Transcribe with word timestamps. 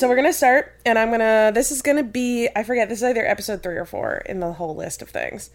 so 0.00 0.08
we're 0.08 0.16
gonna 0.16 0.32
start, 0.32 0.72
and 0.86 0.98
I'm 0.98 1.10
gonna. 1.10 1.52
This 1.54 1.70
is 1.70 1.82
gonna 1.82 2.02
be. 2.02 2.48
I 2.56 2.62
forget. 2.62 2.88
This 2.88 3.00
is 3.00 3.04
either 3.04 3.26
episode 3.26 3.62
three 3.62 3.76
or 3.76 3.84
four 3.84 4.22
in 4.24 4.40
the 4.40 4.54
whole 4.54 4.74
list 4.74 5.02
of 5.02 5.10
things. 5.10 5.50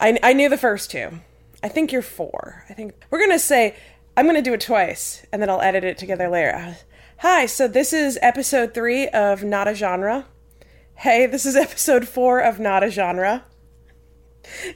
I 0.00 0.18
I 0.24 0.32
knew 0.32 0.48
the 0.48 0.56
first 0.56 0.90
two. 0.90 1.20
I 1.62 1.68
think 1.68 1.92
you're 1.92 2.02
four. 2.02 2.64
I 2.68 2.72
think 2.72 2.94
we're 3.10 3.20
gonna 3.20 3.38
say. 3.38 3.76
I'm 4.16 4.26
gonna 4.26 4.42
do 4.42 4.54
it 4.54 4.60
twice, 4.60 5.24
and 5.32 5.40
then 5.40 5.48
I'll 5.48 5.60
edit 5.60 5.84
it 5.84 5.98
together 5.98 6.28
later. 6.28 6.52
Uh, 6.52 6.74
Hi. 7.18 7.46
So 7.46 7.68
this 7.68 7.92
is 7.92 8.18
episode 8.22 8.74
three 8.74 9.06
of 9.08 9.44
Not 9.44 9.68
a 9.68 9.74
Genre. 9.74 10.26
Hey, 10.96 11.26
this 11.26 11.46
is 11.46 11.54
episode 11.56 12.08
four 12.08 12.40
of 12.40 12.58
Not 12.58 12.82
a 12.82 12.90
Genre. 12.90 13.44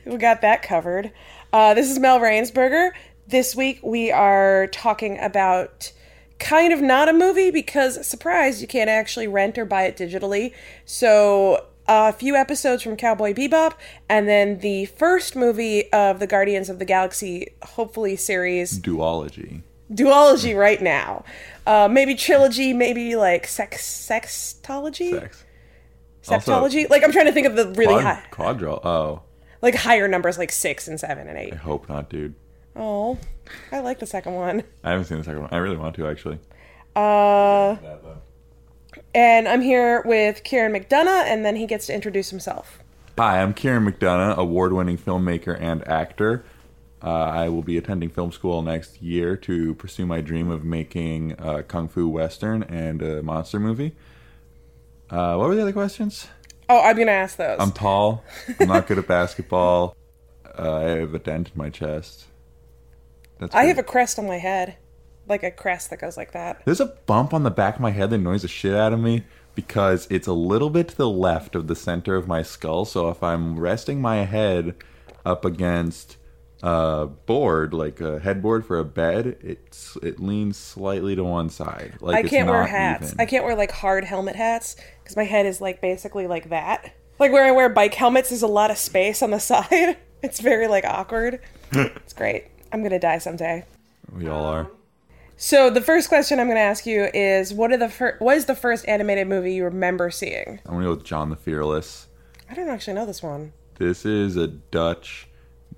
We 0.07 0.19
got 0.19 0.41
that 0.43 0.63
covered. 0.63 1.11
Uh, 1.53 1.75
this 1.75 1.91
is 1.91 1.99
Mel 1.99 2.21
Rainsberger. 2.21 2.93
This 3.27 3.57
week 3.57 3.81
we 3.83 4.13
are 4.13 4.69
talking 4.69 5.19
about 5.19 5.91
kind 6.41 6.73
of 6.73 6.81
not 6.81 7.09
a 7.09 7.13
movie 7.13 7.51
because, 7.51 8.05
surprise, 8.07 8.61
you 8.61 8.67
can't 8.67 8.91
actually 8.91 9.29
rent 9.29 9.57
or 9.59 9.65
buy 9.65 9.85
it 9.85 9.97
digitally. 9.97 10.53
So, 10.85 11.67
a 11.87 12.13
few 12.13 12.35
episodes 12.37 12.83
from 12.83 12.97
Cowboy 12.97 13.33
Bebop, 13.35 13.75
and 14.09 14.29
then 14.29 14.59
the 14.59 14.87
first 14.87 15.37
movie 15.37 15.91
of 15.93 16.19
the 16.21 16.27
Guardians 16.27 16.69
of 16.69 16.79
the 16.79 16.85
Galaxy, 16.85 17.49
hopefully, 17.63 18.17
series 18.17 18.79
Duology. 18.81 19.63
duology 19.93 20.57
right 20.57 20.81
now. 20.81 21.25
Uh, 21.67 21.89
maybe 21.91 22.15
trilogy, 22.15 22.73
maybe 22.73 23.17
like 23.17 23.47
sex 23.47 23.83
sextology, 24.09 25.11
Sex. 25.11 25.45
Also, 26.29 26.53
septology. 26.53 26.89
like 26.91 27.03
I'm 27.03 27.13
trying 27.13 27.27
to 27.27 27.33
think 27.33 27.47
of 27.47 27.57
the 27.57 27.69
really 27.73 27.95
Quad, 27.95 28.03
high, 28.05 28.23
quadro. 28.31 28.85
Oh, 28.85 29.23
like 29.63 29.75
higher 29.75 30.07
numbers, 30.09 30.39
like 30.39 30.53
six 30.53 30.87
and 30.89 30.99
seven 30.99 31.29
and 31.29 31.37
eight. 31.39 31.53
I 31.53 31.57
hope 31.57 31.89
not, 31.89 32.09
dude. 32.11 32.35
Oh, 32.81 33.19
I 33.71 33.81
like 33.81 33.99
the 33.99 34.07
second 34.07 34.35
one. 34.35 34.65
I 34.83 34.91
haven't 34.93 35.05
seen 35.05 35.19
the 35.19 35.25
second 35.25 35.43
one. 35.43 35.51
I 35.53 35.59
really 35.59 35.77
want 35.77 35.95
to 35.97 36.07
actually. 36.07 36.39
Uh, 36.97 37.77
and 39.15 39.47
I'm 39.47 39.61
here 39.61 40.03
with 40.07 40.43
Ciaran 40.45 40.73
McDonough, 40.73 41.25
and 41.27 41.45
then 41.45 41.57
he 41.57 41.67
gets 41.67 41.87
to 41.89 41.95
introduce 41.95 42.31
himself. 42.31 42.79
Hi, 43.19 43.43
I'm 43.43 43.53
Ciaran 43.53 43.85
McDonough, 43.85 44.37
award-winning 44.39 44.97
filmmaker 44.97 45.61
and 45.61 45.87
actor. 45.87 46.43
Uh, 47.03 47.11
I 47.11 47.51
will 47.51 47.63
be 47.63 47.77
attending 47.77 48.09
film 48.09 48.33
school 48.33 48.63
next 48.63 49.03
year 49.03 49.37
to 49.37 49.75
pursue 49.75 50.07
my 50.07 50.23
dream 50.23 50.51
of 50.51 50.65
making 50.65 51.35
a 51.39 51.63
kung 51.63 51.87
fu 51.87 52.09
western 52.09 52.63
and 52.63 53.03
a 53.03 53.23
monster 53.23 53.61
movie. 53.61 53.95
Uh, 55.11 55.37
what 55.37 55.49
were 55.49 55.55
the 55.55 55.63
other 55.63 55.73
questions? 55.75 56.29
Oh, 56.71 56.81
I'm 56.81 56.97
gonna 56.97 57.11
ask 57.11 57.37
those. 57.37 57.59
I'm 57.61 57.73
tall. 57.73 58.25
I'm 58.59 58.69
not 58.69 58.87
good 58.87 58.99
at 58.99 59.07
basketball. 59.09 59.95
Uh, 60.59 60.77
I 60.77 60.83
have 60.83 61.15
a 61.15 61.19
dent 61.19 61.51
in 61.55 61.59
my 61.59 61.69
chest. 61.69 62.27
That's 63.41 63.55
I 63.55 63.65
have 63.65 63.79
a 63.79 63.83
crest 63.83 64.19
on 64.19 64.27
my 64.27 64.39
head, 64.39 64.77
like 65.27 65.43
a 65.43 65.51
crest 65.51 65.91
that 65.91 66.01
goes 66.01 66.17
like 66.17 66.33
that. 66.33 66.63
There's 66.65 66.81
a 66.81 66.87
bump 67.07 67.35
on 67.35 67.43
the 67.43 67.51
back 67.51 67.77
of 67.77 67.81
my 67.81 67.91
head 67.91 68.11
that 68.11 68.17
annoys 68.17 68.43
the 68.43 68.49
shit 68.49 68.75
out 68.75 68.93
of 68.93 69.01
me 69.01 69.25
because 69.55 70.07
it's 70.11 70.27
a 70.27 70.33
little 70.33 70.71
bit 70.71 70.89
to 70.89 70.97
the 70.97 71.09
left 71.09 71.55
of 71.55 71.67
the 71.67 71.75
center 71.75 72.15
of 72.17 72.29
my 72.29 72.43
skull. 72.43 72.85
So 72.85 73.09
if 73.09 73.23
I'm 73.23 73.59
resting 73.59 74.01
my 74.01 74.25
head 74.25 74.77
up 75.25 75.45
against 75.45 76.17
a 76.63 77.07
board, 77.07 77.73
like 77.73 78.01
a 78.01 78.21
headboard 78.21 78.67
for 78.67 78.79
a 78.79 78.85
bed, 78.85 79.39
it's 79.41 79.97
it 80.03 80.21
leans 80.21 80.57
slightly 80.57 81.17
to 81.17 81.25
one 81.25 81.49
side. 81.49 81.95
Like 82.01 82.25
I 82.25 82.29
can't 82.29 82.49
wear 82.49 82.67
hats. 82.67 83.09
even. 83.09 83.21
I 83.21 83.27
can't 83.27 83.45
wear 83.45 83.57
like 83.57 83.73
hard 83.73 84.05
helmet 84.05 84.37
hats 84.37 84.77
because 85.03 85.17
my 85.17 85.25
head 85.25 85.47
is 85.47 85.61
like 85.61 85.81
basically 85.81 86.27
like 86.27 86.51
that. 86.51 86.95
Like 87.19 87.33
where 87.33 87.45
I 87.45 87.51
wear 87.51 87.69
bike 87.69 87.95
helmets, 87.95 88.31
there's 88.31 88.43
a 88.43 88.47
lot 88.47 88.71
of 88.71 88.79
space 88.79 89.23
on 89.23 89.31
the 89.31 89.41
side. 89.41 89.97
It's 90.23 90.41
very 90.41 90.69
like 90.69 90.85
awkward. 90.85 91.41
it's 91.73 92.13
great. 92.13 92.49
I'm 92.73 92.83
gonna 92.83 92.99
die 92.99 93.19
someday. 93.19 93.65
We 94.13 94.29
all 94.29 94.45
are. 94.45 94.71
So 95.37 95.71
the 95.71 95.81
first 95.81 96.09
question 96.09 96.39
I'm 96.39 96.49
gonna 96.49 96.61
ask 96.61 96.87
you 96.87 97.09
is, 97.15 97.55
what 97.55 97.73
are 97.73 97.77
the 97.77 97.89
fir- 97.89 98.17
what 98.19 98.37
is 98.37 98.47
the 98.47 98.55
first 98.55 98.87
animated 98.87 99.27
movie 99.27 99.55
you 99.55 99.65
remember 99.65 100.11
seeing? 100.11 100.61
I'm 100.67 100.75
gonna 100.75 100.85
go 100.85 100.91
with 100.91 101.05
John 101.05 101.31
the 101.31 101.37
Fearless. 101.37 102.09
I 102.51 102.55
don't 102.55 102.69
actually 102.69 102.95
know 102.95 103.07
this 103.07 103.23
one. 103.23 103.53
This 103.77 104.05
is 104.05 104.37
a 104.37 104.47
Dutch. 104.47 105.29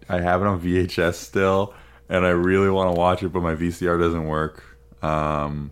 I 0.08 0.20
have 0.20 0.40
it 0.42 0.46
on 0.46 0.60
VHS 0.60 1.14
still, 1.14 1.74
and 2.08 2.26
I 2.26 2.30
really 2.30 2.70
want 2.70 2.92
to 2.92 2.98
watch 2.98 3.22
it, 3.22 3.28
but 3.28 3.42
my 3.42 3.54
VCR 3.54 3.98
doesn't 4.00 4.26
work. 4.26 4.64
Um, 5.02 5.70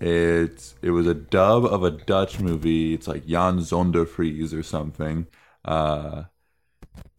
it's 0.00 0.74
it 0.82 0.90
was 0.90 1.06
a 1.06 1.14
dub 1.14 1.64
of 1.64 1.82
a 1.82 1.90
Dutch 1.90 2.40
movie. 2.40 2.92
It's 2.92 3.08
like 3.08 3.26
Jan 3.26 3.58
Zondervries 3.60 4.52
or 4.52 4.62
something, 4.62 5.26
uh, 5.64 6.24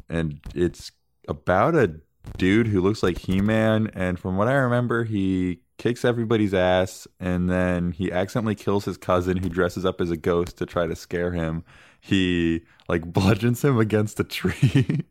and 0.08 0.40
it's 0.54 0.92
about 1.28 1.76
a 1.76 1.96
dude 2.38 2.68
who 2.68 2.82
looks 2.82 3.02
like 3.04 3.18
He-Man. 3.20 3.90
And 3.94 4.20
from 4.20 4.38
what 4.38 4.48
I 4.48 4.54
remember, 4.54 5.04
he 5.04 5.60
kicks 5.78 6.06
everybody's 6.06 6.54
ass, 6.54 7.08
and 7.20 7.50
then 7.50 7.92
he 7.92 8.12
accidentally 8.12 8.56
kills 8.56 8.86
his 8.86 8.98
cousin 8.98 9.38
who 9.38 9.50
dresses 9.50 9.86
up 9.86 10.00
as 10.02 10.12
a 10.12 10.18
ghost 10.18 10.58
to 10.58 10.66
try 10.66 10.88
to 10.88 10.96
scare 10.96 11.32
him. 11.34 11.64
He 12.00 12.62
like 12.88 13.06
bludgeons 13.14 13.64
him 13.64 13.78
against 13.80 14.20
a 14.20 14.24
tree. 14.24 15.06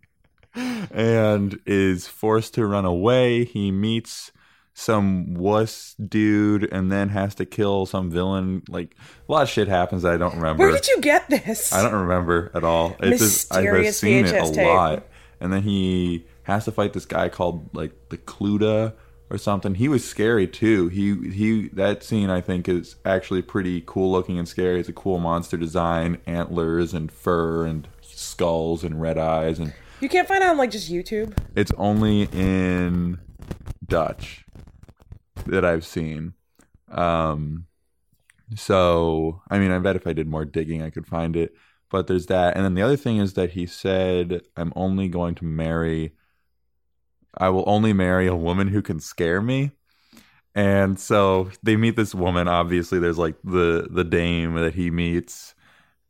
and 0.92 1.58
is 1.66 2.06
forced 2.06 2.54
to 2.54 2.66
run 2.66 2.84
away. 2.84 3.44
He 3.44 3.72
meets 3.72 4.31
some 4.72 5.34
wuss 5.34 5.94
dude 5.94 6.69
and 6.72 6.91
then 6.91 7.08
has 7.10 7.34
to 7.36 7.44
kill 7.46 7.86
some 7.86 8.10
villain. 8.10 8.62
Like 8.69 8.94
a 9.28 9.32
lot 9.32 9.42
of 9.42 9.48
shit 9.48 9.69
happens 9.69 10.02
that 10.02 10.12
I 10.14 10.16
don't 10.16 10.34
remember. 10.36 10.64
Where 10.64 10.72
did 10.72 10.86
you 10.88 11.00
get 11.00 11.28
this? 11.28 11.72
I 11.72 11.82
don't 11.82 11.94
remember 12.02 12.50
at 12.54 12.64
all. 12.64 12.96
It's 13.00 13.20
just 13.20 13.52
I've 13.54 13.64
Mysterious 13.64 13.98
seen 13.98 14.26
it 14.26 14.34
a 14.34 14.52
tape. 14.52 14.66
lot. 14.66 15.06
And 15.41 15.52
then 15.52 15.62
he 15.62 16.26
has 16.44 16.65
to 16.65 16.72
fight 16.72 16.93
this 16.93 17.05
guy 17.06 17.28
called 17.28 17.69
like 17.75 17.93
the 18.10 18.16
Cluda 18.19 18.94
or 19.31 19.38
something. 19.38 19.75
He 19.75 19.88
was 19.88 20.06
scary 20.09 20.47
too. 20.47 20.88
He 20.88 21.31
he 21.31 21.69
that 21.71 22.03
scene 22.03 22.31
I 22.31 22.41
think 22.41 22.69
is 22.69 22.97
actually 23.05 23.43
pretty 23.43 23.82
cool 23.87 24.12
looking 24.12 24.38
and 24.38 24.47
scary. 24.49 24.81
It's 24.81 24.88
a 24.88 24.93
cool 24.93 25.19
monster 25.19 25.56
design, 25.56 26.21
antlers 26.27 26.94
and 26.94 27.10
fur 27.10 27.66
and 27.66 27.88
skulls 28.03 28.84
and 28.84 29.00
red 29.00 29.19
eyes 29.19 29.59
and 29.59 29.72
You 30.00 30.09
can't 30.09 30.28
find 30.28 30.43
it 30.44 30.49
on 30.50 30.56
like 30.59 30.71
just 30.71 30.91
YouTube. 30.93 31.37
it's 31.56 31.72
only 31.77 32.28
in 32.32 33.19
Dutch 33.87 34.44
that 35.47 35.65
I've 35.65 35.84
seen. 35.84 36.34
Um, 36.91 37.66
so 38.55 39.43
I 39.50 39.59
mean, 39.59 39.71
I 39.71 39.78
bet 39.78 39.97
if 39.97 40.06
I 40.06 40.12
did 40.12 40.28
more 40.28 40.44
digging, 40.44 40.82
I 40.82 40.91
could 40.91 41.06
find 41.06 41.37
it. 41.37 41.55
But 41.91 42.06
there's 42.09 42.26
that, 42.26 42.56
and 42.56 42.65
then 42.65 42.75
the 42.75 42.82
other 42.82 42.97
thing 42.97 43.19
is 43.19 43.34
that 43.34 43.50
he 43.50 43.66
said, 43.66 44.43
"I'm 44.56 44.72
only 44.75 45.09
going 45.09 45.34
to 45.37 45.44
marry. 45.44 46.12
I 47.38 47.48
will 47.50 47.64
only 47.66 47.92
marry 47.92 48.26
a 48.26 48.36
woman 48.36 48.68
who 48.68 48.82
can 48.82 49.00
scare 49.00 49.40
me." 49.42 49.72
And 50.54 50.98
so 51.00 51.50
they 51.62 51.76
meet 51.76 51.96
this 51.96 52.14
woman. 52.14 52.46
Obviously, 52.48 52.98
there's 52.98 53.18
like 53.18 53.34
the 53.42 53.88
the 53.90 54.04
dame 54.04 54.54
that 54.54 54.74
he 54.74 54.90
meets, 54.90 55.54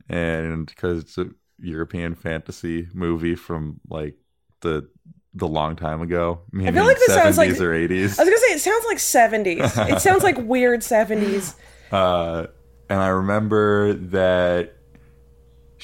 and 0.08 0.66
because 0.66 1.00
it's 1.00 1.18
a 1.18 1.26
European 1.58 2.14
fantasy 2.14 2.88
movie 2.92 3.34
from 3.36 3.80
like 3.88 4.16
the 4.60 4.88
the 5.32 5.48
long 5.48 5.76
time 5.76 6.00
ago. 6.02 6.40
I 6.54 6.70
feel 6.72 6.84
like 6.84 6.98
this 6.98 7.06
sounds 7.14 7.38
like- 7.38 7.58
or 7.58 7.72
eighties. 7.74 8.18
I 8.18 8.22
was 8.22 8.28
gonna 8.28 8.38
say 8.38 8.54
it 8.54 8.60
sounds 8.60 8.84
like 8.86 8.98
70s. 8.98 9.90
it 9.96 10.00
sounds 10.00 10.22
like 10.22 10.36
weird 10.38 10.80
70s. 10.80 11.54
Uh, 11.92 12.46
and 12.90 13.00
I 13.00 13.08
remember 13.08 13.92
that 13.94 14.74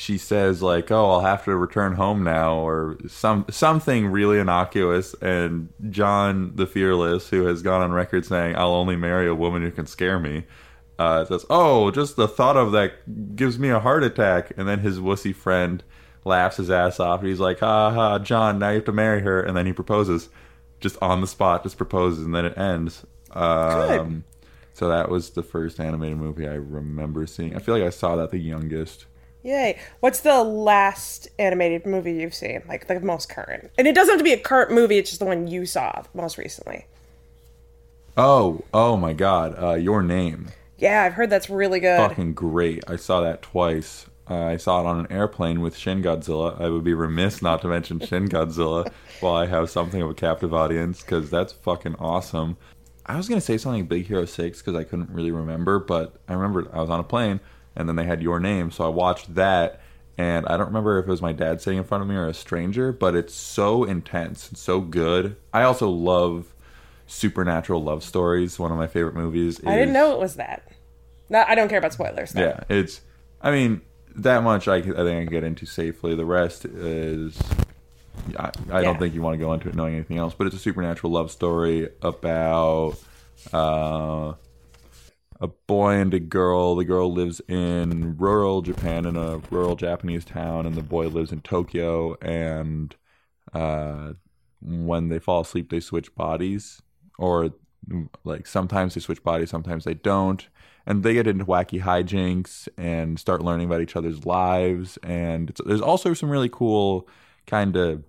she 0.01 0.17
says 0.17 0.63
like, 0.63 0.91
"Oh, 0.91 1.11
I'll 1.11 1.21
have 1.21 1.45
to 1.45 1.55
return 1.55 1.93
home 1.93 2.25
now," 2.25 2.55
or 2.55 2.97
some 3.07 3.45
something 3.51 4.07
really 4.07 4.39
innocuous. 4.39 5.15
And 5.21 5.69
John 5.91 6.53
the 6.55 6.67
Fearless, 6.67 7.29
who 7.29 7.45
has 7.45 7.61
gone 7.61 7.83
on 7.83 7.93
record 7.93 8.25
saying, 8.25 8.57
"I'll 8.57 8.73
only 8.73 8.97
marry 8.97 9.29
a 9.29 9.35
woman 9.35 9.61
who 9.61 9.71
can 9.71 9.85
scare 9.85 10.19
me," 10.19 10.45
uh, 10.99 11.27
says, 11.27 11.45
"Oh, 11.51 11.91
just 11.91 12.17
the 12.17 12.27
thought 12.27 12.57
of 12.57 12.73
that 12.73 13.37
gives 13.37 13.59
me 13.59 13.69
a 13.69 13.79
heart 13.79 14.03
attack." 14.03 14.53
And 14.57 14.67
then 14.67 14.79
his 14.79 15.01
wussy 15.01 15.35
friend 15.35 15.85
laughs 16.25 16.57
his 16.57 16.71
ass 16.71 16.99
off. 16.99 17.21
He's 17.21 17.41
like, 17.41 17.61
"Ha 17.61 17.91
ha, 17.91 18.19
John, 18.21 18.59
now 18.59 18.71
you 18.71 18.77
have 18.77 18.85
to 18.87 18.93
marry 18.93 19.21
her." 19.21 19.43
And 19.43 19.55
then 19.55 19.67
he 19.67 19.75
proposes, 19.75 20.31
just 20.81 20.97
on 21.03 21.21
the 21.21 21.27
spot, 21.27 21.63
just 21.63 21.77
proposes, 21.77 22.25
and 22.25 22.35
then 22.35 22.47
it 22.47 22.57
ends. 22.57 23.05
Um, 23.33 24.25
so 24.73 24.89
that 24.89 25.11
was 25.11 25.31
the 25.31 25.43
first 25.43 25.79
animated 25.79 26.17
movie 26.17 26.49
I 26.49 26.55
remember 26.55 27.27
seeing. 27.27 27.55
I 27.55 27.59
feel 27.59 27.75
like 27.75 27.85
I 27.85 27.91
saw 27.91 28.17
that 28.17 28.31
the 28.31 28.39
youngest. 28.39 29.05
Yay. 29.43 29.79
What's 30.01 30.21
the 30.21 30.43
last 30.43 31.29
animated 31.39 31.87
movie 31.87 32.13
you've 32.13 32.35
seen? 32.35 32.63
Like 32.69 32.87
the 32.87 33.01
most 33.01 33.29
current. 33.29 33.71
And 33.79 33.87
it 33.87 33.95
doesn't 33.95 34.13
have 34.13 34.19
to 34.19 34.25
be 34.25 34.33
a 34.33 34.39
current 34.39 34.71
movie, 34.71 34.99
it's 34.99 35.11
just 35.11 35.21
the 35.21 35.27
one 35.27 35.49
you 35.49 35.65
saw 35.67 36.03
most 36.15 36.37
recently. 36.39 36.87
Oh, 38.17 38.63
oh 38.75 38.97
my 38.97 39.13
God! 39.13 39.55
Uh, 39.63 39.75
Your 39.75 40.03
Name, 40.03 40.49
Yeah, 40.79 41.05
I've 41.05 41.15
heard 41.15 41.31
that's 41.31 41.49
really 41.49 41.81
good. 41.81 41.97
fucking 41.97 42.35
great. 42.35 42.83
I 42.89 42.97
saw 42.97 43.21
that 43.21 43.41
twice. 43.41 44.07
Uh, 44.29 44.45
I 44.45 44.57
saw 44.59 44.81
it 44.81 44.87
on 44.87 45.01
an 45.01 45.11
airplane 45.11 45.61
with 45.61 45.77
Shin 45.77 46.03
Godzilla. 46.03 46.61
I 46.61 46.69
would 46.69 46.85
be 46.85 46.93
remiss 46.95 47.41
not 47.41 47.63
to 47.63 47.69
mention 47.69 47.99
Shin 48.07 48.29
Godzilla 48.29 48.93
while 49.21 49.35
I 49.35 49.47
have 49.47 49.71
something 49.71 50.03
of 50.03 50.11
a 50.11 50.15
captive 50.15 50.53
audience 50.53 51.01
because 51.03 51.31
that's 51.31 51.53
fucking 51.53 51.97
awesome. 51.99 52.57
I 53.07 53.17
was 53.17 53.29
gonna 53.29 53.41
say 53.41 53.57
something 53.59 53.87
Big 53.87 54.07
Hero 54.07 54.25
Six 54.25 54.59
because 54.61 54.75
I 54.77 54.85
couldn't 54.85 55.11
really 55.11 55.31
remember, 55.33 55.79
but 55.79 56.17
I 56.29 56.35
remembered 56.35 56.69
I 56.73 56.81
was 56.81 56.91
on 56.91 57.01
a 57.01 57.05
plane 57.05 57.41
and 57.77 57.89
then 57.89 57.97
they 57.97 58.05
had 58.05 58.23
Your 58.23 58.41
Name, 58.41 58.71
so 58.71 58.85
I 58.85 58.89
watched 58.89 59.35
that. 59.35 59.81
And 60.19 60.47
I 60.47 60.57
don't 60.59 60.67
remember 60.67 60.99
if 60.99 61.07
it 61.07 61.11
was 61.11 61.23
my 61.23 61.33
dad 61.33 61.63
sitting 61.63 61.79
in 61.79 61.85
front 61.85 62.03
of 62.03 62.09
me 62.09 62.15
or 62.15 62.27
a 62.27 62.35
stranger, 62.35 62.93
but 62.93 63.15
it's 63.15 63.33
so 63.35 63.85
intense 63.85 64.51
and 64.51 64.59
so 64.59 64.81
good. 64.81 65.37
I 65.53 65.63
also 65.63 65.89
love 65.89 66.53
supernatural 67.07 67.83
love 67.83 68.05
stories. 68.05 68.59
One 68.59 68.71
of 68.71 68.77
my 68.77 68.87
favorite 68.87 69.15
movies. 69.15 69.59
Is, 69.61 69.67
I 69.67 69.77
didn't 69.77 69.95
know 69.95 70.13
it 70.13 70.19
was 70.19 70.37
that. 70.37 70.63
No, 71.31 71.43
I 71.49 71.55
don't 71.55 71.69
care 71.69 71.79
about 71.79 71.93
spoilers. 71.95 72.33
Though. 72.33 72.43
Yeah, 72.43 72.61
it's. 72.69 73.01
I 73.41 73.51
mean, 73.51 73.81
that 74.17 74.43
much 74.43 74.69
I, 74.69 74.77
I 74.77 74.83
think 74.83 74.97
I 74.97 75.03
can 75.25 75.27
get 75.27 75.45
into 75.45 75.65
safely. 75.65 76.15
The 76.15 76.25
rest 76.27 76.67
is. 76.67 77.41
I, 78.39 78.51
I 78.71 78.81
Yeah. 78.81 78.83
don't 78.83 78.99
think 78.99 79.15
you 79.15 79.23
want 79.23 79.35
to 79.35 79.39
go 79.45 79.53
into 79.55 79.69
it 79.71 79.75
knowing 79.75 79.95
anything 79.95 80.19
else, 80.19 80.35
but 80.37 80.47
it's 80.47 80.57
a 80.57 80.59
supernatural 80.59 81.13
love 81.13 81.31
story 81.31 81.89
about 82.03 82.97
uh, 83.55 84.35
a 85.41 85.49
boy 85.49 85.95
and 85.95 86.13
a 86.15 86.21
girl. 86.21 86.77
The 86.77 86.85
girl 86.85 87.13
lives 87.13 87.41
in 87.49 88.17
rural 88.19 88.63
Japan 88.63 89.07
in 89.07 89.17
a 89.17 89.39
rural 89.51 89.77
Japanese 89.77 90.25
town, 90.25 90.67
and 90.67 90.75
the 90.75 90.83
boy 90.83 91.09
lives 91.09 91.33
in 91.33 91.41
Tokyo. 91.41 92.17
And 92.21 92.95
uh, 93.53 94.13
when 94.61 95.09
they 95.09 95.19
fall 95.19 95.41
asleep, 95.41 95.71
they 95.71 95.81
switch 95.81 96.15
bodies, 96.15 96.83
or 97.19 97.51
like 98.25 98.47
sometimes 98.47 98.95
they 98.95 99.01
switch 99.01 99.23
bodies, 99.23 99.51
sometimes 99.51 99.85
they 99.85 99.95
don't 99.95 100.49
and 100.87 101.03
they 101.03 101.15
get 101.15 101.27
into 101.27 101.45
wacky 101.45 101.83
hijinks 101.83 102.69
and 102.77 103.19
start 103.19 103.43
learning 103.43 103.67
about 103.67 103.81
each 103.81 103.97
other's 103.97 104.25
lives. 104.25 104.99
And 105.03 105.53
there's 105.65 105.81
also 105.81 106.15
some 106.15 106.31
really 106.31 106.49
cool 106.49 107.09
kind 107.47 107.77
of 107.77 108.03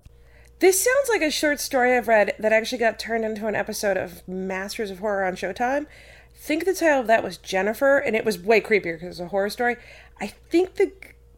This 0.60 0.84
sounds 0.84 1.10
like 1.10 1.22
a 1.22 1.32
short 1.32 1.60
story 1.60 1.96
I've 1.96 2.08
read 2.08 2.34
that 2.40 2.54
actually 2.54 2.78
got 2.78 3.00
turned 3.00 3.26
into 3.26 3.48
an 3.48 3.56
episode 3.56 3.98
of 3.98 4.28
Masters 4.28 4.92
of 4.92 5.00
Horror 5.00 5.26
on 5.26 5.36
Showtime. 5.36 5.86
Think 6.42 6.66
the 6.66 6.74
title 6.74 7.02
of 7.02 7.06
that 7.06 7.22
was 7.22 7.38
Jennifer, 7.38 8.00
and 8.00 8.16
it 8.16 8.26
was 8.26 8.40
way 8.40 8.62
creepier 8.62 8.96
because 8.96 9.10
it's 9.10 9.20
a 9.20 9.28
horror 9.28 9.52
story. 9.52 9.76
I 10.20 10.26
think 10.26 10.74
the 10.74 10.92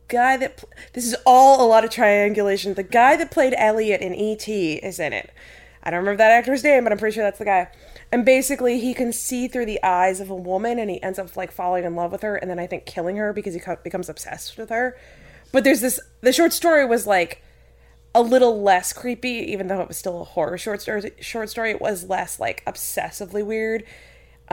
guy 0.07 0.37
that 0.37 0.55
pl- 0.55 0.69
this 0.93 1.05
is 1.05 1.13
all 1.25 1.61
a 1.61 1.67
lot 1.67 1.83
of 1.83 1.89
triangulation. 1.89 2.75
The 2.75 2.83
guy 2.83 3.17
that 3.17 3.29
played 3.29 3.53
Elliot 3.57 3.99
in 3.99 4.15
E.T. 4.15 4.75
is 4.75 5.01
in 5.01 5.11
it. 5.11 5.29
I 5.83 5.89
don't 5.89 5.99
remember 5.99 6.19
that 6.19 6.31
actor's 6.31 6.63
name, 6.63 6.85
but 6.85 6.93
I'm 6.93 6.97
pretty 6.97 7.15
sure 7.15 7.23
that's 7.25 7.37
the 7.37 7.43
guy. 7.43 7.67
And 8.13 8.23
basically, 8.23 8.79
he 8.79 8.93
can 8.93 9.11
see 9.11 9.49
through 9.49 9.65
the 9.65 9.83
eyes 9.83 10.21
of 10.21 10.29
a 10.29 10.35
woman, 10.35 10.79
and 10.79 10.89
he 10.89 11.03
ends 11.03 11.19
up 11.19 11.35
like 11.35 11.51
falling 11.51 11.83
in 11.83 11.97
love 11.97 12.13
with 12.13 12.21
her, 12.21 12.37
and 12.37 12.49
then 12.49 12.57
I 12.57 12.65
think 12.65 12.85
killing 12.85 13.17
her 13.17 13.33
because 13.33 13.53
he 13.53 13.59
co- 13.59 13.75
becomes 13.83 14.07
obsessed 14.07 14.57
with 14.57 14.69
her. 14.69 14.97
But 15.51 15.65
there's 15.65 15.81
this. 15.81 15.99
The 16.21 16.31
short 16.31 16.53
story 16.53 16.85
was 16.85 17.05
like 17.05 17.43
a 18.15 18.21
little 18.21 18.61
less 18.61 18.93
creepy, 18.93 19.51
even 19.51 19.67
though 19.67 19.81
it 19.81 19.89
was 19.89 19.97
still 19.97 20.21
a 20.21 20.23
horror 20.23 20.57
short 20.57 20.81
story. 20.81 21.11
Short 21.19 21.49
story, 21.49 21.71
it 21.71 21.81
was 21.81 22.07
less 22.07 22.39
like 22.39 22.63
obsessively 22.65 23.45
weird. 23.45 23.83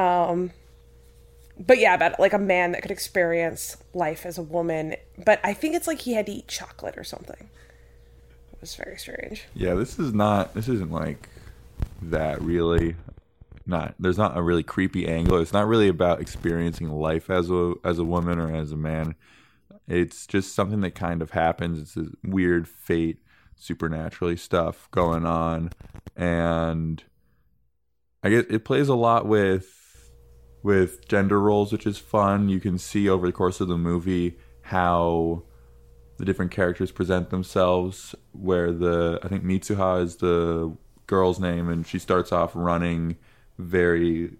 Um, 0.00 0.52
but 1.58 1.78
yeah, 1.78 1.94
about 1.94 2.18
like 2.18 2.32
a 2.32 2.38
man 2.38 2.72
that 2.72 2.82
could 2.82 2.90
experience 2.90 3.76
life 3.92 4.24
as 4.24 4.38
a 4.38 4.42
woman. 4.42 4.96
But 5.24 5.40
I 5.44 5.52
think 5.52 5.74
it's 5.74 5.86
like 5.86 6.00
he 6.00 6.14
had 6.14 6.26
to 6.26 6.32
eat 6.32 6.48
chocolate 6.48 6.96
or 6.96 7.04
something. 7.04 7.50
It 8.52 8.60
was 8.60 8.74
very 8.74 8.96
strange. 8.96 9.44
yeah. 9.54 9.74
This 9.74 9.98
is 9.98 10.14
not. 10.14 10.54
This 10.54 10.68
isn't 10.68 10.90
like 10.90 11.28
that 12.02 12.40
really. 12.40 12.96
Not 13.66 13.94
there's 14.00 14.18
not 14.18 14.36
a 14.36 14.42
really 14.42 14.62
creepy 14.62 15.06
angle. 15.06 15.38
It's 15.38 15.52
not 15.52 15.68
really 15.68 15.88
about 15.88 16.20
experiencing 16.20 16.90
life 16.90 17.28
as 17.28 17.50
a 17.50 17.74
as 17.84 17.98
a 17.98 18.04
woman 18.04 18.38
or 18.38 18.54
as 18.54 18.72
a 18.72 18.76
man. 18.76 19.14
It's 19.86 20.26
just 20.26 20.54
something 20.54 20.80
that 20.80 20.94
kind 20.94 21.20
of 21.20 21.32
happens. 21.32 21.78
It's 21.80 21.94
this 21.94 22.08
weird 22.24 22.66
fate, 22.66 23.18
supernaturally 23.56 24.36
stuff 24.36 24.88
going 24.92 25.26
on, 25.26 25.70
and 26.16 27.02
I 28.22 28.30
guess 28.30 28.44
it 28.48 28.64
plays 28.64 28.88
a 28.88 28.94
lot 28.94 29.26
with 29.26 29.79
with 30.62 31.06
gender 31.08 31.40
roles, 31.40 31.72
which 31.72 31.86
is 31.86 31.98
fun. 31.98 32.48
You 32.48 32.60
can 32.60 32.78
see 32.78 33.08
over 33.08 33.26
the 33.26 33.32
course 33.32 33.60
of 33.60 33.68
the 33.68 33.78
movie 33.78 34.38
how 34.62 35.42
the 36.18 36.24
different 36.24 36.50
characters 36.50 36.90
present 36.90 37.30
themselves. 37.30 38.14
Where 38.32 38.72
the 38.72 39.18
I 39.22 39.28
think 39.28 39.44
Mitsuha 39.44 40.02
is 40.02 40.16
the 40.16 40.76
girl's 41.06 41.40
name, 41.40 41.68
and 41.68 41.86
she 41.86 41.98
starts 41.98 42.32
off 42.32 42.52
running 42.54 43.16
very 43.58 44.36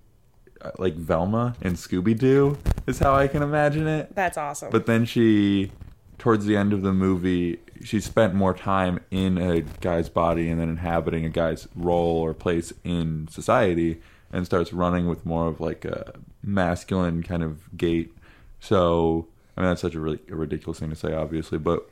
uh, 0.63 0.71
like 0.79 0.95
Velma 0.95 1.57
and 1.63 1.77
Scooby 1.77 2.19
Doo 2.19 2.59
is 2.87 2.99
how 2.99 3.15
I 3.15 3.29
can 3.29 3.43
imagine 3.43 3.87
it. 3.87 4.15
That's 4.15 4.37
awesome. 4.37 4.71
But 4.71 4.87
then 4.87 5.05
she, 5.05 5.73
towards 6.19 6.45
the 6.45 6.57
end 6.57 6.73
of 6.73 6.83
the 6.83 6.93
movie, 6.93 7.61
she 7.83 8.01
spent 8.01 8.35
more 8.35 8.55
time 8.55 9.01
in 9.11 9.39
a 9.39 9.63
guy's 9.81 10.09
body 10.09 10.51
and 10.51 10.61
then 10.61 10.69
inhabiting 10.69 11.25
a 11.25 11.31
guy's 11.31 11.67
role 11.75 12.19
or 12.19 12.35
place 12.35 12.73
in 12.85 13.29
society 13.31 14.01
and 14.33 14.47
starts 14.47 14.73
running 14.73 15.09
with 15.09 15.27
more 15.27 15.49
of 15.49 15.61
like 15.61 15.85
a 15.85 16.13
masculine 16.43 17.23
kind 17.23 17.43
of 17.43 17.77
gait. 17.77 18.13
So, 18.61 19.29
I 19.57 19.63
mean, 19.63 19.71
that's 19.71 19.81
such 19.81 19.95
a 19.95 20.01
really 20.01 20.21
a 20.31 20.37
ridiculous 20.37 20.79
thing 20.79 20.91
to 20.91 20.97
say, 20.97 21.13
obviously, 21.13 21.59
but 21.59 21.89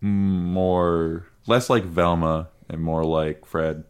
more, 0.00 1.26
less 1.46 1.70
like 1.70 1.84
Velma 1.84 2.48
and 2.68 2.82
more 2.82 3.04
like 3.04 3.46
Fred. 3.46 3.84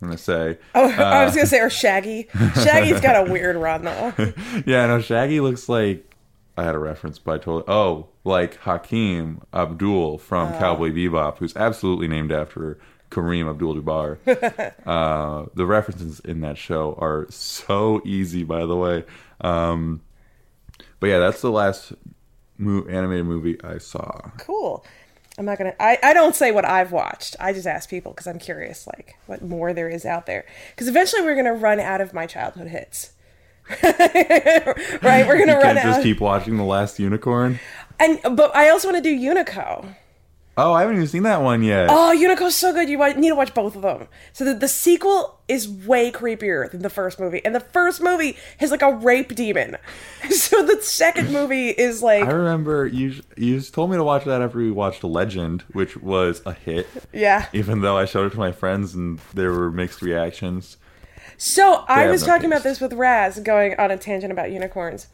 I'm 0.00 0.08
going 0.08 0.16
to 0.16 0.22
say. 0.22 0.58
oh, 0.74 0.90
I 0.90 1.24
was 1.24 1.32
uh, 1.32 1.36
gonna 1.36 1.46
say 1.46 1.60
or 1.60 1.70
Shaggy. 1.70 2.28
Shaggy's 2.54 3.00
got 3.00 3.26
a 3.26 3.30
weird 3.32 3.56
run 3.56 3.84
though. 3.84 4.12
yeah, 4.66 4.86
no, 4.86 5.00
Shaggy 5.00 5.40
looks 5.40 5.68
like 5.68 6.14
I 6.56 6.64
had 6.64 6.74
a 6.74 6.78
reference, 6.78 7.18
but 7.18 7.32
I 7.32 7.38
totally 7.38 7.64
oh, 7.68 8.08
like 8.24 8.56
Hakeem 8.58 9.42
Abdul 9.52 10.18
from 10.18 10.52
uh. 10.52 10.58
Cowboy 10.58 10.90
Bebop, 10.90 11.38
who's 11.38 11.56
absolutely 11.56 12.08
named 12.08 12.32
after 12.32 12.78
Kareem 13.14 13.48
Abdul-Jabbar. 13.48 14.18
uh, 14.86 15.46
the 15.54 15.64
references 15.66 16.20
in 16.20 16.40
that 16.42 16.58
show 16.58 16.96
are 17.00 17.26
so 17.30 18.02
easy, 18.04 18.42
by 18.44 18.66
the 18.66 18.76
way. 18.76 19.04
Um, 19.40 20.00
but 21.00 21.06
yeah, 21.08 21.18
that's 21.20 21.40
the 21.40 21.50
last 21.50 21.92
mo- 22.58 22.84
animated 22.88 23.26
movie 23.26 23.58
I 23.62 23.78
saw. 23.78 24.30
Cool. 24.38 24.84
I'm 25.36 25.44
not 25.44 25.58
gonna. 25.58 25.74
I, 25.80 25.98
I 26.02 26.12
don't 26.14 26.36
say 26.36 26.52
what 26.52 26.64
I've 26.64 26.92
watched. 26.92 27.34
I 27.40 27.52
just 27.52 27.66
ask 27.66 27.90
people 27.90 28.12
because 28.12 28.28
I'm 28.28 28.38
curious, 28.38 28.86
like 28.86 29.16
what 29.26 29.42
more 29.42 29.72
there 29.72 29.88
is 29.88 30.04
out 30.06 30.26
there. 30.26 30.44
Because 30.70 30.86
eventually 30.86 31.22
we're 31.22 31.34
gonna 31.34 31.54
run 31.54 31.80
out 31.80 32.00
of 32.00 32.14
my 32.14 32.26
childhood 32.26 32.68
hits. 32.68 33.10
right? 33.82 35.26
We're 35.26 35.38
gonna 35.38 35.52
You 35.54 35.58
run 35.58 35.74
can't 35.74 35.78
out. 35.78 35.84
just 35.84 36.02
keep 36.02 36.20
watching 36.20 36.56
The 36.56 36.62
Last 36.64 36.98
Unicorn. 37.00 37.58
and 37.98 38.20
but 38.36 38.54
I 38.54 38.68
also 38.70 38.88
want 38.92 39.02
to 39.02 39.16
do 39.16 39.18
Unico. 39.18 39.94
Oh, 40.56 40.72
I 40.72 40.82
haven't 40.82 40.96
even 40.96 41.08
seen 41.08 41.24
that 41.24 41.42
one 41.42 41.64
yet. 41.64 41.88
Oh, 41.90 42.14
Unico's 42.16 42.54
so 42.54 42.72
good. 42.72 42.88
You 42.88 42.98
wa- 42.98 43.08
need 43.08 43.30
to 43.30 43.34
watch 43.34 43.52
both 43.54 43.74
of 43.74 43.82
them. 43.82 44.06
So 44.32 44.44
the, 44.44 44.54
the 44.54 44.68
sequel 44.68 45.40
is 45.48 45.68
way 45.68 46.12
creepier 46.12 46.70
than 46.70 46.82
the 46.82 46.90
first 46.90 47.18
movie, 47.18 47.44
and 47.44 47.54
the 47.54 47.60
first 47.60 48.00
movie 48.00 48.36
has 48.58 48.70
like 48.70 48.82
a 48.82 48.92
rape 48.92 49.34
demon. 49.34 49.76
So 50.30 50.64
the 50.64 50.80
second 50.80 51.32
movie 51.32 51.68
is 51.70 52.02
like 52.02 52.22
I 52.24 52.30
remember 52.30 52.86
you 52.86 53.20
you 53.36 53.60
told 53.60 53.90
me 53.90 53.96
to 53.98 54.04
watch 54.04 54.24
that 54.24 54.40
after 54.40 54.56
we 54.58 54.70
watched 54.70 55.04
Legend, 55.04 55.62
which 55.72 55.96
was 55.98 56.40
a 56.46 56.52
hit. 56.54 56.86
yeah. 57.12 57.46
Even 57.52 57.80
though 57.82 57.98
I 57.98 58.04
showed 58.06 58.26
it 58.28 58.30
to 58.30 58.38
my 58.38 58.52
friends 58.52 58.94
and 58.94 59.18
there 59.34 59.52
were 59.52 59.70
mixed 59.70 60.00
reactions. 60.00 60.78
So 61.36 61.84
I 61.88 62.06
was 62.06 62.22
no 62.22 62.28
talking 62.28 62.46
about 62.46 62.62
this 62.62 62.80
with 62.80 62.92
Raz, 62.94 63.38
going 63.40 63.74
on 63.78 63.90
a 63.90 63.98
tangent 63.98 64.32
about 64.32 64.50
unicorns. 64.52 65.08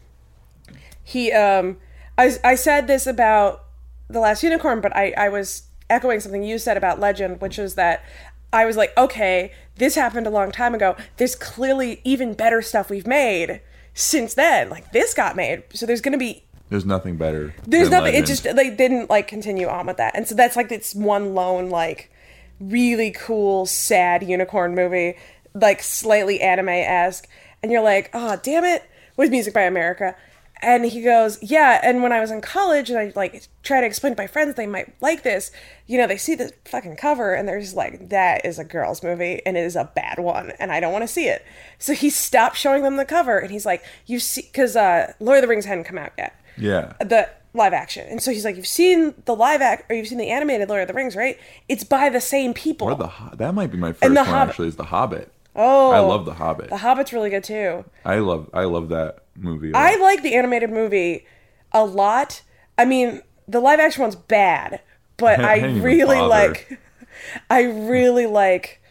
He, 1.03 1.33
um, 1.33 1.79
I, 2.17 2.37
I 2.45 2.55
said 2.55 2.87
this 2.87 3.07
about 3.07 3.65
the 4.13 4.21
last 4.21 4.43
unicorn, 4.43 4.81
but 4.81 4.95
I, 4.97 5.13
I 5.17 5.29
was 5.29 5.65
echoing 5.89 6.21
something 6.21 6.43
you 6.43 6.59
said 6.59 6.77
about 6.77 7.01
Legend, 7.01 7.41
which 7.41 7.59
was 7.59 7.75
that 7.75 8.05
I 8.53 8.65
was 8.67 8.77
like, 8.77 8.97
okay, 8.97 9.53
this 9.77 9.95
happened 9.95 10.27
a 10.27 10.31
long 10.31 10.51
time 10.51 10.75
ago. 10.75 10.97
There's 11.17 11.35
clearly 11.37 12.01
even 12.05 12.35
better 12.35 12.63
stuff 12.63 12.91
we've 12.91 13.07
made 13.07 13.61
since 13.95 14.35
then. 14.35 14.71
Like 14.71 14.93
this 14.93 15.15
got 15.15 15.37
made, 15.37 15.65
so 15.73 15.87
there's 15.87 16.01
gonna 16.01 16.19
be 16.19 16.45
There's 16.69 16.85
nothing 16.85 17.17
better. 17.17 17.55
there's 17.67 17.91
nothing. 17.91 18.15
It 18.15 18.27
just 18.27 18.45
they 18.45 18.71
didn't 18.71 19.11
like 19.11 19.29
continue 19.29 19.69
on 19.69 19.87
with 19.87 19.99
that, 19.99 20.17
and 20.17 20.27
so 20.27 20.35
that's 20.35 20.57
like 20.57 20.73
it's 20.73 20.95
one 20.95 21.35
lone 21.35 21.71
like 21.71 22.11
really 22.59 23.11
cool 23.11 23.67
sad 23.67 24.23
unicorn 24.23 24.75
movie, 24.75 25.17
like 25.55 25.83
slightly 25.83 26.41
anime 26.41 26.69
esque, 26.69 27.29
and 27.63 27.71
you're 27.71 27.83
like, 27.83 28.11
oh 28.13 28.39
damn 28.43 28.65
it, 28.65 28.83
with 29.17 29.31
music 29.31 29.55
by 29.55 29.63
America. 29.63 30.17
And 30.63 30.85
he 30.85 31.03
goes, 31.03 31.39
yeah. 31.43 31.81
And 31.83 32.03
when 32.03 32.13
I 32.13 32.21
was 32.21 32.31
in 32.31 32.41
college, 32.41 32.91
and 32.91 32.99
I 32.99 33.13
like 33.17 33.43
try 33.63 33.81
to 33.81 33.87
explain 33.87 34.15
to 34.15 34.21
my 34.23 34.27
friends 34.27 34.55
they 34.55 34.67
might 34.67 34.95
like 35.01 35.23
this, 35.23 35.51
you 35.87 35.97
know, 35.99 36.07
they 36.07 36.17
see 36.17 36.35
the 36.35 36.53
fucking 36.67 36.97
cover 36.97 37.35
and 37.35 37.49
they're 37.49 37.61
just 37.61 37.77
like, 37.77 38.11
that 38.11 38.45
is 38.45 38.59
a 38.59 38.65
girl's 38.65 39.03
movie 39.03 39.41
and 39.47 39.57
it 39.57 39.65
is 39.65 39.77
a 39.77 39.91
bad 39.95 40.19
one, 40.19 40.53
and 40.59 40.71
I 40.73 40.81
don't 40.81 40.93
want 40.93 41.03
to 41.03 41.09
see 41.09 41.27
it. 41.29 41.45
So 41.79 41.95
he 41.95 42.11
stopped 42.11 42.57
showing 42.57 42.83
them 42.83 42.97
the 42.97 43.05
cover, 43.05 43.39
and 43.39 43.51
he's 43.51 43.65
like, 43.67 43.83
you 44.07 44.19
see, 44.21 44.43
because 44.43 44.77
uh, 44.77 45.13
Lord 45.21 45.39
of 45.39 45.43
the 45.43 45.49
Rings 45.49 45.65
hadn't 45.65 45.85
come 45.85 45.99
out 45.99 46.13
yet 46.19 46.35
Yeah. 46.59 46.93
the 47.01 47.29
live 47.53 47.73
action. 47.73 48.07
And 48.09 48.23
so 48.23 48.31
he's 48.31 48.45
like, 48.45 48.55
you've 48.57 48.67
seen 48.67 49.15
the 49.25 49.35
live 49.35 49.61
act 49.61 49.91
or 49.91 49.97
you've 49.97 50.07
seen 50.07 50.19
the 50.19 50.31
animated 50.31 50.69
Lord 50.69 50.83
of 50.83 50.89
the 50.89 50.95
Rings, 50.95 51.17
right? 51.17 51.37
It's 51.69 51.83
by 51.85 52.09
the 52.09 52.21
same 52.21 52.55
people. 52.55 52.87
Or 52.89 52.95
the 52.95 53.11
that 53.39 53.55
might 53.55 53.73
be 53.73 53.77
my 53.79 53.91
first 53.93 54.05
And 54.05 54.17
the 54.17 54.21
one 54.23 54.29
Hobbit. 54.31 54.51
actually 54.51 54.69
is 54.69 54.77
The 54.77 54.85
Hobbit. 54.85 55.33
Oh, 55.57 55.91
I 55.91 56.01
love 56.01 56.25
The 56.25 56.35
Hobbit. 56.35 56.71
The 56.71 56.79
Hobbit's 56.79 57.13
really 57.13 57.31
good 57.31 57.45
too. 57.45 57.85
I 58.05 58.17
love 58.17 58.51
I 58.53 58.65
love 58.65 58.89
that 58.91 59.25
movie. 59.37 59.73
I 59.75 59.97
like 59.97 60.23
the 60.23 60.35
animated 60.35 60.71
movie 60.71 61.27
a 61.73 61.85
lot. 61.85 62.43
I 62.79 62.85
mean, 62.85 63.23
the 63.47 63.61
live 63.61 63.81
action 63.81 64.03
one's 64.03 64.17
bad, 64.17 64.81
but 65.17 65.41
I 65.45 65.61
I 65.61 65.67
really 65.79 66.21
like. 66.21 66.79
I 67.51 67.63
really 67.63 68.27
like. 68.27 68.83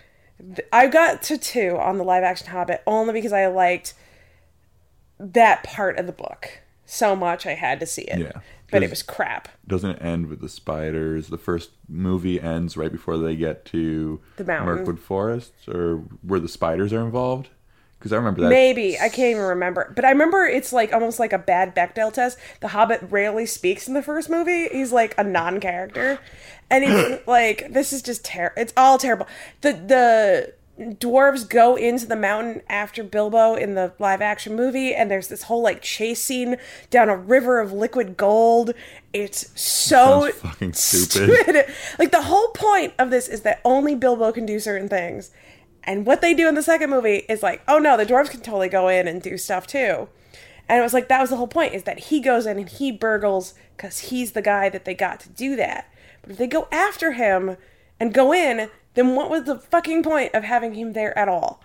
I 0.72 0.88
got 0.88 1.22
to 1.24 1.38
two 1.38 1.78
on 1.78 1.98
the 1.98 2.04
live 2.04 2.24
action 2.24 2.48
Hobbit 2.48 2.82
only 2.88 3.14
because 3.14 3.34
I 3.34 3.48
liked 3.48 3.94
that 5.20 5.64
part 5.64 5.98
of 5.98 6.06
the 6.06 6.14
book 6.14 6.62
so 6.86 7.16
much. 7.16 7.46
I 7.46 7.54
had 7.56 7.80
to 7.82 7.86
see 7.86 8.04
it. 8.04 8.20
Yeah. 8.20 8.42
But 8.72 8.84
it 8.84 8.90
was 8.90 9.04
crap. 9.04 9.50
doesn't 9.68 9.92
it 9.92 10.02
end 10.02 10.28
with 10.28 10.42
the 10.42 10.50
spiders. 10.50 11.28
The 11.28 11.38
first 11.38 11.72
movie 11.88 12.40
ends 12.42 12.78
right 12.78 12.92
before 12.92 13.18
they 13.18 13.36
get 13.36 13.66
to 13.66 14.20
The 14.38 14.44
mountain. 14.44 14.76
Mirkwood 14.76 15.00
Forest 15.00 15.54
or 15.68 16.04
where 16.22 16.40
the 16.40 16.50
spiders 16.50 16.94
are 16.94 17.02
involved. 17.02 17.50
Because 17.98 18.14
I 18.14 18.16
remember 18.16 18.44
that. 18.44 18.50
Maybe 18.50 18.98
I 18.98 19.10
can't 19.10 19.32
even 19.32 19.42
remember, 19.42 19.92
but 19.94 20.06
I 20.06 20.12
remember 20.12 20.46
it's 20.46 20.72
like 20.72 20.94
almost 20.94 21.20
like 21.20 21.34
a 21.34 21.38
bad 21.38 21.76
Bechdel 21.76 22.14
test. 22.14 22.38
The 22.62 22.70
Hobbit 22.70 23.02
rarely 23.10 23.46
speaks 23.46 23.90
in 23.90 23.94
the 23.94 24.02
first 24.02 24.30
movie; 24.30 24.70
he's 24.70 24.94
like 24.94 25.14
a 25.18 25.24
non-character, 25.24 26.18
and 26.70 26.86
he's 26.86 27.20
like 27.28 27.74
this 27.74 27.92
is 27.92 28.02
just 28.02 28.24
terrible. 28.24 28.62
It's 28.62 28.72
all 28.78 28.98
terrible. 28.98 29.28
The 29.60 29.74
the 29.74 30.54
dwarves 30.80 31.48
go 31.48 31.76
into 31.76 32.06
the 32.06 32.16
mountain 32.16 32.62
after 32.70 33.04
Bilbo 33.04 33.56
in 33.56 33.76
the 33.76 33.94
live 34.00 34.22
action 34.22 34.56
movie, 34.56 34.96
and 34.96 35.12
there's 35.12 35.28
this 35.28 35.44
whole 35.44 35.62
like 35.62 35.82
chase 35.82 36.24
scene 36.24 36.58
down 36.90 37.10
a 37.10 37.18
river 37.18 37.60
of 37.60 37.74
liquid 37.74 38.16
gold. 38.16 38.74
It's 39.12 39.60
so 39.60 40.32
fucking 40.32 40.74
stupid. 40.74 41.66
Like 42.00 42.12
the 42.12 42.24
whole 42.24 42.50
point 42.50 42.94
of 42.98 43.10
this 43.10 43.28
is 43.28 43.42
that 43.42 43.62
only 43.66 43.96
Bilbo 43.96 44.32
can 44.32 44.46
do 44.46 44.60
certain 44.60 44.88
things. 44.88 45.32
And 45.84 46.06
what 46.06 46.22
they 46.22 46.34
do 46.34 46.48
in 46.48 46.56
the 46.56 46.64
second 46.64 46.90
movie 46.90 47.26
is 47.28 47.44
like, 47.44 47.62
oh 47.68 47.80
no, 47.80 47.98
the 47.98 48.06
dwarves 48.06 48.30
can 48.30 48.42
totally 48.42 48.70
go 48.70 48.88
in 48.88 49.08
and 49.08 49.22
do 49.22 49.38
stuff 49.38 49.68
too. 49.68 50.08
And 50.68 50.80
it 50.80 50.84
was 50.84 50.94
like 50.94 51.08
that 51.08 51.20
was 51.20 51.32
the 51.32 51.36
whole 51.36 51.48
point 51.48 51.74
is 51.74 51.84
that 51.84 52.00
he 52.00 52.20
goes 52.20 52.46
in 52.46 52.60
and 52.60 52.70
he 52.70 52.92
burgles 52.92 53.54
because 53.76 54.00
he's 54.00 54.34
the 54.34 54.42
guy 54.42 54.70
that 54.70 54.86
they 54.86 54.94
got 54.94 55.20
to 55.22 55.30
do 55.30 55.56
that. 55.56 55.92
But 56.22 56.32
if 56.32 56.38
they 56.38 56.48
go 56.48 56.68
after 56.72 57.14
him 57.14 57.58
and 58.00 58.14
go 58.14 58.34
in, 58.34 58.70
then 59.00 59.16
what 59.16 59.30
was 59.30 59.44
the 59.44 59.58
fucking 59.58 60.04
point 60.04 60.34
of 60.34 60.44
having 60.44 60.74
him 60.74 60.94
there 60.94 61.18
at 61.18 61.30
all? 61.30 61.62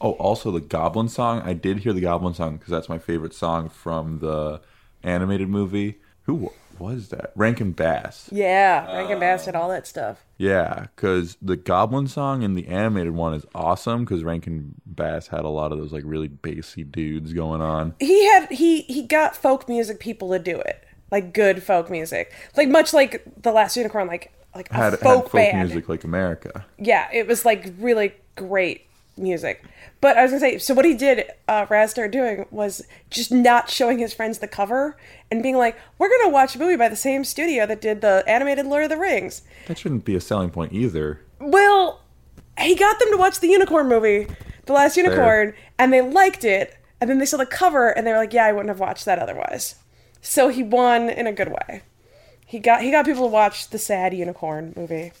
Oh, 0.00 0.12
also 0.12 0.50
the 0.50 0.60
Goblin 0.60 1.08
song. 1.08 1.40
I 1.42 1.52
did 1.54 1.78
hear 1.78 1.92
the 1.92 2.00
Goblin 2.00 2.34
song 2.34 2.56
because 2.56 2.70
that's 2.70 2.88
my 2.88 2.98
favorite 2.98 3.32
song 3.32 3.68
from 3.68 4.18
the 4.18 4.60
animated 5.02 5.48
movie. 5.48 6.00
Who 6.24 6.50
was 6.78 7.08
that? 7.08 7.32
Rankin 7.36 7.72
Bass. 7.72 8.28
Yeah, 8.32 8.92
Rankin 8.92 9.20
Bass 9.20 9.44
did 9.44 9.54
all 9.54 9.68
that 9.68 9.86
stuff. 9.86 10.24
Yeah, 10.36 10.86
because 10.94 11.36
the 11.40 11.56
Goblin 11.56 12.08
song 12.08 12.42
in 12.42 12.54
the 12.54 12.66
animated 12.66 13.14
one 13.14 13.34
is 13.34 13.46
awesome 13.54 14.04
because 14.04 14.24
Rankin 14.24 14.74
Bass 14.84 15.28
had 15.28 15.44
a 15.44 15.48
lot 15.48 15.70
of 15.72 15.78
those 15.78 15.92
like 15.92 16.02
really 16.04 16.28
bassy 16.28 16.82
dudes 16.82 17.32
going 17.32 17.60
on. 17.60 17.94
He 18.00 18.26
had 18.26 18.50
he 18.50 18.82
he 18.82 19.06
got 19.06 19.36
folk 19.36 19.68
music 19.68 20.00
people 20.00 20.30
to 20.32 20.38
do 20.38 20.58
it, 20.60 20.84
like 21.10 21.32
good 21.32 21.62
folk 21.62 21.90
music, 21.90 22.32
like 22.56 22.68
much 22.68 22.92
like 22.92 23.22
the 23.40 23.52
Last 23.52 23.76
Unicorn, 23.76 24.06
like 24.08 24.32
like 24.54 24.70
a 24.70 24.74
Had, 24.74 24.90
folk, 24.92 25.00
had 25.02 25.22
folk 25.22 25.32
band. 25.32 25.68
music 25.68 25.88
like 25.88 26.04
America. 26.04 26.64
yeah, 26.78 27.08
it 27.12 27.26
was 27.26 27.44
like 27.44 27.72
really 27.78 28.14
great 28.36 28.86
music. 29.16 29.62
But 30.00 30.16
I 30.18 30.22
was 30.22 30.30
gonna 30.32 30.40
say, 30.40 30.58
so 30.58 30.74
what 30.74 30.84
he 30.84 30.94
did, 30.94 31.24
uh, 31.48 31.66
Raz 31.70 31.90
started 31.92 32.10
doing 32.12 32.46
was 32.50 32.84
just 33.10 33.32
not 33.32 33.70
showing 33.70 33.98
his 33.98 34.12
friends 34.12 34.38
the 34.38 34.48
cover 34.48 34.96
and 35.30 35.42
being 35.42 35.56
like, 35.56 35.76
"We're 35.98 36.08
gonna 36.10 36.28
watch 36.30 36.54
a 36.56 36.58
movie 36.58 36.76
by 36.76 36.88
the 36.88 36.96
same 36.96 37.24
studio 37.24 37.64
that 37.66 37.80
did 37.80 38.00
the 38.00 38.22
animated 38.26 38.66
Lord 38.66 38.84
of 38.84 38.90
the 38.90 38.96
Rings." 38.98 39.42
That 39.66 39.78
shouldn't 39.78 40.04
be 40.04 40.14
a 40.14 40.20
selling 40.20 40.50
point 40.50 40.72
either. 40.72 41.20
Well, 41.40 42.00
he 42.58 42.74
got 42.74 42.98
them 42.98 43.10
to 43.12 43.16
watch 43.16 43.40
the 43.40 43.48
unicorn 43.48 43.88
movie, 43.88 44.26
The 44.66 44.72
Last 44.72 44.96
Unicorn, 44.96 45.54
and 45.78 45.92
they 45.92 46.00
liked 46.00 46.44
it. 46.44 46.76
And 47.00 47.08
then 47.10 47.18
they 47.18 47.26
saw 47.26 47.36
the 47.38 47.46
cover 47.46 47.88
and 47.90 48.06
they 48.06 48.12
were 48.12 48.18
like, 48.18 48.32
"Yeah, 48.32 48.44
I 48.46 48.52
wouldn't 48.52 48.68
have 48.68 48.80
watched 48.80 49.04
that 49.06 49.18
otherwise." 49.18 49.74
So 50.26 50.48
he 50.48 50.62
won 50.62 51.10
in 51.10 51.26
a 51.26 51.32
good 51.32 51.48
way. 51.48 51.82
He 52.46 52.58
got 52.58 52.80
he 52.82 52.90
got 52.90 53.04
people 53.04 53.24
to 53.24 53.28
watch 53.32 53.68
the 53.68 53.78
sad 53.78 54.14
unicorn 54.14 54.72
movie. 54.74 55.12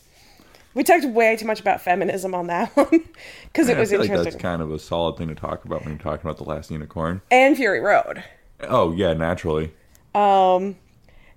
We 0.74 0.82
talked 0.82 1.04
way 1.04 1.36
too 1.36 1.46
much 1.46 1.60
about 1.60 1.82
feminism 1.82 2.34
on 2.34 2.46
that 2.48 2.70
one 2.76 3.04
because 3.44 3.68
it 3.68 3.76
I 3.76 3.80
was 3.80 3.90
feel 3.90 4.00
like 4.00 4.08
interesting. 4.08 4.32
that's 4.32 4.42
kind 4.42 4.62
of 4.62 4.72
a 4.72 4.78
solid 4.78 5.16
thing 5.16 5.28
to 5.28 5.34
talk 5.34 5.64
about 5.64 5.80
when 5.82 5.90
you're 5.90 5.98
talking 6.02 6.26
about 6.26 6.38
the 6.38 6.44
last 6.44 6.70
unicorn. 6.70 7.20
and 7.30 7.56
Fury 7.56 7.80
Road. 7.80 8.24
Oh 8.62 8.92
yeah, 8.92 9.12
naturally. 9.12 9.72
Um, 10.14 10.76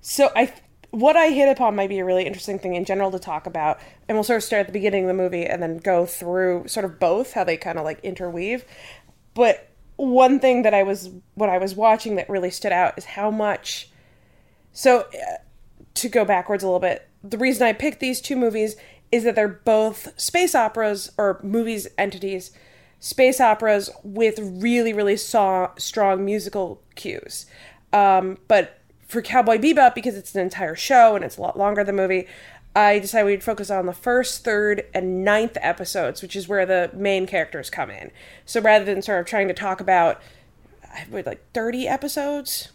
So 0.01 0.29
I, 0.35 0.53
what 0.91 1.17
I 1.17 1.29
hit 1.29 1.49
upon 1.49 1.75
might 1.75 1.89
be 1.89 1.99
a 1.99 2.05
really 2.05 2.25
interesting 2.25 2.59
thing 2.59 2.75
in 2.75 2.85
general 2.85 3.11
to 3.11 3.19
talk 3.19 3.45
about, 3.45 3.79
and 4.07 4.15
we'll 4.15 4.23
sort 4.23 4.37
of 4.37 4.43
start 4.43 4.61
at 4.61 4.67
the 4.67 4.73
beginning 4.73 5.03
of 5.03 5.07
the 5.09 5.13
movie 5.21 5.45
and 5.45 5.61
then 5.61 5.77
go 5.77 6.05
through 6.05 6.67
sort 6.67 6.85
of 6.85 6.99
both 6.99 7.33
how 7.33 7.43
they 7.43 7.57
kind 7.57 7.77
of 7.77 7.83
like 7.83 7.99
interweave. 8.03 8.63
But 9.33 9.66
one 9.97 10.39
thing 10.39 10.61
that 10.61 10.73
I 10.73 10.83
was 10.83 11.09
what 11.35 11.49
I 11.49 11.57
was 11.57 11.75
watching 11.75 12.15
that 12.15 12.29
really 12.29 12.51
stood 12.51 12.71
out 12.71 12.97
is 12.97 13.05
how 13.05 13.29
much. 13.29 13.89
So, 14.71 15.01
uh, 15.01 15.37
to 15.95 16.09
go 16.09 16.23
backwards 16.23 16.63
a 16.63 16.67
little 16.67 16.79
bit, 16.79 17.07
the 17.23 17.37
reason 17.37 17.65
I 17.65 17.73
picked 17.73 17.99
these 17.99 18.21
two 18.21 18.35
movies 18.35 18.75
is 19.11 19.23
that 19.23 19.35
they're 19.35 19.47
both 19.47 20.19
space 20.19 20.53
operas 20.53 21.11
or 21.17 21.39
movies 21.43 21.87
entities, 21.97 22.51
space 22.99 23.41
operas 23.41 23.89
with 24.03 24.39
really 24.39 24.93
really 24.93 25.17
saw, 25.17 25.71
strong 25.77 26.23
musical 26.23 26.81
cues. 26.95 27.47
Um, 27.91 28.37
but 28.47 28.79
for 29.07 29.21
Cowboy 29.21 29.57
Bebop, 29.57 29.95
because 29.95 30.15
it's 30.15 30.35
an 30.35 30.41
entire 30.41 30.75
show 30.75 31.15
and 31.15 31.23
it's 31.23 31.37
a 31.37 31.41
lot 31.41 31.57
longer 31.57 31.83
than 31.83 31.95
the 31.95 32.01
movie, 32.01 32.27
I 32.75 32.99
decided 32.99 33.25
we'd 33.25 33.43
focus 33.43 33.71
on 33.71 33.85
the 33.87 33.93
first, 33.93 34.43
third, 34.43 34.85
and 34.93 35.23
ninth 35.25 35.57
episodes, 35.61 36.21
which 36.21 36.35
is 36.35 36.47
where 36.47 36.65
the 36.65 36.91
main 36.93 37.25
characters 37.25 37.69
come 37.71 37.89
in. 37.89 38.11
So 38.45 38.61
rather 38.61 38.85
than 38.85 39.01
sort 39.01 39.19
of 39.19 39.25
trying 39.25 39.47
to 39.47 39.53
talk 39.53 39.81
about, 39.81 40.21
I 40.93 41.05
would 41.09 41.25
like 41.25 41.43
thirty 41.53 41.87
episodes 41.87 42.71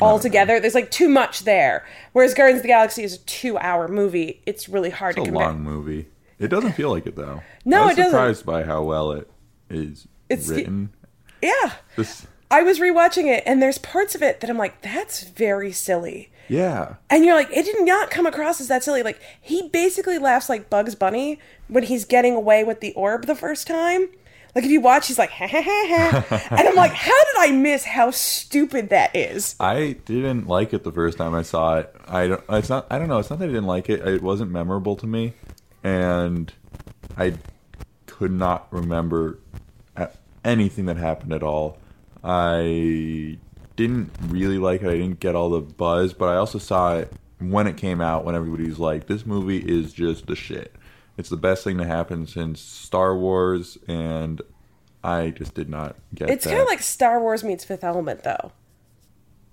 all 0.00 0.18
together, 0.18 0.60
there's 0.60 0.74
like 0.74 0.90
too 0.90 1.08
much 1.08 1.44
there. 1.44 1.86
Whereas 2.12 2.34
Guardians 2.34 2.58
of 2.58 2.62
the 2.64 2.68
Galaxy 2.68 3.02
is 3.02 3.14
a 3.14 3.18
two-hour 3.20 3.88
movie; 3.88 4.42
it's 4.46 4.68
really 4.68 4.90
hard 4.90 5.16
It's 5.16 5.24
to 5.24 5.30
a 5.30 5.32
compare. 5.32 5.46
long 5.46 5.60
movie. 5.62 6.08
It 6.38 6.48
doesn't 6.48 6.72
feel 6.72 6.90
like 6.90 7.06
it 7.06 7.16
though. 7.16 7.42
No, 7.64 7.82
I 7.82 7.86
was 7.86 7.92
it 7.92 7.96
doesn't. 7.96 8.10
surprised 8.10 8.44
by 8.44 8.64
how 8.64 8.82
well 8.82 9.12
it 9.12 9.30
is 9.70 10.06
It's- 10.28 10.48
written. 10.48 10.90
Yeah, 11.40 11.72
This, 11.96 12.26
I 12.50 12.62
was 12.62 12.78
rewatching 12.78 13.26
it, 13.26 13.42
and 13.46 13.60
there's 13.60 13.78
parts 13.78 14.14
of 14.14 14.22
it 14.22 14.40
that 14.40 14.48
I'm 14.50 14.58
like, 14.58 14.80
that's 14.82 15.24
very 15.24 15.72
silly. 15.72 16.30
yeah, 16.48 16.94
And 17.10 17.24
you're 17.24 17.34
like, 17.34 17.50
it 17.50 17.64
did 17.64 17.84
not 17.84 18.10
come 18.10 18.24
across 18.26 18.60
as 18.60 18.68
that 18.68 18.84
silly. 18.84 19.02
Like, 19.02 19.20
he 19.40 19.68
basically 19.68 20.18
laughs 20.18 20.48
like 20.48 20.70
Bugs 20.70 20.94
Bunny 20.94 21.40
when 21.68 21.82
he's 21.84 22.04
getting 22.04 22.34
away 22.36 22.62
with 22.62 22.80
the 22.80 22.92
orb 22.92 23.26
the 23.26 23.34
first 23.34 23.66
time. 23.66 24.08
Like, 24.54 24.64
if 24.64 24.70
you 24.70 24.80
watch, 24.80 25.08
he's 25.08 25.18
like, 25.18 25.30
ha 25.32 25.46
ha 25.48 25.60
ha 25.60 26.24
ha. 26.28 26.46
and 26.56 26.68
I'm 26.68 26.76
like, 26.76 26.92
how 26.92 27.24
did 27.24 27.50
I 27.50 27.50
miss 27.50 27.84
how 27.84 28.10
stupid 28.12 28.90
that 28.90 29.14
is? 29.16 29.56
I 29.58 29.96
didn't 30.04 30.46
like 30.46 30.72
it 30.72 30.84
the 30.84 30.92
first 30.92 31.18
time 31.18 31.34
I 31.34 31.42
saw 31.42 31.78
it. 31.78 31.94
I 32.06 32.28
don't. 32.28 32.44
It's 32.50 32.68
not. 32.68 32.86
I 32.90 32.98
don't 32.98 33.08
know. 33.08 33.18
It's 33.18 33.28
not 33.28 33.38
that 33.40 33.46
I 33.46 33.48
didn't 33.48 33.66
like 33.66 33.90
it. 33.90 34.06
It 34.06 34.22
wasn't 34.22 34.50
memorable 34.52 34.94
to 34.96 35.06
me, 35.06 35.34
and 35.84 36.52
I 37.18 37.34
could 38.06 38.32
not 38.32 38.68
remember 38.70 39.38
anything 40.44 40.86
that 40.86 40.96
happened 40.96 41.32
at 41.32 41.42
all. 41.42 41.76
I 42.28 43.38
didn't 43.76 44.10
really 44.26 44.58
like 44.58 44.82
it. 44.82 44.88
I 44.88 44.96
didn't 44.96 45.20
get 45.20 45.36
all 45.36 45.50
the 45.50 45.60
buzz, 45.60 46.12
but 46.12 46.26
I 46.28 46.36
also 46.36 46.58
saw 46.58 46.96
it 46.96 47.12
when 47.38 47.68
it 47.68 47.76
came 47.76 48.00
out. 48.00 48.24
When 48.24 48.34
everybody's 48.34 48.80
like, 48.80 49.06
"This 49.06 49.24
movie 49.24 49.58
is 49.58 49.92
just 49.92 50.26
the 50.26 50.34
shit." 50.34 50.74
It's 51.16 51.28
the 51.28 51.36
best 51.36 51.62
thing 51.62 51.78
to 51.78 51.84
happen 51.84 52.26
since 52.26 52.60
Star 52.60 53.16
Wars, 53.16 53.78
and 53.86 54.42
I 55.04 55.30
just 55.30 55.54
did 55.54 55.68
not 55.68 55.94
get. 56.14 56.28
It's 56.28 56.46
kind 56.46 56.60
of 56.60 56.66
like 56.66 56.80
Star 56.82 57.20
Wars 57.20 57.44
meets 57.44 57.64
Fifth 57.64 57.84
Element, 57.84 58.24
though. 58.24 58.50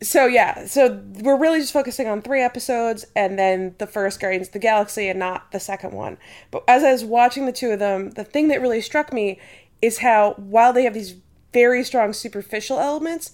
So, 0.01 0.25
yeah, 0.25 0.65
so 0.65 1.01
we're 1.22 1.38
really 1.38 1.60
just 1.60 1.72
focusing 1.72 2.08
on 2.08 2.22
three 2.22 2.42
episodes 2.42 3.06
and 3.15 3.39
then 3.39 3.75
the 3.77 3.88
first 3.88 4.20
Guardians 4.20 4.48
of 4.48 4.53
the 4.53 4.60
Galaxy 4.60 5.08
and 5.08 5.18
not 5.18 5.51
the 5.53 5.62
second 5.62 5.94
one. 5.94 6.18
But 6.51 6.65
as 6.68 6.84
I 6.84 6.92
was 6.92 7.06
watching 7.06 7.46
the 7.46 7.53
two 7.53 7.72
of 7.72 7.80
them, 7.80 8.10
the 8.10 8.25
thing 8.25 8.50
that 8.50 8.60
really 8.60 8.82
struck 8.82 9.13
me 9.13 9.39
is 9.82 10.00
how, 10.00 10.34
while 10.34 10.74
they 10.74 10.84
have 10.84 10.94
these 10.94 11.15
very 11.54 11.84
strong 11.84 12.12
superficial 12.12 12.80
elements, 12.80 13.32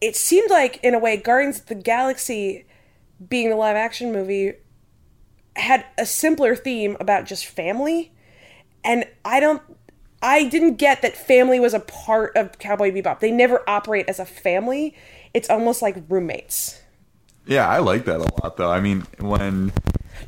it 0.00 0.16
seemed 0.16 0.50
like, 0.50 0.80
in 0.82 0.94
a 0.94 0.98
way, 0.98 1.16
Guardians 1.16 1.60
of 1.60 1.66
the 1.66 1.74
Galaxy, 1.74 2.64
being 3.28 3.50
the 3.50 3.56
live 3.56 3.76
action 3.76 4.12
movie, 4.12 4.54
had 5.56 5.84
a 5.96 6.06
simpler 6.06 6.56
theme 6.56 6.96
about 7.00 7.26
just 7.26 7.46
family. 7.46 8.12
And 8.84 9.04
I 9.24 9.40
don't. 9.40 9.62
I 10.20 10.48
didn't 10.48 10.76
get 10.76 11.02
that 11.02 11.16
family 11.16 11.60
was 11.60 11.74
a 11.74 11.80
part 11.80 12.36
of 12.36 12.58
Cowboy 12.58 12.90
Bebop. 12.90 13.20
They 13.20 13.30
never 13.30 13.62
operate 13.68 14.08
as 14.08 14.18
a 14.18 14.24
family. 14.24 14.96
It's 15.32 15.48
almost 15.48 15.80
like 15.80 16.02
roommates. 16.08 16.82
Yeah, 17.46 17.68
I 17.68 17.78
like 17.78 18.04
that 18.06 18.16
a 18.16 18.28
lot, 18.42 18.56
though. 18.56 18.70
I 18.70 18.80
mean, 18.80 19.06
when 19.20 19.72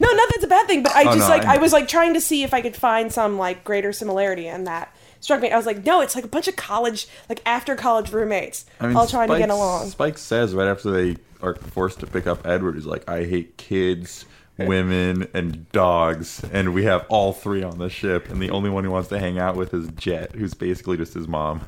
No, 0.01 0.11
not 0.13 0.29
that's 0.31 0.45
a 0.45 0.49
bad 0.49 0.67
thing, 0.67 0.83
but 0.83 0.93
I 0.97 1.03
Oh, 1.03 1.15
just 1.15 1.19
no, 1.19 1.29
like 1.29 1.45
I 1.45 1.55
I, 1.55 1.59
was 1.59 1.73
like 1.73 1.87
trying 1.87 2.15
to 2.15 2.21
see 2.21 2.43
if 2.43 2.53
I 2.55 2.61
could 2.63 2.75
find 2.75 3.13
some 3.13 3.39
like 3.39 3.63
greater 3.65 3.93
similarity 3.93 4.49
and 4.49 4.67
that 4.67 4.93
struck 5.21 5.41
me. 5.43 5.51
I 5.51 5.57
was 5.57 5.67
like, 5.67 5.85
no, 5.85 6.01
it's 6.01 6.15
like 6.17 6.25
a 6.25 6.29
bunch 6.29 6.49
of 6.49 6.57
college 6.57 7.07
like 7.29 7.43
after 7.47 7.77
college 7.77 8.11
roommates 8.11 8.65
all 8.81 9.07
trying 9.07 9.29
to 9.29 9.37
get 9.39 9.49
Spike- 9.49 9.51
along. 9.51 9.87
Spike 9.91 10.19
says 10.19 10.55
right 10.55 10.69
after 10.69 10.91
they 10.91 11.17
are 11.43 11.55
forced 11.55 12.01
to 12.01 12.07
pick 12.07 12.27
up 12.27 12.47
Edward, 12.47 12.75
he's 12.77 12.87
like, 12.87 13.09
"I 13.09 13.25
hate 13.25 13.57
kids, 13.59 14.25
women, 14.59 15.27
and 15.35 15.71
dogs," 15.73 16.43
and 16.53 16.75
we 16.75 16.85
have 16.85 17.05
all 17.09 17.33
three 17.33 17.63
on 17.63 17.79
the 17.79 17.89
ship, 17.89 18.31
and 18.31 18.41
the 18.43 18.51
only 18.51 18.69
one 18.71 18.85
he 18.85 18.89
wants 18.89 19.09
to 19.11 19.19
hang 19.19 19.39
out 19.39 19.57
with 19.57 19.73
is 19.75 19.89
Jet, 19.97 20.33
who's 20.35 20.55
basically 20.55 20.97
just 20.97 21.15
his 21.15 21.29
mom. 21.29 21.63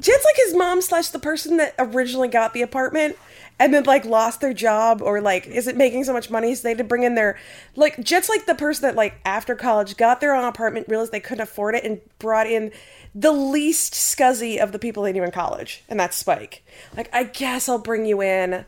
Jet's 0.00 0.24
like 0.24 0.36
his 0.36 0.54
mom 0.54 0.80
slash 0.82 1.08
the 1.08 1.18
person 1.18 1.56
that 1.58 1.74
originally 1.78 2.28
got 2.28 2.52
the 2.54 2.62
apartment 2.62 3.16
and 3.62 3.72
then 3.72 3.84
like 3.84 4.04
lost 4.04 4.40
their 4.40 4.52
job 4.52 5.00
or 5.02 5.20
like 5.20 5.46
isn't 5.46 5.76
making 5.76 6.04
so 6.04 6.12
much 6.12 6.30
money 6.30 6.54
so 6.54 6.62
they 6.64 6.70
had 6.70 6.78
to 6.78 6.84
bring 6.84 7.02
in 7.04 7.14
their 7.14 7.38
like 7.76 7.98
Jet's 8.02 8.28
like 8.28 8.46
the 8.46 8.54
person 8.54 8.82
that 8.82 8.96
like 8.96 9.14
after 9.24 9.54
college 9.54 9.96
got 9.96 10.20
their 10.20 10.34
own 10.34 10.44
apartment 10.44 10.88
realized 10.88 11.12
they 11.12 11.20
couldn't 11.20 11.42
afford 11.42 11.74
it 11.74 11.84
and 11.84 12.00
brought 12.18 12.46
in 12.46 12.72
the 13.14 13.32
least 13.32 13.92
scuzzy 13.94 14.58
of 14.58 14.72
the 14.72 14.78
people 14.78 15.02
they 15.02 15.12
knew 15.12 15.22
in 15.22 15.30
college 15.30 15.84
and 15.88 15.98
that's 16.00 16.16
Spike. 16.16 16.64
Like 16.96 17.08
I 17.14 17.24
guess 17.24 17.68
I'll 17.68 17.78
bring 17.78 18.04
you 18.06 18.20
in. 18.22 18.64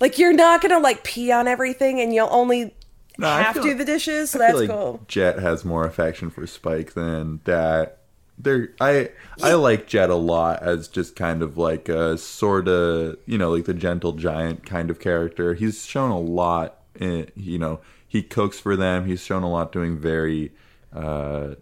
Like 0.00 0.18
you're 0.18 0.32
not 0.34 0.60
gonna 0.62 0.78
like 0.78 1.02
pee 1.04 1.32
on 1.32 1.48
everything 1.48 2.00
and 2.00 2.14
you'll 2.14 2.28
only 2.30 2.74
No, 3.18 3.28
have 3.28 3.54
to 3.56 3.62
do 3.62 3.74
the 3.74 3.84
dishes, 3.84 4.30
so 4.30 4.38
I 4.38 4.42
that's 4.46 4.52
feel 4.52 4.60
like 4.60 4.68
cool. 4.68 5.00
Jet 5.08 5.38
has 5.38 5.64
more 5.64 5.84
affection 5.86 6.30
for 6.30 6.46
Spike 6.46 6.92
than 6.92 7.40
that 7.44 7.98
they're 8.38 8.68
I 8.80 9.10
I 9.42 9.54
like 9.54 9.86
Jet 9.86 10.10
a 10.10 10.14
lot 10.14 10.62
as 10.62 10.88
just 10.88 11.16
kind 11.16 11.42
of 11.42 11.56
like 11.56 11.88
a 11.88 12.18
sort 12.18 12.68
of 12.68 13.16
you 13.26 13.38
know 13.38 13.50
like 13.52 13.64
the 13.64 13.74
gentle 13.74 14.12
giant 14.12 14.64
kind 14.66 14.90
of 14.90 15.00
character. 15.00 15.54
He's 15.54 15.84
shown 15.84 16.10
a 16.10 16.18
lot. 16.20 16.78
In, 16.98 17.28
you 17.36 17.58
know, 17.58 17.80
he 18.08 18.22
cooks 18.22 18.58
for 18.58 18.76
them. 18.76 19.06
He's 19.06 19.22
shown 19.22 19.42
a 19.42 19.50
lot 19.50 19.72
doing 19.72 19.98
very 19.98 20.52
uh 20.94 21.54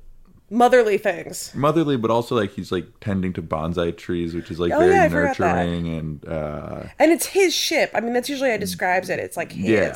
Motherly 0.51 0.99
things. 0.99 1.53
motherly, 1.55 1.97
but 1.97 2.11
also 2.11 2.37
like 2.37 2.53
he's 2.53 2.71
like 2.71 2.87
tending 3.01 3.33
to 3.33 3.43
bonsai 3.43 3.97
trees, 3.97 4.35
which 4.35 4.51
is 4.51 4.61
like 4.61 4.73
Oh, 4.73 4.79
very 4.79 4.93
yeah, 4.93 5.05
I 5.05 5.09
forgot 5.09 5.37
that. 5.39 5.65
nurturing 5.67 5.89
and 5.99 6.29
uh 6.29 6.83
And 6.99 7.11
it's 7.13 7.27
his 7.27 7.55
ship. 7.55 7.91
I 7.95 8.01
mean, 8.01 8.13
that's 8.13 8.29
usually 8.29 8.51
how 8.51 8.57
describes 8.59 9.09
it. 9.09 9.19
It's 9.19 9.37
like 9.37 9.51
his. 9.53 9.69
Yeah. 9.69 9.95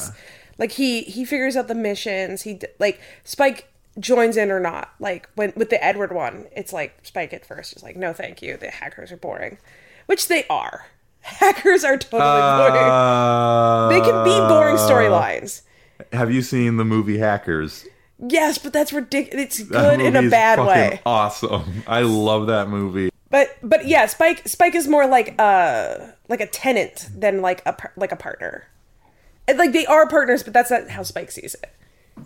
Like 0.59 0.73
he 0.73 1.03
he 1.03 1.25
figures 1.25 1.55
out 1.57 1.69
the 1.69 1.75
missions. 1.77 2.43
He 2.43 2.61
like 2.81 2.99
Spike 3.25 3.69
joins 3.99 4.37
in 4.37 4.51
or 4.51 4.61
not. 4.61 4.93
Like 5.01 5.29
when 5.35 5.53
with 5.57 5.71
the 5.71 5.83
Edward 5.85 6.13
one, 6.13 6.47
it's 6.57 6.73
like 6.73 6.99
Spike 7.03 7.33
at 7.33 7.45
first 7.47 7.77
is 7.77 7.83
like, 7.83 7.97
no, 7.97 8.13
thank 8.13 8.43
you. 8.43 8.57
The 8.57 8.71
hackers 8.71 9.11
are 9.13 9.17
boring, 9.17 9.59
which 10.07 10.29
they 10.29 10.45
are. 10.49 10.87
Hackers 11.21 11.85
are 11.85 11.99
totally 11.99 12.21
boring. 12.23 12.77
uh, 12.77 13.89
They 13.89 14.01
can 14.01 14.25
be 14.25 14.31
boring 14.31 14.77
storylines. 14.77 15.63
Have 16.13 16.33
you 16.33 16.43
seen 16.43 16.77
the 16.77 16.85
movie 16.85 17.19
Hackers? 17.19 17.85
Yes, 18.21 18.57
but 18.57 18.73
that's 18.73 18.93
ridiculous. 18.93 19.45
It's 19.61 19.63
good 19.69 20.01
in 20.01 20.17
a 20.17 20.31
bad 20.31 20.59
way. 20.61 21.01
Awesome. 21.05 21.83
I 21.87 22.01
love 22.03 22.47
that 22.47 22.69
movie. 22.69 23.11
But 23.31 23.57
but 23.63 23.87
yeah, 23.87 24.07
Spike 24.07 24.49
Spike 24.49 24.75
is 24.75 24.89
more 24.89 25.07
like 25.07 25.35
uh 25.39 25.99
like 26.29 26.41
a 26.41 26.47
tenant 26.47 27.09
than 27.15 27.43
like 27.43 27.63
a 27.67 27.77
like 27.97 28.13
a 28.13 28.17
partner. 28.17 28.69
And, 29.47 29.59
like 29.59 29.73
they 29.73 29.87
are 29.87 30.09
partners, 30.09 30.43
but 30.43 30.53
that's 30.53 30.71
not 30.71 30.89
how 30.89 31.03
Spike 31.03 31.31
sees 31.31 31.55
it. 31.63 32.25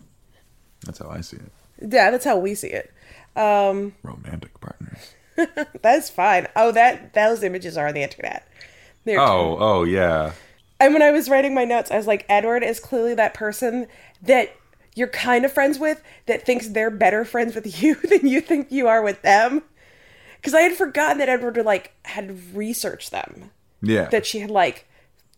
That's 0.85 0.99
how 0.99 1.09
I 1.11 1.21
see 1.23 1.38
it. 1.38 1.52
Yeah, 1.83 2.11
that's 2.11 2.25
how 2.25 2.39
we 2.39 2.55
see 2.55 2.69
it. 2.69 2.93
Um, 3.37 3.95
Romantic 4.03 4.61
partners. 4.61 5.15
that's 5.83 6.11
fine. 6.11 6.47
Oh, 6.55 6.73
that 6.73 7.15
those 7.15 7.43
images 7.43 7.77
are 7.77 7.89
on 7.89 7.95
the 7.95 8.03
internet. 8.03 8.47
They're 9.05 9.21
Oh, 9.21 9.57
oh 9.59 9.85
yeah. 9.85 10.33
And 10.79 10.93
when 10.93 11.03
I 11.03 11.11
was 11.12 11.29
writing 11.29 11.55
my 11.55 11.65
notes, 11.65 11.91
I 11.91 11.97
was 11.97 12.07
like, 12.07 12.27
Edward 12.29 12.62
is 12.62 12.81
clearly 12.81 13.15
that 13.15 13.35
person 13.35 13.87
that 14.21 14.55
you're 14.95 15.09
kind 15.09 15.45
of 15.45 15.53
friends 15.53 15.79
with 15.79 16.03
that 16.27 16.45
thinks 16.45 16.69
they're 16.69 16.91
better 16.91 17.25
friends 17.25 17.55
with 17.55 17.83
you 17.83 17.95
than 17.95 18.27
you 18.27 18.41
think 18.41 18.71
you 18.71 18.89
are 18.89 19.03
with 19.03 19.23
them. 19.23 19.62
Because 20.37 20.55
I 20.55 20.61
had 20.62 20.73
forgotten 20.77 21.19
that 21.19 21.29
Edward 21.29 21.57
like 21.65 21.93
had 22.05 22.55
researched 22.55 23.12
them, 23.12 23.51
Yeah. 23.81 24.07
that 24.11 24.27
she 24.27 24.41
had 24.41 24.51
like 24.51 24.87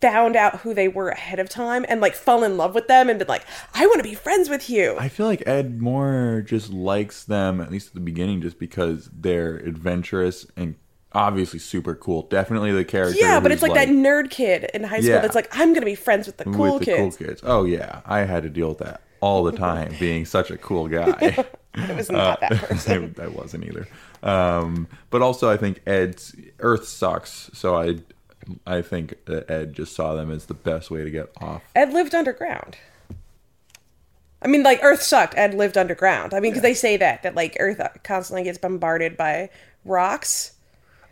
found 0.01 0.37
out 0.37 0.61
who 0.61 0.75
they 0.75 0.89
were 0.89 1.09
ahead 1.09 1.39
of 1.39 1.49
time 1.49 1.85
and 1.89 2.01
like 2.01 2.15
fall 2.15 2.45
in 2.45 2.57
love 2.57 2.75
with 2.75 2.89
them 2.89 3.09
and 3.09 3.19
been 3.19 3.29
like, 3.29 3.45
I 3.75 3.87
want 3.87 3.99
to 3.99 4.03
be 4.09 4.15
friends 4.15 4.49
with 4.49 4.69
you. 4.69 4.97
I 4.99 5.09
feel 5.09 5.27
like 5.27 5.47
Ed 5.47 5.81
Moore 5.81 6.43
just 6.47 6.71
likes 6.71 7.25
them, 7.25 7.61
at 7.61 7.71
least 7.71 7.89
at 7.89 7.95
the 7.95 8.01
beginning, 8.01 8.43
just 8.43 8.59
because 8.59 9.09
they're 9.13 9.57
adventurous 9.57 10.47
and 10.57 10.75
obviously 11.13 11.59
super 11.59 11.95
cool. 11.95 12.23
Definitely 12.23 12.73
the 12.73 12.85
character. 12.85 13.19
yeah, 13.19 13.41
but 13.41 13.53
it's 13.53 13.63
like, 13.63 13.75
that 13.75 13.89
nerd 13.89 14.31
kid 14.31 14.69
in 14.75 14.83
high 14.85 14.99
school 15.01 15.11
Yeah. 15.13 15.21
that's 15.21 15.35
like, 15.37 15.49
I'm 15.57 15.73
gonna 15.73 15.87
be 15.87 15.95
friends 15.95 16.27
with 16.27 16.37
the 16.39 16.45
cool 16.45 16.75
with 16.75 16.81
the 16.81 16.85
kids. 16.87 17.17
cool 17.17 17.27
kids. 17.29 17.41
Oh 17.45 17.65
yeah, 17.65 18.01
I 18.05 18.21
had 18.21 18.43
to 18.43 18.51
deal 18.51 18.69
with 18.71 18.79
that 18.79 19.01
all 19.21 19.45
the 19.45 19.53
time, 19.53 19.95
being 20.01 20.27
such 20.27 20.51
a 20.51 20.59
cool 20.59 20.89
guy. 20.89 21.45
It 21.77 21.97
was 21.97 22.09
not 22.09 22.39
that 22.41 22.53
person. 22.69 23.17
I, 23.19 23.25
I 23.25 23.27
wasn't 23.27 23.65
either. 23.65 23.89
Um, 24.23 24.87
but 25.11 25.23
also, 25.23 25.51
I 25.51 25.57
think 25.57 25.81
Ed's 25.89 26.33
Earth 26.61 26.87
sucks, 26.87 27.51
so 27.53 27.75
I, 27.75 27.97
I 28.67 28.83
think 28.83 29.25
that 29.27 29.51
Ed 29.51 29.73
just 29.73 29.95
saw 29.95 30.15
them 30.15 30.31
as 30.31 30.47
the 30.47 30.55
best 30.55 30.91
way 30.91 31.05
to 31.05 31.11
get 31.11 31.31
off. 31.41 31.63
Ed 31.75 31.93
lived 31.93 32.15
underground. 32.15 32.77
I 34.43 34.49
mean, 34.49 34.63
like 34.63 34.81
Earth 34.83 35.03
sucked. 35.03 35.35
Ed 35.37 35.55
lived 35.55 35.79
underground. 35.79 36.35
I 36.35 36.41
mean, 36.41 36.53
because 36.53 36.63
they 36.63 36.75
say 36.75 36.97
that 36.99 37.23
that 37.23 37.35
like 37.35 37.57
Earth 37.59 37.81
constantly 38.03 38.45
gets 38.45 38.59
bombarded 38.59 39.17
by 39.17 39.49
rocks. 39.85 40.53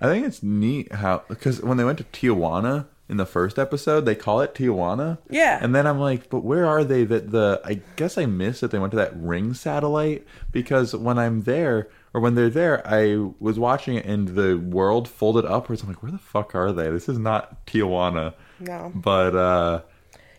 I 0.01 0.07
think 0.07 0.27
it's 0.27 0.43
neat 0.43 0.93
how 0.93 1.23
because 1.29 1.63
when 1.63 1.79
they 1.79 1.85
went 1.85 1.99
to 1.99 2.05
Tijuana 2.05 2.87
in 3.09 3.17
the 3.17 3.27
first 3.27 3.59
episode, 3.59 4.03
they 4.03 4.15
call 4.15 4.41
it 4.41 4.55
Tijuana. 4.55 5.19
Yeah. 5.31 5.59
And 5.63 5.75
then 5.75 5.87
I'm 5.87 5.99
like, 5.99 6.29
but 6.29 6.41
where 6.41 6.67
are 6.67 6.85
they? 6.85 7.05
That 7.05 7.31
the 7.31 7.61
I 7.65 7.81
guess 7.97 8.19
I 8.19 8.27
missed 8.27 8.61
that 8.61 8.71
they 8.71 8.79
went 8.79 8.91
to 8.91 8.97
that 8.99 9.17
ring 9.17 9.55
satellite 9.55 10.27
because 10.51 10.95
when 10.95 11.19
I'm 11.19 11.43
there 11.43 11.89
or 12.15 12.21
when 12.21 12.35
they're 12.35 12.51
there, 12.51 12.87
I 12.87 13.17
was 13.41 13.59
watching 13.59 13.97
it 13.97 14.05
and 14.05 14.29
the 14.29 14.57
world 14.57 15.09
folded 15.09 15.45
upwards. 15.45 15.83
I'm 15.83 15.89
like, 15.89 16.03
where 16.03 16.13
the 16.13 16.19
fuck 16.19 16.55
are 16.55 16.73
they? 16.73 16.91
This 16.91 17.09
is 17.09 17.19
not 17.19 17.67
Tijuana. 17.67 18.35
No. 18.61 18.93
But 18.95 19.35
uh 19.35 19.83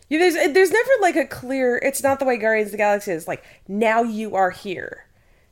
Yeah, 0.09 0.19
there's 0.19 0.35
there's 0.53 0.71
never 0.71 0.89
like 1.01 1.15
a 1.15 1.25
clear. 1.25 1.77
It's 1.77 2.03
not 2.03 2.19
the 2.19 2.25
way 2.25 2.37
Guardians 2.37 2.67
of 2.67 2.71
the 2.73 2.77
Galaxy 2.77 3.11
is. 3.11 3.27
Like 3.27 3.43
now 3.67 4.03
you 4.03 4.35
are 4.35 4.51
here. 4.51 5.05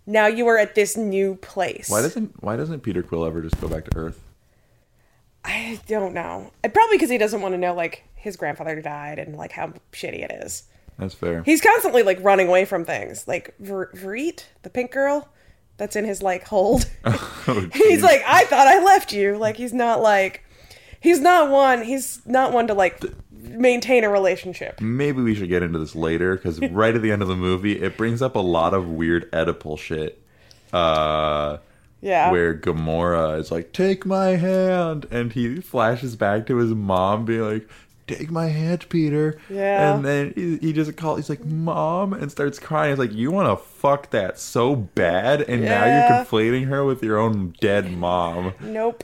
Now 0.06 0.28
you 0.28 0.48
are 0.48 0.58
at 0.58 0.76
this 0.76 0.98
new 0.98 1.36
place. 1.36 1.90
why 1.90 2.02
doesn't 2.02 2.42
why 2.44 2.56
doesn't 2.56 2.82
Peter 2.82 3.04
Quill 3.04 3.26
ever 3.26 3.42
just 3.42 3.60
go 3.62 3.68
back 3.68 3.86
to 3.86 3.98
Earth? 3.98 4.22
I 5.44 5.80
don't 5.88 6.14
know. 6.14 6.52
Probably 6.62 6.98
because 6.98 7.10
he 7.10 7.18
doesn't 7.18 7.42
want 7.42 7.54
to 7.54 7.58
know 7.58 7.74
like 7.74 8.04
his 8.16 8.36
grandfather 8.38 8.80
died 8.82 9.18
and 9.20 9.36
like 9.36 9.52
how 9.52 9.74
shitty 9.92 10.24
it 10.24 10.32
is. 10.44 10.64
That's 11.00 11.16
fair. 11.16 11.42
He's 11.44 11.62
constantly 11.62 12.04
like 12.04 12.20
running 12.24 12.48
away 12.48 12.66
from 12.66 12.86
things. 12.86 13.28
Like 13.28 13.56
Ver- 13.60 13.92
Verit, 13.94 14.46
the 14.62 14.70
pink 14.70 14.92
girl, 14.92 15.30
that's 15.82 15.96
in 15.96 16.06
his 16.06 16.22
like 16.22 16.44
hold. 16.48 16.88
Oh, 17.48 17.68
he's 17.74 18.04
like, 18.04 18.22
I 18.28 18.44
thought 18.46 18.68
I 18.68 18.84
left 18.84 19.12
you. 19.12 19.36
Like 19.36 19.58
he's 19.58 19.74
not 19.74 20.00
like, 20.00 20.44
he's 21.00 21.20
not 21.20 21.50
one. 21.50 21.82
He's 21.82 22.22
not 22.28 22.54
one 22.54 22.68
to 22.68 22.76
like 22.76 23.02
maintain 23.32 24.04
a 24.04 24.10
relationship. 24.10 24.80
Maybe 24.80 25.24
we 25.24 25.34
should 25.34 25.50
get 25.50 25.64
into 25.64 25.80
this 25.80 25.96
later 25.96 26.36
because 26.36 26.60
right 26.72 26.94
at 26.96 27.02
the 27.02 27.12
end 27.12 27.24
of 27.24 27.28
the 27.28 27.36
movie, 27.36 27.82
it 27.82 27.98
brings 27.98 28.22
up 28.22 28.36
a 28.36 28.40
lot 28.40 28.76
of 28.76 28.88
weird 28.88 29.30
Oedipal 29.32 29.80
shit. 29.80 30.22
Uh, 30.72 31.58
Yeah. 32.02 32.32
where 32.32 32.54
Gamora 32.54 33.40
is 33.40 33.52
like, 33.52 33.74
"Take 33.74 34.06
my 34.06 34.36
hand," 34.36 35.08
and 35.10 35.34
he 35.34 35.60
flashes 35.62 36.16
back 36.16 36.46
to 36.46 36.58
his 36.58 36.72
mom, 36.76 37.26
being 37.26 37.42
like, 37.42 37.68
"Take 38.18 38.32
my 38.32 38.48
hand, 38.48 38.88
Peter." 38.90 39.40
Yeah. 39.50 39.96
And 39.96 40.06
then 40.06 40.34
he, 40.36 40.58
he 40.58 40.74
just 40.74 40.96
calls. 40.98 41.18
He's 41.18 41.30
like, 41.30 41.46
"Mom," 41.46 42.14
and 42.14 42.32
starts 42.32 42.60
crying. 42.60 42.92
He's 42.92 43.00
like, 43.00 43.14
"You 43.14 43.32
want 43.32 43.50
to 43.50 43.64
fuck 43.64 44.10
that 44.12 44.40
so 44.40 44.76
bad, 44.76 45.42
and 45.42 45.64
now 45.64 45.86
you're 45.86 46.26
conflating 46.26 46.68
her 46.68 46.84
with 46.84 47.04
your 47.04 47.18
own 47.18 47.56
dead 47.60 47.92
mom." 47.92 48.54
Nope. 48.62 49.04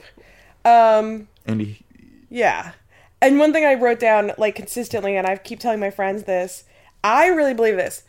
Um. 0.64 1.28
And 1.46 1.60
he, 1.60 1.80
Yeah. 2.30 2.72
And 3.20 3.38
one 3.38 3.52
thing 3.52 3.64
I 3.64 3.74
wrote 3.74 3.98
down 3.98 4.32
like 4.38 4.54
consistently, 4.54 5.16
and 5.16 5.26
I 5.26 5.36
keep 5.36 5.58
telling 5.58 5.80
my 5.80 5.90
friends 5.90 6.24
this, 6.24 6.64
I 7.02 7.26
really 7.26 7.54
believe 7.54 7.76
this. 7.76 8.04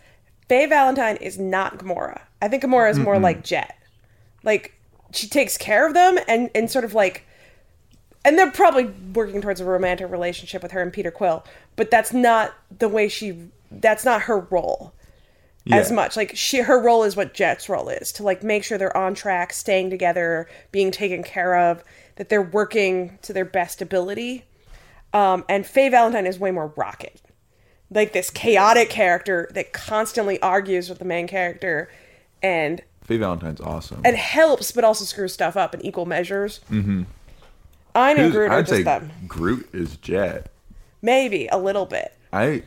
Faye 0.48 0.66
Valentine 0.68 1.16
is 1.18 1.40
not 1.40 1.80
Gamora. 1.80 2.22
I 2.42 2.48
think 2.48 2.64
Gamora 2.64 2.92
is 2.92 3.00
more 3.00 3.20
like 3.20 3.44
Jet. 3.44 3.76
Like 4.44 4.74
she 5.12 5.28
takes 5.28 5.58
care 5.58 5.88
of 5.88 5.94
them 5.94 6.18
and 6.28 6.50
and 6.54 6.70
sort 6.70 6.86
of 6.86 6.94
like 6.94 7.26
and 8.26 8.38
they're 8.38 8.52
probably 8.52 8.86
working 9.14 9.42
towards 9.42 9.62
a 9.62 9.66
romantic 9.66 10.10
relationship 10.12 10.62
with 10.62 10.72
her 10.72 10.82
and 10.82 10.92
Peter 10.92 11.12
Quill, 11.12 11.44
but 11.76 11.90
that's 11.90 12.14
not 12.14 12.54
the 12.78 12.90
way 12.90 13.08
she 13.08 13.50
that's 13.72 14.04
not 14.04 14.24
her 14.24 14.40
role 14.40 14.94
as 15.72 15.92
much. 15.92 16.18
Like 16.18 16.36
she 16.36 16.60
her 16.60 16.82
role 16.82 17.04
is 17.04 17.16
what 17.16 17.34
Jet's 17.34 17.70
role 17.70 17.90
is 17.90 18.12
to 18.14 18.24
like 18.24 18.44
make 18.44 18.64
sure 18.64 18.78
they're 18.78 18.96
on 18.96 19.14
track, 19.14 19.54
staying 19.54 19.90
together, 19.90 20.50
being 20.72 20.92
taken 20.92 21.24
care 21.24 21.56
of, 21.58 21.84
that 22.16 22.30
they're 22.30 22.42
working 22.42 23.18
to 23.22 23.34
their 23.34 23.46
best 23.46 23.82
ability. 23.82 24.46
Um, 25.14 25.44
and 25.50 25.66
Faye 25.66 25.90
Valentine 25.90 26.28
is 26.28 26.40
way 26.40 26.52
more 26.52 26.74
rocket. 26.76 27.22
Like 27.92 28.14
this 28.14 28.30
chaotic 28.30 28.90
character 28.90 29.50
that 29.54 29.74
constantly 29.74 30.40
argues 30.42 30.90
with 30.90 31.00
the 31.00 31.06
main 31.06 31.28
character 31.28 31.90
and 32.44 32.82
Faye 33.04 33.18
Valentine's 33.18 33.62
awesome. 33.62 34.02
and 34.06 34.16
helps 34.16 34.72
but 34.72 34.84
also 34.84 35.06
screws 35.06 35.34
stuff 35.34 35.58
up 35.58 35.74
in 35.74 35.84
equal 35.84 36.06
measures. 36.06 36.62
Mm-hmm. 36.70 37.04
I 37.96 38.14
know 38.14 38.24
Who's- 38.24 38.34
Groot 38.34 38.52
I'd 38.52 38.66
just 38.66 38.72
say 38.78 38.84
them. 38.84 39.12
Groot 39.28 39.70
is 39.74 39.98
Jet. 39.98 40.52
Maybe 41.02 41.48
a 41.48 41.58
little 41.58 41.86
bit. 41.86 42.14
I 42.32 42.64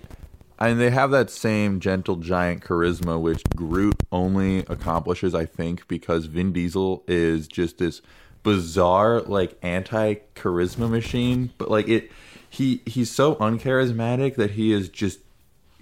and 0.58 0.80
they 0.80 0.90
have 0.90 1.10
that 1.10 1.28
same 1.30 1.80
gentle 1.80 2.16
giant 2.16 2.62
charisma 2.62 3.20
which 3.20 3.42
Groot 3.56 3.96
only 4.12 4.60
accomplishes 4.60 5.34
I 5.34 5.44
think 5.46 5.86
because 5.88 6.26
Vin 6.26 6.52
Diesel 6.52 7.02
is 7.06 7.48
just 7.48 7.78
this 7.78 8.00
bizarre 8.42 9.20
like 9.22 9.56
anti 9.62 10.14
charisma 10.34 10.90
machine 10.90 11.50
but 11.58 11.70
like 11.70 11.88
it 11.88 12.10
he 12.50 12.82
he's 12.86 13.10
so 13.10 13.36
uncharismatic 13.36 14.34
that 14.36 14.52
he 14.52 14.72
is 14.72 14.88
just 14.88 15.20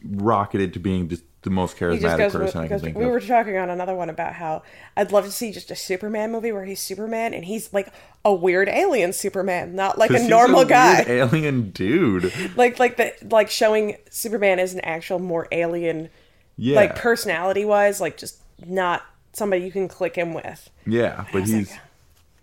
rocketed 0.05 0.73
to 0.75 0.79
being 0.81 1.09
just 1.09 1.25
the 1.43 1.51
most 1.51 1.77
charismatic 1.79 2.33
person 2.33 2.61
I 2.61 2.69
can 2.69 2.79
think 2.81 2.97
we 2.99 3.05
of. 3.05 3.11
were 3.11 3.21
talking 3.21 3.57
on 3.57 3.71
another 3.71 3.95
one 3.95 4.11
about 4.11 4.35
how 4.35 4.63
I'd 4.97 5.11
love 5.11 5.25
to 5.25 5.31
see 5.33 5.53
just 5.53 5.71
a 5.71 5.77
Superman 5.77 6.31
movie 6.33 6.53
where 6.53 6.65
he's 6.67 6.81
Superman 6.81 7.33
and 7.33 7.45
he's 7.47 7.73
like 7.73 7.89
a 8.25 8.35
weird 8.35 8.69
alien 8.69 9.13
Superman, 9.15 9.75
not 9.75 9.97
like 9.97 10.11
a 10.11 10.19
he's 10.19 10.29
normal 10.29 10.65
guy. 10.67 10.97
weird 11.05 11.09
alien 11.33 11.71
dude. 11.71 12.33
like 12.57 12.79
like 12.79 12.97
the 12.99 13.15
like 13.31 13.49
showing 13.51 13.97
Superman 14.11 14.59
as 14.59 14.75
an 14.75 14.81
actual 14.81 15.19
more 15.19 15.49
alien 15.51 16.11
Yeah. 16.57 16.77
like 16.77 16.97
personality 16.97 17.65
wise, 17.65 18.01
like 18.01 18.19
just 18.19 18.37
not 18.67 19.03
somebody 19.33 19.65
you 19.65 19.73
can 19.73 19.89
click 19.89 20.19
in 20.19 20.35
with. 20.35 20.69
Yeah, 20.87 21.25
but 21.33 21.43
was 21.43 21.51
like- 21.53 21.59
he's. 21.69 21.79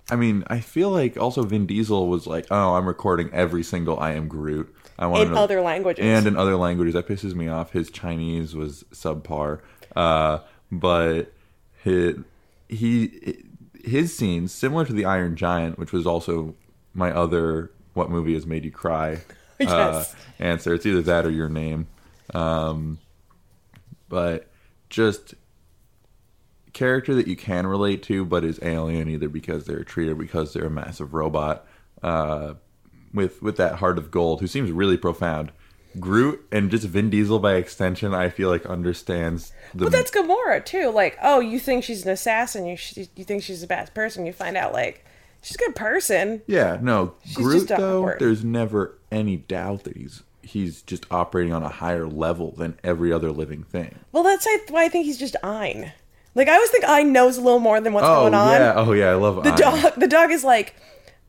I 0.10 0.15
mean, 0.15 0.45
I 0.47 0.62
feel 0.62 0.89
like 0.89 1.17
also 1.17 1.43
Vin 1.43 1.65
Diesel 1.65 2.07
was 2.07 2.25
like, 2.25 2.45
"Oh, 2.49 2.75
I'm 2.75 2.88
recording 2.88 3.29
every 3.33 3.62
single 3.62 3.99
I 3.99 4.13
am 4.13 4.29
Groot." 4.29 4.73
I 4.99 5.07
want 5.07 5.29
In 5.29 5.38
other 5.38 5.62
languages. 5.62 6.03
and 6.03 6.25
in 6.27 6.36
other 6.38 6.55
languages. 6.55 6.93
That 6.93 7.07
pisses 7.07 7.36
me 7.36 7.47
off. 7.47 7.71
His 7.71 7.91
Chinese 7.91 8.55
was 8.55 8.83
subpar, 8.91 9.62
uh, 9.95 10.39
but 10.71 11.31
his, 11.83 12.17
he 12.67 13.43
his 13.83 14.15
scenes 14.17 14.51
similar 14.51 14.86
to 14.86 14.93
the 14.93 15.05
Iron 15.05 15.36
Giant, 15.36 15.77
which 15.77 15.91
was 15.91 16.07
also 16.07 16.55
my 16.93 17.12
other 17.12 17.71
"What 17.93 18.10
movie 18.10 18.33
has 18.33 18.45
made 18.45 18.65
you 18.65 18.71
cry?" 18.71 19.21
uh, 19.60 20.03
answer. 20.39 20.73
It's 20.73 20.86
either 20.86 21.01
that 21.03 21.25
or 21.25 21.31
your 21.31 21.49
name. 21.49 21.88
Um, 22.33 22.99
but 24.10 24.47
just 24.89 25.36
character 26.73 27.15
that 27.15 27.27
you 27.27 27.36
can 27.36 27.65
relate 27.65 28.03
to, 28.03 28.25
but 28.25 28.43
is 28.43 28.60
alien 28.62 29.10
either 29.10 29.29
because 29.29 29.65
they're 29.65 29.79
a 29.79 29.86
tree 29.86 30.10
or 30.10 30.15
because 30.15 30.53
they're 30.53 30.65
a 30.65 30.69
massive 30.69 31.13
robot. 31.13 31.65
Uh, 32.03 32.53
with 33.17 33.41
with 33.41 33.58
that 33.58 33.75
heart 33.75 33.97
of 33.97 34.10
gold, 34.12 34.39
who 34.39 34.47
seems 34.47 34.71
really 34.71 34.95
profound. 34.97 35.51
Groot 35.99 36.45
and 36.51 36.69
just 36.69 36.86
Vin 36.86 37.10
Diesel 37.10 37.39
by 37.39 37.56
extension, 37.56 38.13
I 38.13 38.30
feel 38.30 38.49
like 38.49 38.65
understands 38.67 39.51
the. 39.73 39.86
But 39.86 39.91
that's 39.91 40.12
Gamora 40.12 40.63
too. 40.63 40.89
Like, 40.91 41.17
oh, 41.23 41.39
you 41.39 41.60
think 41.60 41.84
she's 41.84 42.06
an 42.06 42.12
assassin? 42.12 42.65
You 42.67 42.75
sh- 42.77 43.08
you 43.15 43.23
think 43.23 43.41
she's 43.41 43.63
a 43.63 43.67
bad 43.67 43.93
person? 43.95 44.25
You 44.25 44.32
find 44.34 44.56
out 44.56 44.73
like 44.73 45.03
she's 45.41 45.56
a 45.56 45.60
good 45.60 45.75
person. 45.75 46.43
yeah, 46.45 46.77
no, 46.82 47.15
Groot 47.34 47.67
just 47.67 47.67
though. 47.69 47.99
awkward. 48.01 48.19
There's 48.19 48.43
never 48.43 48.97
any 49.12 49.38
doubt 49.38 49.86
that 49.86 49.97
he's 49.97 50.23
he's 50.43 50.82
just 50.84 51.06
operating 51.12 51.51
on 51.53 51.63
a 51.63 51.69
higher 51.69 52.08
level 52.08 52.51
than 52.51 52.77
every 52.84 53.12
other 53.12 53.32
living 53.32 53.63
thing. 53.63 53.97
Well, 54.12 54.23
that's 54.23 54.45
why 54.69 54.86
I 54.86 54.89
think 54.89 55.06
he's 55.06 55.17
just 55.17 55.36
Ein. 55.43 55.93
Like, 56.36 56.47
I 56.47 56.53
always 56.53 56.69
think 56.69 56.84
Ein 56.88 57.12
knows 57.12 57.38
a 57.38 57.41
little 57.41 57.60
more 57.60 57.82
than 57.82 57.93
what's 57.93 58.06
Oh 58.06 58.21
going 58.21 58.36
on. 58.36 58.49
Oh 58.49 58.51
yeah, 58.60 58.73
oh 58.75 58.91
yeah, 58.93 59.10
I 59.10 59.15
love 59.15 59.43
The 59.43 59.51
dog, 59.51 59.95
the 59.97 60.08
dog 60.08 60.30
is 60.32 60.43
like, 60.43 60.75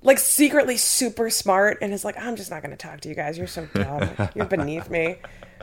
like 0.08 0.18
secretly 0.18 0.76
super 0.76 1.30
smart, 1.30 1.78
and 1.82 1.92
is 1.92 2.04
like, 2.04 2.18
I'm 2.18 2.34
just 2.34 2.50
not 2.50 2.62
going 2.62 2.76
to 2.76 2.76
talk 2.76 3.00
to 3.02 3.08
you 3.08 3.14
guys. 3.14 3.38
You're 3.38 3.46
so 3.46 3.66
dumb. 3.74 4.10
You're 4.34 4.46
beneath 4.46 4.90
me. 4.90 5.18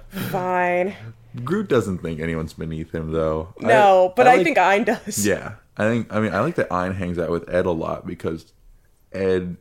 Fine. 0.10 0.96
Groot 1.44 1.68
doesn't 1.68 1.98
think 1.98 2.20
anyone's 2.22 2.54
beneath 2.54 2.94
him 2.94 3.12
though. 3.12 3.54
No, 3.60 4.14
but 4.16 4.28
I, 4.28 4.36
like- 4.36 4.46
think 4.46 4.58
Ein 4.58 4.86
does. 4.86 5.26
Yeah, 5.26 5.56
I 5.76 5.84
think. 5.90 6.14
I 6.14 6.20
mean, 6.22 6.34
I 6.34 6.40
like 6.40 6.56
that 6.56 6.72
Ein 6.72 6.94
hangs 6.94 7.20
out 7.20 7.30
with 7.32 7.50
Ed 7.54 7.66
a 7.66 7.72
lot 7.72 8.08
because 8.08 8.54
Ed. 9.12 9.58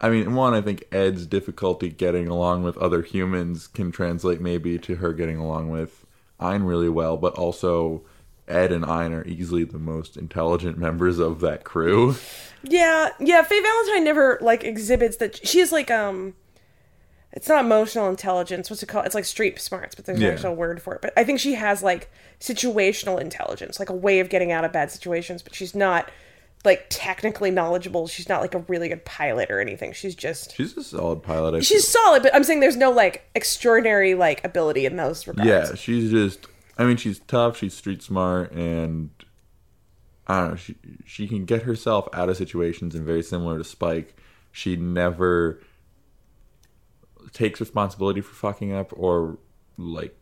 I 0.00 0.08
mean, 0.08 0.34
one, 0.34 0.54
I 0.54 0.60
think 0.60 0.84
Ed's 0.90 1.26
difficulty 1.26 1.88
getting 1.88 2.26
along 2.28 2.64
with 2.64 2.76
other 2.78 3.02
humans 3.02 3.66
can 3.68 3.92
translate 3.92 4.40
maybe 4.40 4.78
to 4.78 4.96
her 4.96 5.12
getting 5.12 5.36
along 5.36 5.70
with 5.70 6.06
Ein 6.40 6.62
really 6.64 6.88
well, 6.88 7.16
but 7.16 7.34
also 7.34 8.02
Ed 8.48 8.72
and 8.72 8.84
Ein 8.84 9.12
are 9.14 9.24
easily 9.26 9.64
the 9.64 9.78
most 9.78 10.16
intelligent 10.16 10.76
members 10.78 11.18
of 11.18 11.40
that 11.40 11.64
crew. 11.64 12.16
Yeah, 12.64 13.10
yeah. 13.20 13.42
Faye 13.42 13.60
Valentine 13.60 14.04
never 14.04 14.38
like 14.40 14.64
exhibits 14.64 15.16
that. 15.18 15.46
She's 15.46 15.72
like 15.72 15.90
um, 15.90 16.34
it's 17.32 17.48
not 17.48 17.64
emotional 17.64 18.08
intelligence. 18.08 18.68
What's 18.68 18.82
it 18.82 18.86
called? 18.86 19.06
It's 19.06 19.14
like 19.14 19.24
street 19.24 19.60
smarts, 19.60 19.94
but 19.94 20.04
there's 20.04 20.20
Yeah. 20.20 20.28
an 20.28 20.34
actual 20.34 20.54
word 20.54 20.82
for 20.82 20.94
it. 20.94 21.00
But 21.02 21.12
I 21.16 21.24
think 21.24 21.40
she 21.40 21.54
has 21.54 21.82
like 21.82 22.10
situational 22.40 23.20
intelligence, 23.20 23.78
like 23.78 23.88
a 23.90 23.94
way 23.94 24.20
of 24.20 24.28
getting 24.28 24.52
out 24.52 24.64
of 24.64 24.72
bad 24.72 24.90
situations. 24.90 25.42
But 25.42 25.54
she's 25.54 25.74
not 25.74 26.10
like 26.64 26.86
technically 26.90 27.50
knowledgeable. 27.50 28.06
She's 28.06 28.28
not 28.28 28.40
like 28.40 28.54
a 28.54 28.58
really 28.68 28.88
good 28.88 29.04
pilot 29.04 29.50
or 29.50 29.60
anything. 29.60 29.92
She's 29.92 30.14
just 30.14 30.54
She's 30.54 30.76
a 30.76 30.84
solid 30.84 31.22
pilot. 31.22 31.54
I 31.56 31.60
she's 31.60 31.88
solid. 31.88 32.22
But 32.22 32.34
I'm 32.34 32.44
saying 32.44 32.60
there's 32.60 32.76
no 32.76 32.90
like 32.90 33.24
extraordinary 33.34 34.14
like 34.14 34.44
ability 34.44 34.84
in 34.86 34.96
those 34.96 35.26
regards. 35.26 35.48
Yeah, 35.48 35.74
she's 35.74 36.10
just. 36.10 36.46
I 36.78 36.84
mean, 36.84 36.96
she's 36.96 37.18
tough. 37.20 37.56
She's 37.58 37.74
street 37.74 38.02
smart, 38.02 38.52
and 38.52 39.10
I 40.26 40.40
don't 40.40 40.50
know. 40.50 40.56
She 40.56 40.76
she 41.04 41.28
can 41.28 41.44
get 41.44 41.62
herself 41.62 42.08
out 42.12 42.28
of 42.28 42.36
situations, 42.36 42.94
and 42.94 43.04
very 43.04 43.22
similar 43.22 43.58
to 43.58 43.64
Spike, 43.64 44.16
she 44.50 44.76
never 44.76 45.60
takes 47.32 47.60
responsibility 47.60 48.20
for 48.20 48.34
fucking 48.34 48.72
up 48.72 48.92
or 48.96 49.38
like 49.78 50.16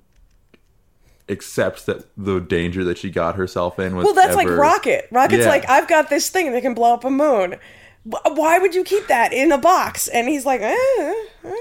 accepts 1.28 1.84
that 1.84 2.04
the 2.16 2.40
danger 2.40 2.84
that 2.84 2.98
she 2.98 3.10
got 3.10 3.36
herself 3.36 3.78
in 3.78 3.94
was. 3.96 4.04
Well, 4.04 4.14
that's 4.14 4.36
like 4.36 4.48
Rocket. 4.48 5.08
Rocket's 5.10 5.44
Yeah. 5.44 5.48
like, 5.48 5.68
I've 5.68 5.88
got 5.88 6.10
this 6.10 6.28
thing 6.28 6.52
that 6.52 6.62
can 6.62 6.74
blow 6.74 6.94
up 6.94 7.04
a 7.04 7.10
moon. 7.10 7.56
Why 8.04 8.58
would 8.58 8.74
you 8.74 8.82
keep 8.82 9.06
that 9.08 9.32
in 9.32 9.52
a 9.52 9.58
box? 9.58 10.08
And 10.08 10.28
he's 10.28 10.44
like, 10.46 10.60
eh, 10.62 10.74
eh. 11.44 11.54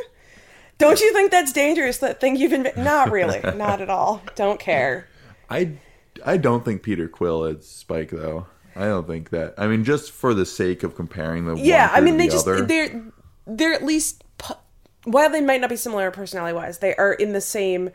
Don't 0.79 0.99
you 0.99 1.13
think 1.13 1.29
that's 1.29 1.53
dangerous? 1.53 1.99
That 1.99 2.19
thing 2.19 2.35
you've 2.35 2.53
invented? 2.53 2.83
Not 2.83 3.11
really. 3.11 3.39
Not 3.55 3.81
at 3.81 3.89
all. 3.89 4.21
Don't 4.35 4.59
care. 4.59 5.07
I 5.49 5.73
I 6.25 6.37
don't 6.37 6.65
think 6.65 6.81
Peter 6.81 7.07
Quill 7.07 7.45
is 7.45 7.67
Spike 7.67 8.09
though. 8.09 8.47
I 8.75 8.85
don't 8.85 9.05
think 9.07 9.29
that. 9.31 9.53
I 9.57 9.67
mean, 9.67 9.83
just 9.83 10.11
for 10.11 10.33
the 10.33 10.45
sake 10.45 10.83
of 10.83 10.95
comparing 10.95 11.45
the 11.45 11.55
Yeah, 11.55 11.87
one 11.89 11.97
I 11.97 12.01
mean, 12.01 12.17
they 12.17 12.27
the 12.27 12.31
just 12.31 12.47
other. 12.47 12.61
they're 12.65 13.03
they're 13.45 13.73
at 13.73 13.83
least 13.83 14.23
while 15.03 15.29
they 15.29 15.41
might 15.41 15.61
not 15.61 15.69
be 15.69 15.75
similar 15.75 16.11
personality 16.11 16.53
wise, 16.55 16.79
they 16.79 16.95
are 16.95 17.13
in 17.13 17.33
the 17.33 17.41
same 17.41 17.89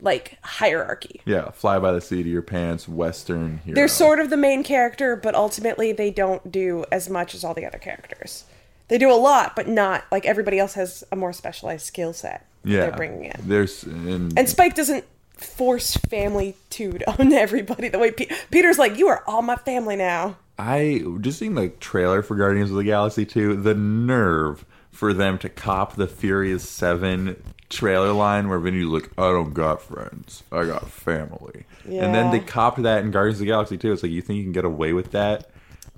like 0.00 0.38
hierarchy. 0.42 1.22
Yeah, 1.24 1.50
fly 1.52 1.78
by 1.78 1.92
the 1.92 2.00
seat 2.00 2.20
of 2.20 2.26
your 2.26 2.42
pants, 2.42 2.86
Western 2.88 3.58
hero. 3.58 3.74
They're 3.74 3.88
sort 3.88 4.20
of 4.20 4.28
the 4.30 4.36
main 4.36 4.62
character, 4.62 5.16
but 5.16 5.34
ultimately 5.34 5.92
they 5.92 6.10
don't 6.10 6.52
do 6.52 6.84
as 6.92 7.08
much 7.08 7.34
as 7.34 7.44
all 7.44 7.54
the 7.54 7.64
other 7.64 7.78
characters. 7.78 8.44
They 8.88 8.98
do 8.98 9.10
a 9.10 9.14
lot, 9.14 9.56
but 9.56 9.68
not 9.68 10.04
like 10.12 10.26
everybody 10.26 10.58
else 10.58 10.74
has 10.74 11.04
a 11.10 11.16
more 11.16 11.32
specialized 11.32 11.86
skill 11.86 12.12
set 12.12 12.46
yeah. 12.66 12.80
they're 12.80 12.96
bringing 12.96 13.24
in. 13.24 13.40
There's 13.44 13.84
and, 13.84 14.36
And 14.38 14.48
Spike 14.48 14.74
doesn't 14.74 15.04
force 15.30 15.96
family 16.08 16.56
tude 16.70 17.04
on 17.18 17.32
everybody 17.32 17.88
the 17.88 17.98
way 17.98 18.10
Pe- 18.10 18.28
Peter's 18.50 18.78
like, 18.78 18.96
"You 18.98 19.08
are 19.08 19.22
all 19.26 19.42
my 19.42 19.56
family 19.56 19.96
now." 19.96 20.36
I 20.58 21.04
just 21.20 21.38
seeing 21.38 21.54
the 21.54 21.68
trailer 21.68 22.22
for 22.22 22.34
Guardians 22.34 22.70
of 22.70 22.76
the 22.76 22.84
Galaxy 22.84 23.26
2, 23.26 23.56
the 23.56 23.74
nerve 23.74 24.64
for 24.90 25.12
them 25.12 25.36
to 25.38 25.50
cop 25.50 25.96
the 25.96 26.06
Furious 26.06 26.66
7 26.66 27.36
trailer 27.68 28.12
line 28.12 28.48
where 28.48 28.58
Vinny's 28.58 28.86
like, 28.86 29.10
I 29.18 29.30
don't 29.32 29.52
got 29.52 29.82
friends, 29.82 30.42
I 30.50 30.64
got 30.64 30.90
family. 30.90 31.66
And 31.84 32.14
then 32.14 32.30
they 32.30 32.40
copped 32.40 32.82
that 32.82 33.04
in 33.04 33.10
Guardians 33.10 33.36
of 33.36 33.40
the 33.40 33.46
Galaxy 33.46 33.76
2. 33.76 33.92
It's 33.92 34.02
like, 34.02 34.12
you 34.12 34.22
think 34.22 34.38
you 34.38 34.44
can 34.44 34.52
get 34.52 34.64
away 34.64 34.94
with 34.94 35.12
that? 35.12 35.50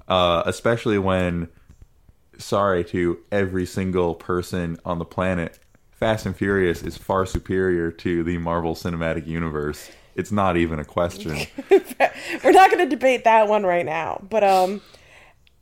Uh, 0.08 0.42
especially 0.44 0.98
when, 0.98 1.48
sorry 2.38 2.84
to 2.84 3.18
every 3.30 3.66
single 3.66 4.14
person 4.14 4.78
on 4.84 4.98
the 4.98 5.04
planet, 5.04 5.58
Fast 5.90 6.26
and 6.26 6.36
Furious 6.36 6.82
is 6.82 6.96
far 6.96 7.26
superior 7.26 7.90
to 7.90 8.22
the 8.22 8.38
Marvel 8.38 8.74
Cinematic 8.74 9.26
Universe. 9.26 9.90
It's 10.14 10.32
not 10.32 10.56
even 10.56 10.78
a 10.78 10.84
question. 10.84 11.36
We're 11.70 12.52
not 12.52 12.70
going 12.70 12.78
to 12.78 12.86
debate 12.88 13.24
that 13.24 13.48
one 13.48 13.64
right 13.64 13.84
now, 13.84 14.24
but 14.28 14.42
um, 14.44 14.80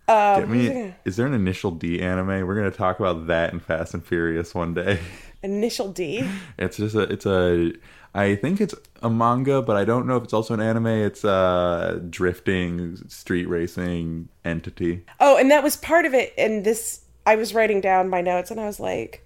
uh, 0.09 0.41
Get 0.41 0.49
me, 0.49 0.95
is 1.05 1.17
there 1.17 1.27
an 1.27 1.35
initial 1.35 1.71
D 1.73 2.01
anime? 2.01 2.47
We're 2.47 2.55
gonna 2.55 2.71
talk 2.71 3.01
about 3.01 3.27
that 3.27 3.53
in 3.53 3.59
Fast 3.61 3.93
and 3.93 4.05
Furious 4.05 4.55
one 4.55 4.73
day. 4.73 5.01
initial 5.43 5.93
D. 5.93 6.29
It's 6.59 6.77
just 6.77 6.95
a, 6.95 7.01
it's 7.01 7.27
a, 7.27 7.73
I 8.15 8.37
think 8.37 8.61
it's 8.61 8.75
a 9.07 9.11
manga, 9.11 9.63
but 9.63 9.77
I 9.77 9.85
don't 9.85 10.07
know 10.07 10.17
if 10.17 10.25
it's 10.25 10.33
also 10.33 10.55
an 10.55 10.61
anime. 10.61 10.87
It's 10.87 11.25
a 11.25 12.03
drifting 12.11 12.97
street 13.09 13.47
racing 13.49 14.29
entity. 14.45 15.05
Oh, 15.21 15.37
and 15.39 15.51
that 15.51 15.63
was 15.63 15.77
part 15.77 16.05
of 16.05 16.13
it. 16.15 16.35
And 16.37 16.65
this, 16.65 17.01
I 17.25 17.37
was 17.37 17.55
writing 17.55 17.81
down 17.81 18.09
my 18.11 18.21
notes, 18.21 18.51
and 18.51 18.61
I 18.61 18.67
was 18.67 18.79
like, 18.81 19.23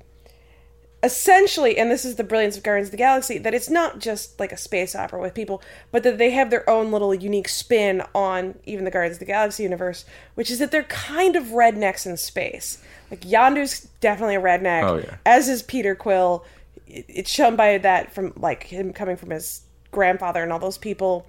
essentially, 1.02 1.78
and 1.78 1.90
this 1.90 2.04
is 2.04 2.16
the 2.16 2.24
brilliance 2.24 2.56
of 2.56 2.62
Guardians 2.62 2.88
of 2.88 2.92
the 2.92 2.96
Galaxy, 2.98 3.38
that 3.38 3.54
it's 3.54 3.70
not 3.70 3.98
just 3.98 4.38
like 4.38 4.52
a 4.52 4.56
space 4.56 4.94
opera 4.94 5.20
with 5.20 5.32
people, 5.34 5.62
but 5.90 6.02
that 6.02 6.18
they 6.18 6.30
have 6.30 6.50
their 6.50 6.68
own 6.68 6.90
little 6.92 7.14
unique 7.14 7.48
spin 7.48 8.02
on 8.14 8.54
even 8.64 8.84
the 8.84 8.90
Guardians 8.90 9.16
of 9.16 9.20
the 9.20 9.24
Galaxy 9.24 9.62
universe, 9.62 10.04
which 10.34 10.50
is 10.50 10.58
that 10.58 10.70
they're 10.70 10.82
kind 10.84 11.36
of 11.36 11.44
rednecks 11.46 12.04
in 12.06 12.16
space. 12.16 12.82
Like 13.10 13.22
Yondu's 13.22 13.88
definitely 14.00 14.36
a 14.36 14.40
redneck, 14.40 14.82
Oh, 14.84 14.96
yeah. 14.98 15.16
as 15.24 15.48
is 15.48 15.62
Peter 15.62 15.94
Quill. 15.94 16.44
It's 16.86 17.30
shown 17.30 17.56
by 17.56 17.78
that 17.78 18.12
from 18.12 18.32
like 18.36 18.64
him 18.64 18.92
coming 18.92 19.16
from 19.16 19.30
his 19.30 19.62
grandfather 19.90 20.42
and 20.42 20.52
all 20.52 20.58
those 20.58 20.78
people. 20.78 21.26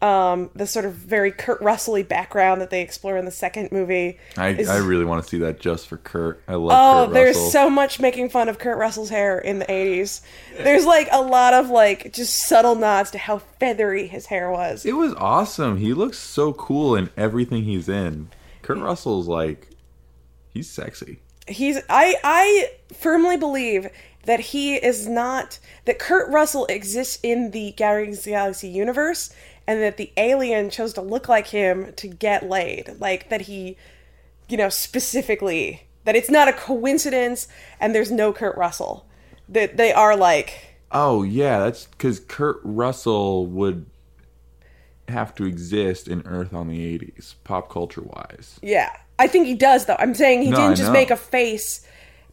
Um, 0.00 0.50
the 0.54 0.64
sort 0.68 0.84
of 0.84 0.92
very 0.94 1.32
Kurt 1.32 1.60
Russell 1.60 2.00
background 2.04 2.60
that 2.60 2.70
they 2.70 2.82
explore 2.82 3.16
in 3.16 3.24
the 3.24 3.32
second 3.32 3.72
movie. 3.72 4.16
I, 4.36 4.50
is- 4.50 4.68
I 4.68 4.76
really 4.76 5.04
want 5.04 5.24
to 5.24 5.28
see 5.28 5.38
that 5.38 5.58
just 5.58 5.88
for 5.88 5.96
Kurt. 5.96 6.40
I 6.46 6.54
love 6.54 6.70
Oh, 6.72 7.06
Kurt 7.06 7.14
there's 7.14 7.34
Russell. 7.36 7.50
so 7.50 7.70
much 7.70 7.98
making 7.98 8.28
fun 8.30 8.48
of 8.48 8.60
Kurt 8.60 8.78
Russell's 8.78 9.10
hair 9.10 9.40
in 9.40 9.58
the 9.58 9.64
80s. 9.64 10.20
There's 10.56 10.86
like 10.86 11.08
a 11.10 11.20
lot 11.20 11.52
of 11.52 11.70
like 11.70 12.12
just 12.12 12.34
subtle 12.46 12.76
nods 12.76 13.10
to 13.10 13.18
how 13.18 13.38
feathery 13.38 14.06
his 14.06 14.26
hair 14.26 14.52
was. 14.52 14.86
it 14.86 14.92
was 14.92 15.14
awesome. 15.14 15.78
He 15.78 15.92
looks 15.94 16.16
so 16.18 16.52
cool 16.52 16.94
in 16.94 17.10
everything 17.16 17.64
he's 17.64 17.88
in. 17.88 18.28
Kurt 18.62 18.78
Russell's 18.78 19.26
like, 19.26 19.68
he's 20.50 20.70
sexy. 20.70 21.18
He's 21.48 21.78
I 21.88 22.14
I 22.22 22.70
firmly 22.94 23.36
believe 23.36 23.88
that 24.28 24.40
he 24.40 24.76
is 24.76 25.08
not 25.08 25.58
that 25.86 25.98
Kurt 25.98 26.30
Russell 26.30 26.66
exists 26.66 27.18
in 27.22 27.50
the 27.52 27.72
Guardians 27.78 28.18
of 28.18 28.24
the 28.24 28.30
Galaxy 28.32 28.68
universe 28.68 29.32
and 29.66 29.80
that 29.80 29.96
the 29.96 30.12
alien 30.18 30.68
chose 30.68 30.92
to 30.94 31.00
look 31.00 31.28
like 31.30 31.48
him 31.48 31.94
to 31.96 32.08
get 32.08 32.46
laid. 32.48 32.96
Like 33.00 33.30
that 33.30 33.42
he 33.42 33.78
you 34.48 34.58
know 34.58 34.68
specifically 34.68 35.84
that 36.04 36.14
it's 36.16 36.30
not 36.30 36.48
a 36.48 36.52
coincidence 36.52 37.48
and 37.80 37.94
there's 37.94 38.10
no 38.10 38.32
Kurt 38.34 38.56
Russell. 38.58 39.06
That 39.48 39.78
they 39.78 39.92
are 39.94 40.14
like 40.16 40.76
Oh 40.92 41.22
yeah, 41.22 41.60
that's 41.60 41.86
because 41.86 42.20
Kurt 42.20 42.60
Russell 42.62 43.46
would 43.46 43.86
have 45.08 45.34
to 45.36 45.44
exist 45.44 46.06
in 46.08 46.22
Earth 46.26 46.52
on 46.52 46.68
the 46.68 46.98
'80s, 46.98 47.34
pop 47.44 47.70
culture 47.70 48.02
wise. 48.02 48.60
Yeah. 48.62 48.90
I 49.18 49.26
think 49.26 49.46
he 49.46 49.54
does 49.54 49.86
though. 49.86 49.96
I'm 49.98 50.14
saying 50.14 50.42
he 50.42 50.50
No, 50.50 50.56
didn't 50.58 50.72
I 50.72 50.74
just 50.74 50.92
know. 50.92 50.92
make 50.92 51.10
a 51.10 51.16
face 51.16 51.86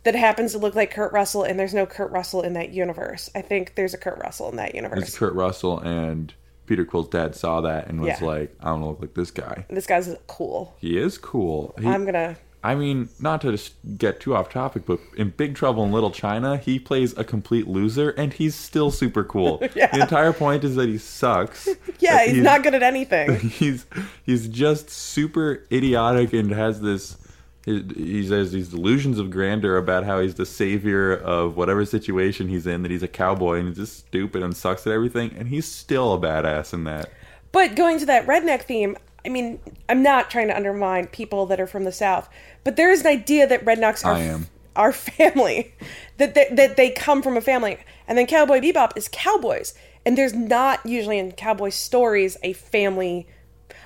that 0.06 0.16
happens 0.16 0.54
to 0.54 0.58
look 0.58 0.74
like 0.76 0.92
Kurt 0.92 1.12
Russell 1.12 1.44
and 1.44 1.60
there's 1.60 1.74
no 1.74 1.86
Kurt 1.86 2.12
Russell 2.12 2.42
in 2.42 2.54
that 2.54 2.72
universe. 2.72 3.30
I 3.36 3.42
think 3.42 3.76
there's 3.76 3.94
a 3.94 3.98
Kurt 3.98 4.18
Russell 4.20 4.50
in 4.50 4.56
that 4.56 4.74
universe. 4.74 5.00
It's 5.10 5.18
Kurt 5.18 5.34
Russell 5.34 5.80
and 5.80 6.34
Peter 6.66 6.86
Quill's 6.86 7.10
dad 7.10 7.36
saw 7.36 7.62
that 7.62 7.88
and 7.88 8.00
was 8.02 8.20
Yeah. 8.22 8.26
like, 8.26 8.56
I 8.62 8.70
don't 8.70 8.82
look 8.84 9.02
like 9.02 9.14
this 9.14 9.32
guy. 9.32 9.66
This 9.70 9.86
guy's 9.86 10.16
cool. 10.28 10.76
He 10.80 10.98
is 10.98 11.18
cool. 11.18 11.76
He, 11.80 11.88
I'm 11.88 12.06
gonna. 12.06 12.38
I 12.64 12.74
mean, 12.74 13.10
not 13.20 13.42
to 13.42 13.52
just 13.52 13.74
get 14.00 14.20
too 14.20 14.36
off 14.36 14.50
topic, 14.50 14.88
but 14.88 15.00
in 15.16 15.30
Big 15.30 15.54
Trouble 15.54 15.84
in 15.84 15.92
Little 15.92 16.10
China, 16.10 16.58
he 16.58 16.80
plays 16.80 17.16
a 17.16 17.24
complete 17.24 17.68
loser, 17.68 18.10
and 18.10 18.34
he's 18.34 18.56
still 18.56 18.90
super 18.90 19.24
cool. 19.24 19.62
Yeah. 19.76 19.92
The 19.96 20.02
entire 20.02 20.34
point 20.34 20.64
is 20.64 20.76
that 20.76 20.90
he 20.90 20.98
sucks. 20.98 21.68
Yeah, 22.00 22.14
That 22.26 22.30
he's, 22.30 22.42
not 22.44 22.64
good 22.64 22.74
at 22.74 22.82
anything. 22.82 23.36
He's 23.50 23.86
he's 24.24 24.48
just 24.48 24.90
super 24.90 25.66
idiotic 25.72 26.34
and 26.34 26.52
has 26.52 26.82
this. 26.82 27.18
He 27.66 28.28
has 28.30 28.52
these 28.52 28.70
delusions 28.70 29.18
of 29.18 29.32
grandeur 29.32 29.78
about 29.78 30.04
how 30.04 30.22
he's 30.22 30.36
the 30.36 30.46
savior 30.46 31.12
of 31.16 31.58
whatever 31.58 31.84
situation 31.84 32.48
he's 32.48 32.68
in. 32.68 32.84
That 32.84 32.92
he's 32.92 33.02
a 33.02 33.08
cowboy 33.08 33.58
and 33.58 33.70
he's 33.70 33.78
just 33.78 33.98
stupid 33.98 34.44
and 34.44 34.56
sucks 34.56 34.86
at 34.86 34.94
everything, 34.94 35.34
and 35.36 35.48
he's 35.48 35.66
still 35.66 36.14
a 36.14 36.20
badass 36.20 36.74
in 36.74 36.84
that. 36.84 37.10
But 37.52 37.76
going 37.76 37.98
to 38.00 38.06
that 38.06 38.28
redneck 38.28 38.64
theme, 38.64 38.98
I 39.26 39.30
mean, 39.30 39.60
I'm 39.90 40.04
not 40.04 40.30
trying 40.30 40.48
to 40.50 40.56
undermine 40.56 41.08
people 41.08 41.48
that 41.48 41.60
are 41.60 41.66
from 41.66 41.86
the 41.86 41.92
South, 41.92 42.30
but 42.64 42.76
there 42.76 42.92
is 42.92 43.02
an 43.02 43.08
idea 43.08 43.48
that 43.48 43.66
rednecks 43.66 44.06
are 44.06 44.46
our 44.76 44.92
family, 44.92 45.74
that 46.18 46.36
they, 46.36 46.48
that 46.52 46.78
they 46.78 46.92
come 46.92 47.24
from 47.24 47.36
a 47.36 47.42
family, 47.42 47.80
and 48.08 48.18
then 48.18 48.28
Cowboy 48.28 48.60
Bebop 48.60 48.96
is 48.96 49.10
cowboys, 49.12 49.74
and 50.06 50.18
there's 50.18 50.34
not 50.34 50.86
usually 50.86 51.18
in 51.18 51.32
cowboy 51.32 51.70
stories 51.70 52.38
a 52.44 52.54
family. 52.54 53.28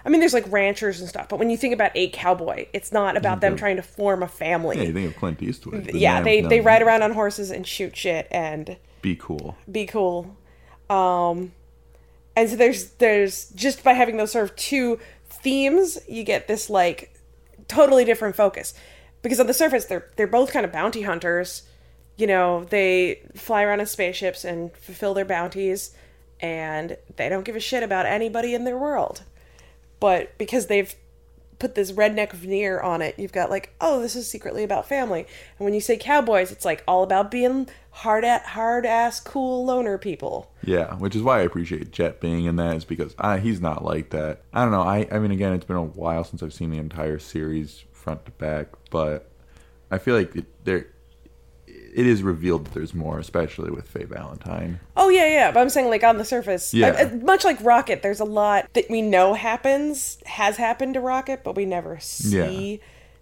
I 0.06 0.10
mean, 0.10 0.20
there's 0.20 0.34
like 0.34 0.50
ranchers 0.52 1.00
and 1.00 1.10
stuff, 1.10 1.28
but 1.30 1.40
when 1.40 1.50
you 1.50 1.58
think 1.58 1.74
about 1.74 1.92
a 1.96 2.10
cowboy, 2.10 2.68
it's 2.74 2.92
not 2.92 3.18
about 3.18 3.42
them 3.42 3.56
trying 3.56 3.76
to 3.76 3.82
form 3.82 4.24
a 4.24 4.28
family. 4.28 4.78
Yeah, 4.78 4.84
you 4.84 4.94
think 4.94 5.12
of 5.12 5.18
Clint 5.18 5.42
Eastwood. 5.42 5.92
yeah, 5.94 6.22
they 6.22 6.42
no, 6.42 6.50
they 6.50 6.62
ride 6.62 6.82
around 6.82 7.02
on 7.04 7.12
horses 7.12 7.52
and 7.52 7.66
shoot 7.68 7.96
shit 7.96 8.28
and 8.32 8.78
Be 9.02 9.16
cool. 9.16 9.58
be 9.72 9.86
cool. 9.86 10.36
Um 10.90 11.52
and 12.36 12.50
so 12.50 12.56
there's 12.56 12.92
there's 12.92 13.50
just 13.50 13.84
by 13.84 13.94
having 13.94 14.18
those 14.18 14.32
sort 14.32 14.50
of 14.50 14.56
two 14.56 15.00
themes, 15.30 15.98
you 16.08 16.24
get 16.24 16.48
this 16.48 16.70
like 16.70 17.14
totally 17.68 18.06
different 18.06 18.36
focus. 18.36 18.74
Because 19.22 19.40
on 19.40 19.48
the 19.48 19.54
surface 19.54 19.86
they're 19.86 20.08
they're 20.16 20.28
both 20.28 20.52
kind 20.54 20.66
of 20.66 20.72
bounty 20.72 21.02
hunters. 21.02 21.64
You 22.18 22.28
know, 22.28 22.66
they 22.66 23.22
fly 23.36 23.64
around 23.64 23.80
in 23.80 23.86
spaceships 23.86 24.44
and 24.44 24.74
fulfill 24.76 25.14
their 25.14 25.26
bounties 25.26 25.96
and 26.42 26.98
they 27.18 27.28
don't 27.30 27.44
give 27.44 27.56
a 27.56 27.60
shit 27.62 27.84
about 27.84 28.06
anybody 28.06 28.54
in 28.56 28.64
their 28.64 28.78
world. 28.78 29.24
But 30.00 30.38
because 30.38 30.68
they've 30.68 30.94
put 31.60 31.76
this 31.76 31.92
redneck 31.92 32.32
veneer 32.32 32.80
on 32.80 33.02
it, 33.02 33.20
you've 33.20 33.34
got 33.34 33.50
like, 33.50 33.74
oh, 33.82 34.02
this 34.02 34.16
is 34.16 34.28
secretly 34.28 34.64
about 34.64 34.88
family. 34.88 35.22
And 35.58 35.66
when 35.66 35.74
you 35.74 35.82
say 35.82 35.98
cowboys, 35.98 36.52
it's 36.52 36.66
like 36.66 36.84
all 36.88 37.04
about 37.04 37.30
being 37.30 37.68
hard 37.92 38.24
at 38.24 38.44
hard 38.44 38.86
ass 38.86 39.20
cool 39.20 39.66
loner 39.66 39.98
people. 39.98 40.52
Yeah, 40.64 40.96
which 40.96 41.16
is 41.16 41.22
why 41.22 41.40
I 41.40 41.44
appreciate 41.44 41.92
Jet 41.92 42.22
being 42.22 42.46
in 42.46 42.56
that 42.56 42.78
is 42.78 42.86
because 42.86 43.14
uh, 43.20 43.38
he's 43.38 43.60
not 43.60 43.84
like 43.84 44.10
that. 44.12 44.42
I 44.54 44.64
don't 44.64 44.72
know. 44.72 44.82
I 44.82 45.08
I 45.12 45.20
mean, 45.20 45.32
again, 45.32 45.54
it's 45.54 45.66
been 45.66 45.76
a 45.76 45.84
while 45.84 46.24
since 46.24 46.42
I've 46.42 46.54
seen 46.54 46.72
the 46.72 46.78
entire 46.78 47.20
series 47.20 47.84
front 47.92 48.26
to 48.26 48.32
back, 48.32 48.68
but 48.90 49.30
I 49.92 49.98
feel 49.98 50.16
like 50.16 50.36
it, 50.36 50.66
there 50.66 50.88
it 51.94 52.06
is 52.06 52.24
revealed 52.24 52.66
that 52.66 52.74
there's 52.74 52.94
more, 52.94 53.20
especially 53.20 53.72
with 53.72 53.88
Faye 53.88 54.04
Valentine. 54.06 54.80
Oh 54.96 55.10
yeah, 55.10 55.28
yeah. 55.28 55.52
But 55.52 55.60
I'm 55.62 55.70
saying 55.70 55.90
like 55.90 56.04
on 56.04 56.18
the 56.18 56.26
surface, 56.26 56.74
Yeah. 56.74 56.90
uh, 56.90 57.16
much 57.18 57.44
like 57.44 57.62
Rocket, 57.64 58.02
there's 58.02 58.20
a 58.20 58.26
lot 58.26 58.68
that 58.74 58.86
we 58.90 59.02
know 59.02 59.34
happens 59.34 60.18
has 60.26 60.58
happened 60.58 60.94
to 60.96 61.00
Rocket, 61.00 61.44
but 61.44 61.56
we 61.56 61.66
never 61.66 62.00
see. 62.00 62.72
Yeah. 62.74 62.78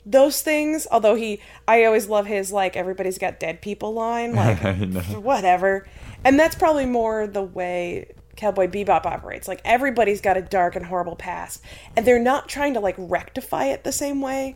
Those 0.05 0.41
things, 0.41 0.87
although 0.89 1.15
he, 1.15 1.41
I 1.67 1.83
always 1.83 2.07
love 2.07 2.27
his 2.27 2.51
like 2.51 2.77
everybody's 2.77 3.17
got 3.17 3.39
dead 3.39 3.61
people 3.61 3.93
line, 3.93 4.33
like 4.35 4.63
I 4.63 4.73
know. 4.75 4.99
whatever. 5.19 5.87
And 6.23 6.39
that's 6.39 6.55
probably 6.55 6.85
more 6.85 7.27
the 7.27 7.43
way 7.43 8.11
Cowboy 8.37 8.67
Bebop 8.67 9.05
operates. 9.05 9.47
Like 9.47 9.61
everybody's 9.65 10.21
got 10.21 10.37
a 10.37 10.41
dark 10.41 10.75
and 10.77 10.85
horrible 10.85 11.15
past, 11.17 11.61
and 11.95 12.05
they're 12.07 12.19
not 12.19 12.47
trying 12.47 12.73
to 12.75 12.79
like 12.79 12.95
rectify 12.97 13.65
it 13.65 13.83
the 13.83 13.91
same 13.91 14.21
way 14.21 14.55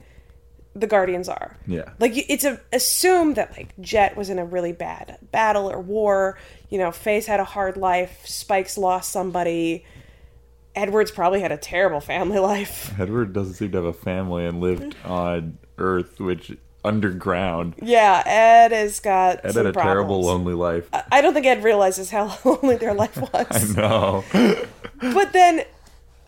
the 0.74 0.88
Guardians 0.88 1.28
are. 1.28 1.58
Yeah. 1.68 1.90
Like 2.00 2.14
it's 2.16 2.46
a, 2.46 2.60
assumed 2.72 3.36
that 3.36 3.52
like 3.58 3.74
Jet 3.82 4.16
was 4.16 4.30
in 4.30 4.40
a 4.40 4.46
really 4.46 4.72
bad 4.72 5.18
battle 5.32 5.70
or 5.70 5.80
war. 5.80 6.38
You 6.70 6.78
know, 6.78 6.92
Faye's 6.92 7.26
had 7.26 7.40
a 7.40 7.44
hard 7.46 7.78
life. 7.78 8.22
Spikes 8.26 8.78
lost 8.78 9.12
somebody. 9.12 9.86
Edwards 10.76 11.12
probably 11.12 11.42
had 11.42 11.52
a 11.52 11.58
terrible 11.58 12.00
family 12.00 12.40
life. 12.54 12.94
Edward 13.00 13.34
doesn't 13.34 13.56
seem 13.56 13.72
to 13.72 13.78
have 13.78 13.86
a 13.86 13.94
family 13.94 14.46
and 14.46 14.62
lived 14.62 14.96
on 15.04 15.58
Earth, 15.78 16.20
which 16.20 16.56
underground. 16.84 17.76
Yeah, 17.82 18.24
Ed 18.26 18.72
has 18.72 19.00
got 19.00 19.44
Ed 19.44 19.56
had 19.56 19.66
a 19.66 19.72
terrible, 19.74 20.22
lonely 20.22 20.54
life. 20.54 20.90
I 21.12 21.22
don't 21.22 21.34
think 21.34 21.46
Ed 21.46 21.64
realizes 21.64 22.10
how 22.10 22.38
lonely 22.46 22.78
their 22.78 22.94
life 22.94 23.18
was. 23.34 23.76
I 23.76 23.82
know. 23.82 24.24
but 25.00 25.34
then 25.34 25.64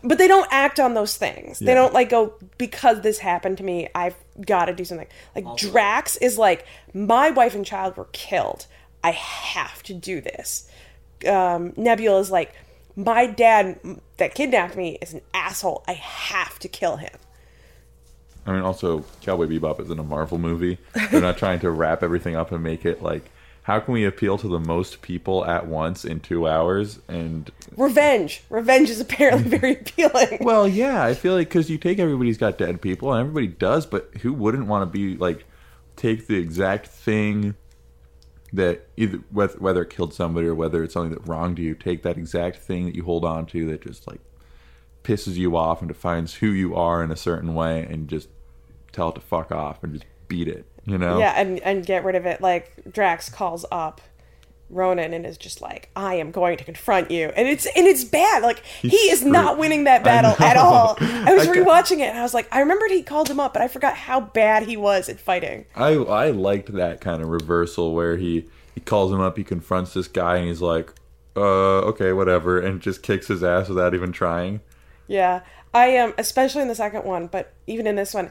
but 0.04 0.18
they 0.18 0.28
don't 0.28 0.46
act 0.50 0.78
on 0.78 0.94
those 0.94 1.16
things. 1.16 1.58
They 1.58 1.74
don't 1.74 1.94
like 1.94 2.10
go 2.10 2.34
because 2.58 3.00
this 3.00 3.18
happened 3.18 3.58
to 3.58 3.64
me 3.64 3.88
i've 3.94 4.16
got 4.44 4.66
to 4.66 4.74
do 4.74 4.84
something. 4.84 5.08
Like 5.34 5.56
drax 5.56 6.16
is 6.16 6.38
like 6.38 6.66
my 6.92 7.30
wife 7.30 7.54
and 7.54 7.64
child 7.64 7.96
were 7.96 8.08
killed. 8.12 8.66
I 9.02 9.12
have 9.12 9.82
to 9.84 9.94
do 9.94 10.20
this. 10.20 10.68
Um, 11.26 11.72
nebula 11.76 12.20
is 12.20 12.30
like 12.30 12.54
my 12.96 13.26
dad 13.26 13.78
that 14.18 14.34
kidnapped 14.34 14.76
me 14.76 14.98
is 15.00 15.14
an 15.14 15.22
asshole. 15.32 15.82
I 15.88 15.94
have 15.94 16.58
to 16.60 16.68
kill 16.68 16.96
him. 16.96 17.12
I 18.46 18.52
mean, 18.52 18.62
also, 18.62 19.04
Cowboy 19.22 19.46
Bebop 19.46 19.80
isn't 19.80 19.98
a 19.98 20.02
Marvel 20.02 20.36
movie. 20.36 20.76
They're 21.10 21.22
not 21.22 21.38
trying 21.38 21.60
to 21.60 21.70
wrap 21.70 22.02
everything 22.02 22.36
up 22.36 22.52
and 22.52 22.62
make 22.62 22.84
it 22.84 23.02
like, 23.02 23.30
how 23.64 23.80
can 23.80 23.94
we 23.94 24.04
appeal 24.04 24.36
to 24.36 24.46
the 24.46 24.60
most 24.60 25.00
people 25.00 25.42
at 25.46 25.66
once 25.66 26.04
in 26.04 26.20
two 26.20 26.46
hours? 26.46 27.00
And 27.08 27.50
revenge 27.76 28.42
revenge 28.50 28.90
is 28.90 29.00
apparently 29.00 29.56
very 29.58 29.72
appealing 29.80 30.38
well, 30.40 30.68
yeah, 30.68 31.02
I 31.02 31.14
feel 31.14 31.34
like 31.34 31.48
because 31.48 31.70
you 31.70 31.78
take 31.78 31.98
everybody's 31.98 32.36
got 32.36 32.58
dead 32.58 32.82
people, 32.82 33.12
and 33.12 33.20
everybody 33.20 33.46
does, 33.46 33.86
but 33.86 34.10
who 34.20 34.34
wouldn't 34.34 34.66
want 34.66 34.82
to 34.82 34.86
be 34.86 35.16
like, 35.16 35.46
take 35.96 36.26
the 36.26 36.36
exact 36.36 36.88
thing 36.88 37.54
that 38.52 38.86
either 38.98 39.18
whether, 39.30 39.58
whether 39.58 39.82
it 39.82 39.90
killed 39.90 40.12
somebody 40.12 40.46
or 40.46 40.54
whether 40.54 40.84
it's 40.84 40.92
something 40.92 41.14
that 41.14 41.26
wronged 41.26 41.58
you, 41.58 41.74
take 41.74 42.02
that 42.02 42.18
exact 42.18 42.58
thing 42.58 42.84
that 42.84 42.94
you 42.94 43.04
hold 43.04 43.24
on 43.24 43.46
to 43.46 43.66
that 43.66 43.80
just 43.80 44.06
like 44.06 44.20
pisses 45.02 45.36
you 45.36 45.56
off 45.56 45.80
and 45.80 45.88
defines 45.88 46.34
who 46.34 46.48
you 46.48 46.74
are 46.74 47.02
in 47.02 47.10
a 47.10 47.16
certain 47.16 47.54
way, 47.54 47.82
and 47.82 48.08
just 48.08 48.28
tell 48.92 49.08
it 49.08 49.14
to 49.14 49.22
fuck 49.22 49.50
off 49.50 49.82
and 49.82 49.94
just 49.94 50.04
beat 50.28 50.48
it. 50.48 50.66
You 50.86 50.98
know? 50.98 51.18
yeah 51.18 51.32
and, 51.36 51.60
and 51.60 51.84
get 51.84 52.04
rid 52.04 52.14
of 52.14 52.26
it. 52.26 52.40
Like 52.40 52.72
drax 52.92 53.28
calls 53.28 53.64
up 53.72 54.00
ronan 54.70 55.12
and 55.12 55.26
is 55.26 55.36
just 55.36 55.60
like 55.60 55.90
i 55.94 56.14
am 56.14 56.30
going 56.30 56.56
to 56.56 56.64
confront 56.64 57.10
you. 57.10 57.28
And 57.36 57.46
it's 57.46 57.66
and 57.66 57.86
it's 57.86 58.02
bad. 58.02 58.42
Like 58.42 58.64
he 58.64 58.88
He's 58.88 59.20
is 59.20 59.24
not 59.24 59.58
winning 59.58 59.84
that 59.84 60.02
battle 60.02 60.34
at 60.44 60.56
all. 60.56 60.96
I 61.00 61.34
was 61.34 61.46
I 61.46 61.54
rewatching 61.54 61.98
it 61.98 62.08
and 62.08 62.18
i 62.18 62.22
was 62.22 62.34
like 62.34 62.48
i 62.50 62.60
remembered 62.60 62.90
he 62.90 63.02
called 63.02 63.28
him 63.28 63.38
up 63.38 63.52
but 63.52 63.62
i 63.62 63.68
forgot 63.68 63.94
how 63.96 64.20
bad 64.20 64.64
he 64.64 64.76
was 64.76 65.08
at 65.08 65.20
fighting. 65.20 65.66
I 65.76 65.92
I 65.94 66.30
liked 66.30 66.72
that 66.72 67.00
kind 67.00 67.22
of 67.22 67.28
reversal 67.28 67.94
where 67.94 68.16
he 68.16 68.46
he 68.74 68.80
calls 68.80 69.12
him 69.12 69.20
up, 69.20 69.36
he 69.36 69.44
confronts 69.44 69.94
this 69.94 70.08
guy, 70.08 70.36
and 70.38 70.48
he's 70.48 70.60
like, 70.60 70.90
"Uh, 71.36 71.40
okay, 71.90 72.12
whatever," 72.12 72.58
and 72.58 72.80
just 72.80 73.04
kicks 73.04 73.28
his 73.28 73.44
ass 73.44 73.68
without 73.68 73.94
even 73.94 74.10
trying. 74.10 74.60
yeah. 75.06 75.42
I 75.72 75.86
am 75.86 76.14
especially 76.18 76.62
in 76.62 76.68
the 76.68 76.74
second 76.76 77.04
one 77.04 77.26
but 77.26 77.52
even 77.66 77.86
in 77.88 77.96
this 77.96 78.14
one 78.14 78.30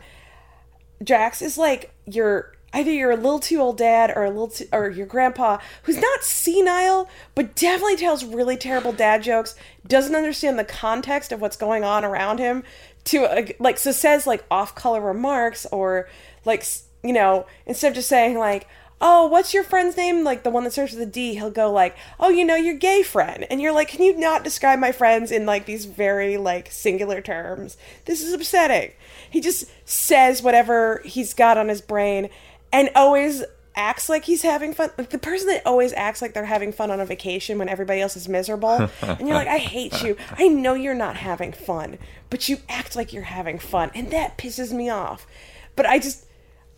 drax 1.03 1.41
is 1.41 1.57
like 1.57 1.93
your 2.05 2.53
either 2.73 2.91
you're 2.91 3.11
a 3.11 3.15
little 3.15 3.39
too 3.39 3.59
old 3.59 3.77
dad 3.77 4.11
or 4.15 4.23
a 4.23 4.29
little 4.29 4.47
too, 4.47 4.67
or 4.71 4.89
your 4.89 5.05
grandpa 5.05 5.57
who's 5.83 5.97
not 5.97 6.23
senile 6.23 7.07
but 7.35 7.55
definitely 7.55 7.95
tells 7.95 8.23
really 8.23 8.57
terrible 8.57 8.91
dad 8.91 9.21
jokes 9.21 9.55
doesn't 9.87 10.15
understand 10.15 10.57
the 10.57 10.63
context 10.63 11.31
of 11.31 11.39
what's 11.39 11.57
going 11.57 11.83
on 11.83 12.03
around 12.03 12.39
him 12.39 12.63
to 13.03 13.23
uh, 13.25 13.45
like 13.59 13.77
so 13.77 13.91
says 13.91 14.25
like 14.25 14.43
off 14.49 14.75
color 14.75 15.01
remarks 15.01 15.65
or 15.71 16.07
like 16.45 16.65
you 17.03 17.13
know 17.13 17.45
instead 17.65 17.89
of 17.89 17.95
just 17.95 18.09
saying 18.09 18.37
like 18.37 18.67
oh 19.01 19.25
what's 19.27 19.53
your 19.53 19.65
friend's 19.65 19.97
name? 19.97 20.23
Like 20.23 20.43
the 20.43 20.49
one 20.49 20.63
that 20.63 20.71
starts 20.71 20.93
with 20.93 21.01
a 21.01 21.05
d 21.05 21.35
he'll 21.35 21.51
go 21.51 21.71
like 21.71 21.95
oh 22.19 22.29
you 22.29 22.45
know 22.45 22.55
your 22.55 22.75
gay 22.75 23.03
friend. 23.03 23.45
And 23.49 23.61
you're 23.61 23.73
like 23.73 23.89
can 23.89 24.01
you 24.01 24.17
not 24.17 24.43
describe 24.43 24.79
my 24.79 24.91
friends 24.91 25.31
in 25.31 25.45
like 25.45 25.65
these 25.65 25.85
very 25.85 26.37
like 26.37 26.71
singular 26.71 27.21
terms? 27.21 27.77
This 28.05 28.23
is 28.23 28.33
upsetting 28.33 28.93
he 29.33 29.41
just 29.41 29.65
says 29.83 30.43
whatever 30.43 31.01
he's 31.03 31.33
got 31.33 31.57
on 31.57 31.67
his 31.67 31.81
brain 31.81 32.29
and 32.71 32.91
always 32.95 33.43
acts 33.75 34.07
like 34.07 34.25
he's 34.25 34.43
having 34.43 34.75
fun. 34.75 34.91
Like 34.95 35.09
the 35.09 35.17
person 35.17 35.47
that 35.47 35.65
always 35.65 35.91
acts 35.93 36.21
like 36.21 36.35
they're 36.35 36.45
having 36.45 36.71
fun 36.71 36.91
on 36.91 36.99
a 36.99 37.05
vacation 37.05 37.57
when 37.57 37.67
everybody 37.67 37.99
else 37.99 38.15
is 38.15 38.29
miserable 38.29 38.69
and 39.01 39.27
you're 39.27 39.35
like 39.35 39.47
i 39.47 39.57
hate 39.57 40.03
you. 40.03 40.15
I 40.37 40.49
know 40.49 40.75
you're 40.75 40.93
not 40.93 41.15
having 41.15 41.51
fun 41.51 41.97
but 42.29 42.47
you 42.47 42.57
act 42.69 42.95
like 42.95 43.11
you're 43.11 43.23
having 43.23 43.57
fun 43.57 43.89
and 43.95 44.11
that 44.11 44.37
pisses 44.37 44.71
me 44.71 44.87
off. 44.91 45.25
But 45.75 45.87
i 45.87 45.97
just 45.97 46.27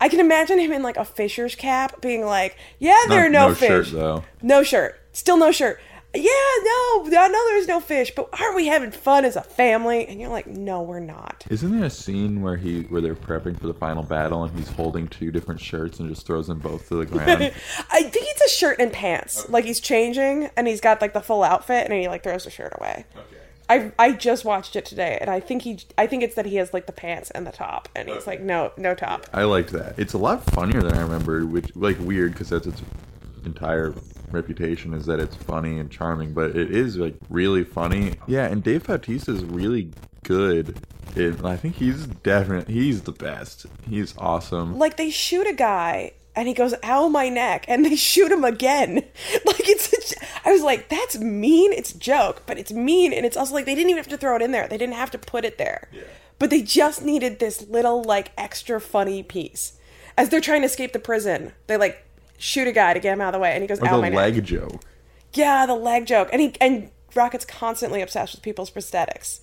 i 0.00 0.08
can 0.08 0.18
imagine 0.18 0.58
him 0.58 0.72
in 0.72 0.82
like 0.82 0.96
a 0.96 1.04
fisher's 1.04 1.54
cap 1.54 2.00
being 2.00 2.24
like 2.24 2.56
yeah 2.78 3.02
there 3.08 3.26
are 3.26 3.28
no, 3.28 3.48
no 3.48 3.54
fish. 3.54 3.68
shirt, 3.68 3.90
though. 3.92 4.24
no 4.40 4.62
shirt. 4.62 4.98
Still 5.12 5.36
no 5.36 5.52
shirt 5.52 5.78
yeah 6.20 6.62
no 6.62 7.18
i 7.18 7.28
know 7.28 7.46
there's 7.48 7.68
no 7.68 7.80
fish 7.80 8.12
but 8.14 8.28
aren't 8.40 8.56
we 8.56 8.66
having 8.66 8.90
fun 8.90 9.24
as 9.24 9.36
a 9.36 9.42
family 9.42 10.06
and 10.06 10.20
you're 10.20 10.30
like 10.30 10.46
no 10.46 10.82
we're 10.82 11.00
not 11.00 11.44
Isn't 11.50 11.76
there 11.76 11.86
a 11.86 11.90
scene 11.90 12.42
where 12.42 12.56
he 12.56 12.82
where 12.82 13.00
they're 13.00 13.14
prepping 13.14 13.58
for 13.58 13.66
the 13.66 13.74
final 13.74 14.02
battle 14.02 14.44
and 14.44 14.56
he's 14.58 14.68
holding 14.68 15.08
two 15.08 15.30
different 15.30 15.60
shirts 15.60 16.00
and 16.00 16.08
just 16.08 16.26
throws 16.26 16.46
them 16.46 16.58
both 16.58 16.88
to 16.88 16.96
the 16.96 17.06
ground? 17.06 17.28
I 17.90 18.02
think 18.02 18.26
it's 18.28 18.42
a 18.42 18.56
shirt 18.56 18.78
and 18.78 18.92
pants. 18.92 19.48
Like 19.48 19.64
he's 19.64 19.80
changing 19.80 20.50
and 20.56 20.66
he's 20.66 20.80
got 20.80 21.00
like 21.00 21.12
the 21.12 21.20
full 21.20 21.42
outfit 21.42 21.84
and 21.84 21.92
he 21.92 22.08
like 22.08 22.22
throws 22.22 22.44
the 22.44 22.50
shirt 22.50 22.72
away. 22.78 23.04
Okay. 23.16 23.36
I 23.68 23.92
I 23.98 24.12
just 24.12 24.44
watched 24.44 24.76
it 24.76 24.84
today, 24.84 25.18
and 25.20 25.28
I 25.28 25.40
think 25.40 25.62
he 25.62 25.80
I 25.98 26.06
think 26.06 26.22
it's 26.22 26.36
that 26.36 26.46
he 26.46 26.56
has 26.56 26.72
like 26.72 26.86
the 26.86 26.92
pants 26.92 27.30
and 27.32 27.46
the 27.46 27.50
top, 27.52 27.88
and 27.96 28.08
he's 28.08 28.26
like 28.26 28.40
no 28.40 28.72
no 28.76 28.94
top. 28.94 29.26
I 29.32 29.42
liked 29.42 29.70
that. 29.72 29.98
It's 29.98 30.12
a 30.12 30.18
lot 30.18 30.44
funnier 30.52 30.82
than 30.82 30.94
I 30.94 31.00
remembered, 31.00 31.50
which 31.50 31.74
like 31.74 31.98
weird 31.98 32.32
because 32.32 32.48
that's 32.50 32.66
its 32.66 32.80
entire 33.46 33.94
reputation 34.30 34.92
is 34.92 35.06
that 35.06 35.20
it's 35.20 35.36
funny 35.36 35.78
and 35.78 35.90
charming, 35.90 36.34
but 36.34 36.56
it 36.56 36.70
is 36.70 36.96
like 36.96 37.14
really 37.30 37.64
funny. 37.64 38.14
Yeah, 38.26 38.46
and 38.46 38.62
Dave 38.62 38.86
Bautista 38.86 39.32
is 39.32 39.44
really 39.44 39.90
good. 40.24 40.78
It, 41.14 41.42
I 41.44 41.56
think 41.56 41.76
he's 41.76 42.06
definitely 42.06 42.74
he's 42.74 43.02
the 43.02 43.12
best. 43.12 43.66
He's 43.88 44.14
awesome. 44.18 44.78
Like 44.78 44.96
they 44.96 45.10
shoot 45.10 45.46
a 45.46 45.54
guy. 45.54 46.12
And 46.34 46.46
he 46.46 46.52
goes, 46.52 46.74
"Ow, 46.84 47.08
my 47.08 47.30
neck!" 47.30 47.64
And 47.66 47.82
they 47.82 47.96
shoot 47.96 48.30
him 48.30 48.44
again. 48.44 48.96
Like 49.46 49.68
it's, 49.70 50.12
a, 50.12 50.26
I 50.44 50.52
was 50.52 50.62
like, 50.62 50.90
"That's 50.90 51.18
mean." 51.18 51.72
It's 51.72 51.94
joke, 51.94 52.42
but 52.44 52.58
it's 52.58 52.70
mean, 52.70 53.14
and 53.14 53.24
it's 53.24 53.38
also 53.38 53.54
like 53.54 53.64
they 53.64 53.74
didn't 53.74 53.88
even 53.88 54.02
have 54.02 54.12
to 54.12 54.18
throw 54.18 54.36
it 54.36 54.42
in 54.42 54.50
there. 54.50 54.68
They 54.68 54.76
didn't 54.76 54.96
have 54.96 55.10
to 55.12 55.18
put 55.18 55.46
it 55.46 55.56
there. 55.56 55.88
Yeah. 55.92 56.02
But 56.38 56.50
they 56.50 56.60
just 56.60 57.02
needed 57.02 57.38
this 57.38 57.66
little 57.68 58.02
like 58.02 58.32
extra 58.36 58.82
funny 58.82 59.22
piece 59.22 59.78
as 60.18 60.28
they're 60.28 60.40
trying 60.40 60.62
to 60.62 60.66
escape 60.66 60.92
the 60.92 60.98
prison. 60.98 61.52
They 61.68 61.76
like 61.76 62.05
shoot 62.38 62.66
a 62.68 62.72
guy 62.72 62.94
to 62.94 63.00
get 63.00 63.12
him 63.12 63.20
out 63.20 63.28
of 63.28 63.32
the 63.34 63.42
way, 63.42 63.52
and 63.52 63.62
he 63.62 63.66
goes, 63.66 63.80
Or 63.80 63.88
"Ow, 63.88 63.96
the 63.96 64.02
my 64.02 64.08
leg 64.10 64.34
neck." 64.36 64.44
joke. 64.44 64.80
Yeah, 65.32 65.66
the 65.66 65.74
leg 65.74 66.06
joke, 66.06 66.28
and 66.32 66.40
he 66.40 66.54
and 66.60 66.90
Rocket's 67.14 67.44
constantly 67.46 68.02
obsessed 68.02 68.34
with 68.34 68.42
people's 68.42 68.70
prosthetics 68.70 69.40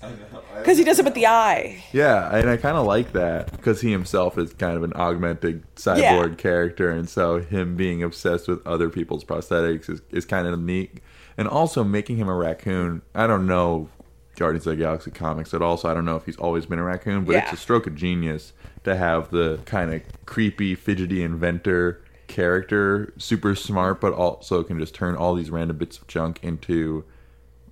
because 0.58 0.78
he 0.78 0.84
does 0.84 1.00
it 1.00 1.06
with 1.06 1.16
the 1.16 1.26
eye. 1.28 1.84
Yeah, 1.92 2.36
and 2.36 2.50
I 2.50 2.58
kind 2.58 2.78
of 2.78 2.86
like 2.86 3.14
that 3.14 3.52
because 3.52 3.82
he 3.82 3.92
himself 3.92 4.38
is 4.38 4.54
kind 4.54 4.78
of 4.78 4.84
an 4.84 4.94
augmented 4.94 5.64
cyborg 5.76 5.98
Yeah. 6.30 6.36
character, 6.36 6.90
and 6.92 7.10
so 7.10 7.40
him 7.42 7.76
being 7.76 8.04
obsessed 8.04 8.48
with 8.48 8.66
other 8.66 8.90
people's 8.90 9.24
prosthetics 9.24 9.90
is, 9.90 10.02
is 10.12 10.26
kind 10.26 10.48
of 10.48 10.60
neat. 10.60 11.00
And 11.36 11.48
also 11.48 11.84
making 11.84 12.18
him 12.18 12.30
a 12.30 12.36
raccoon. 12.36 13.02
I 13.16 13.26
don't 13.26 13.48
know 13.48 13.90
Guardians 14.36 14.68
of 14.68 14.78
the 14.78 14.84
Galaxy 14.84 15.10
comics 15.10 15.52
at 15.56 15.64
all, 15.64 15.78
so 15.78 15.90
I 15.90 15.96
don't 15.96 16.06
know 16.06 16.16
if 16.16 16.26
he's 16.26 16.38
always 16.38 16.68
been 16.68 16.78
a 16.78 16.84
raccoon, 16.84 17.24
but 17.26 17.36
it's 17.38 17.54
a 17.54 17.58
stroke 17.58 17.88
of 17.88 17.96
genius 17.96 18.54
to 18.84 18.96
have 18.96 19.32
the 19.32 19.60
kind 19.66 19.92
of 19.92 20.02
creepy, 20.28 20.76
fidgety 20.76 21.24
inventor 21.24 22.03
character, 22.34 23.14
super 23.18 23.56
smart, 23.56 24.02
but 24.02 24.12
also 24.14 24.64
can 24.64 24.80
just 24.80 24.94
turn 24.96 25.16
all 25.16 25.36
these 25.36 25.50
random 25.52 25.78
bits 25.78 25.98
of 25.98 26.08
junk 26.08 26.40
into 26.44 27.06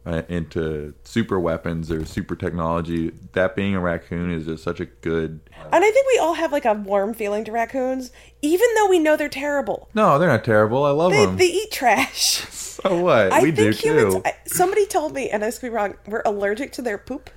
uh, 0.06 0.24
into 0.30 0.93
super 1.04 1.39
weapons 1.39 1.91
or 1.91 2.06
super 2.06 2.36
technology. 2.36 3.12
That 3.34 3.56
being 3.56 3.76
a 3.76 3.80
raccoon 3.80 4.32
is 4.32 4.45
just 4.45 4.63
such 4.63 4.80
a 4.80 4.86
good. 4.86 5.39
And 5.71 5.84
I 5.86 5.91
think 5.91 6.08
we 6.13 6.19
all 6.19 6.34
have 6.36 6.52
like 6.52 6.65
a 6.65 6.74
warm 6.74 7.13
feeling 7.13 7.43
to 7.45 7.52
raccoons, 7.52 8.12
even 8.41 8.67
though 8.76 8.88
we 8.89 9.00
know 9.00 9.15
they're 9.15 9.30
terrible. 9.30 9.89
No, 9.93 10.17
they're 10.17 10.30
not 10.30 10.43
terrible. 10.43 10.84
I 10.86 10.91
love 10.91 11.12
They, 11.12 11.26
them. 11.26 11.38
they 11.38 11.45
eat 11.47 11.71
trash. 11.71 12.17
so 12.50 13.02
what? 13.02 13.32
I 13.32 13.41
we 13.41 13.52
do 13.52 13.71
think 13.71 13.84
humans. 13.84 14.15
too. 14.15 14.21
I, 14.26 14.34
somebody 14.45 14.86
told 14.86 15.13
me, 15.13 15.30
and 15.30 15.43
I 15.43 15.52
could 15.52 15.62
be 15.62 15.69
wrong. 15.69 15.95
We're 16.08 16.24
allergic 16.26 16.71
to 16.74 16.82
their 16.82 16.97
poop. 16.97 17.30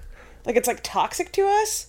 Like 0.47 0.57
it's 0.57 0.69
like 0.69 0.81
toxic 0.83 1.33
to 1.33 1.47
us. 1.47 1.89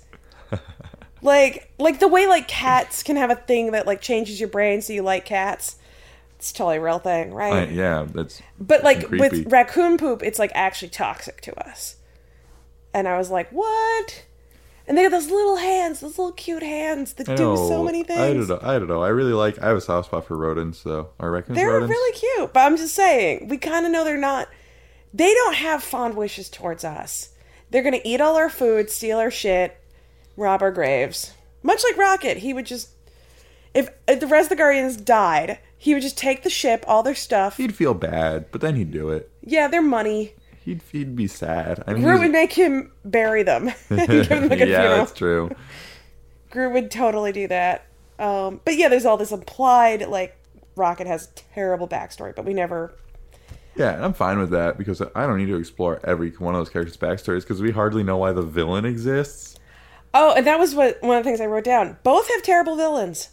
like 1.21 1.71
like 1.79 1.99
the 1.99 2.07
way 2.07 2.27
like 2.27 2.47
cats 2.47 3.03
can 3.03 3.15
have 3.15 3.31
a 3.31 3.35
thing 3.35 3.71
that 3.71 3.87
like 3.87 4.01
changes 4.01 4.39
your 4.39 4.49
brain 4.49 4.81
so 4.81 4.93
you 4.93 5.01
like 5.01 5.25
cats. 5.25 5.77
It's 6.37 6.51
totally 6.51 6.77
a 6.77 6.81
real 6.81 6.99
thing, 6.99 7.33
right? 7.33 7.69
I- 7.69 7.71
yeah, 7.71 8.05
that's. 8.13 8.41
But 8.59 8.83
like 8.83 9.09
with 9.09 9.51
raccoon 9.51 9.97
poop, 9.97 10.21
it's 10.21 10.37
like 10.37 10.51
actually 10.53 10.89
toxic 10.89 11.41
to 11.41 11.67
us. 11.67 11.95
And 12.93 13.07
I 13.07 13.17
was 13.17 13.29
like, 13.31 13.49
what? 13.51 14.25
And 14.87 14.95
they 14.97 15.01
have 15.01 15.11
those 15.11 15.31
little 15.31 15.55
hands, 15.55 16.01
those 16.01 16.19
little 16.19 16.33
cute 16.33 16.61
hands 16.61 17.13
that 17.13 17.25
do 17.25 17.57
so 17.57 17.83
many 17.83 18.03
things. 18.03 18.19
I 18.19 18.33
don't 18.33 18.47
know. 18.47 18.59
I 18.61 18.77
don't 18.77 18.87
know. 18.87 19.01
I 19.01 19.07
really 19.07 19.33
like. 19.33 19.57
I 19.61 19.67
have 19.69 19.77
a 19.77 19.81
soft 19.81 20.07
spot 20.09 20.27
for 20.27 20.37
rodents, 20.37 20.83
though. 20.83 21.09
Are 21.19 21.31
raccoons 21.31 21.57
They're 21.57 21.71
rodents? 21.71 21.89
really 21.89 22.17
cute, 22.19 22.53
but 22.53 22.59
I'm 22.59 22.77
just 22.77 22.93
saying, 22.93 23.47
we 23.47 23.57
kind 23.57 23.85
of 23.87 23.91
know 23.91 24.03
they're 24.03 24.15
not. 24.17 24.47
They 25.13 25.33
don't 25.33 25.55
have 25.55 25.81
fond 25.81 26.15
wishes 26.15 26.49
towards 26.49 26.83
us. 26.83 27.29
They're 27.71 27.81
gonna 27.83 28.01
eat 28.03 28.21
all 28.21 28.35
our 28.35 28.49
food, 28.49 28.91
steal 28.91 29.17
our 29.17 29.31
shit, 29.31 29.75
rob 30.35 30.61
our 30.61 30.71
graves. 30.71 31.33
Much 31.63 31.83
like 31.83 31.97
Rocket, 31.97 32.37
he 32.37 32.53
would 32.53 32.65
just. 32.65 32.89
If, 33.73 33.89
if 34.07 34.19
the 34.19 34.27
rest 34.27 34.45
of 34.45 34.49
the 34.49 34.55
Guardians 34.55 34.95
died, 34.95 35.59
he 35.77 35.93
would 35.93 36.03
just 36.03 36.17
take 36.17 36.43
the 36.43 36.49
ship, 36.49 36.85
all 36.87 37.03
their 37.03 37.15
stuff. 37.15 37.57
He'd 37.57 37.75
feel 37.75 37.93
bad, 37.93 38.51
but 38.51 38.61
then 38.61 38.75
he'd 38.75 38.91
do 38.91 39.09
it. 39.09 39.29
Yeah, 39.41 39.67
their 39.67 39.81
money. 39.81 40.33
He'd 40.63 40.81
he'd 40.91 41.15
be 41.15 41.27
sad. 41.27 41.83
I 41.85 41.93
mean, 41.93 42.03
Groot 42.03 42.21
would 42.21 42.31
make 42.31 42.53
him 42.53 42.91
bury 43.03 43.43
them. 43.43 43.65
Give 43.89 44.29
them 44.29 44.49
like 44.49 44.61
a 44.61 44.67
yeah, 44.67 44.81
funeral. 44.81 44.97
that's 44.97 45.11
true. 45.11 45.51
Groot 46.49 46.73
would 46.73 46.89
totally 46.91 47.31
do 47.31 47.47
that. 47.49 47.85
Um, 48.17 48.61
but 48.63 48.75
yeah, 48.75 48.87
there's 48.87 49.05
all 49.05 49.17
this 49.17 49.31
implied 49.31 50.07
like 50.07 50.35
Rocket 50.75 51.07
has 51.07 51.27
terrible 51.35 51.87
backstory, 51.87 52.35
but 52.35 52.45
we 52.45 52.53
never. 52.53 52.93
Yeah, 53.75 53.93
and 53.93 54.05
I'm 54.05 54.13
fine 54.13 54.39
with 54.39 54.51
that 54.51 54.77
because 54.77 55.01
I 55.01 55.27
don't 55.27 55.37
need 55.37 55.47
to 55.47 55.57
explore 55.57 55.99
every 56.03 56.31
one 56.31 56.55
of 56.55 56.59
those 56.61 56.69
characters' 56.69 56.97
backstories 56.97 57.41
because 57.41 57.61
we 57.61 57.71
hardly 57.71 58.03
know 58.03 58.17
why 58.17 58.31
the 58.31 58.41
villain 58.41 58.85
exists. 58.85 59.59
Oh, 60.17 60.33
and 60.33 60.47
that 60.47 60.57
was 60.57 60.73
what 60.73 61.03
one 61.03 61.17
of 61.17 61.23
the 61.23 61.27
things 61.27 61.41
I 61.41 61.45
wrote 61.45 61.65
down. 61.65 61.97
Both 62.01 62.29
have 62.29 62.41
terrible 62.41 62.77
villains. 62.77 63.29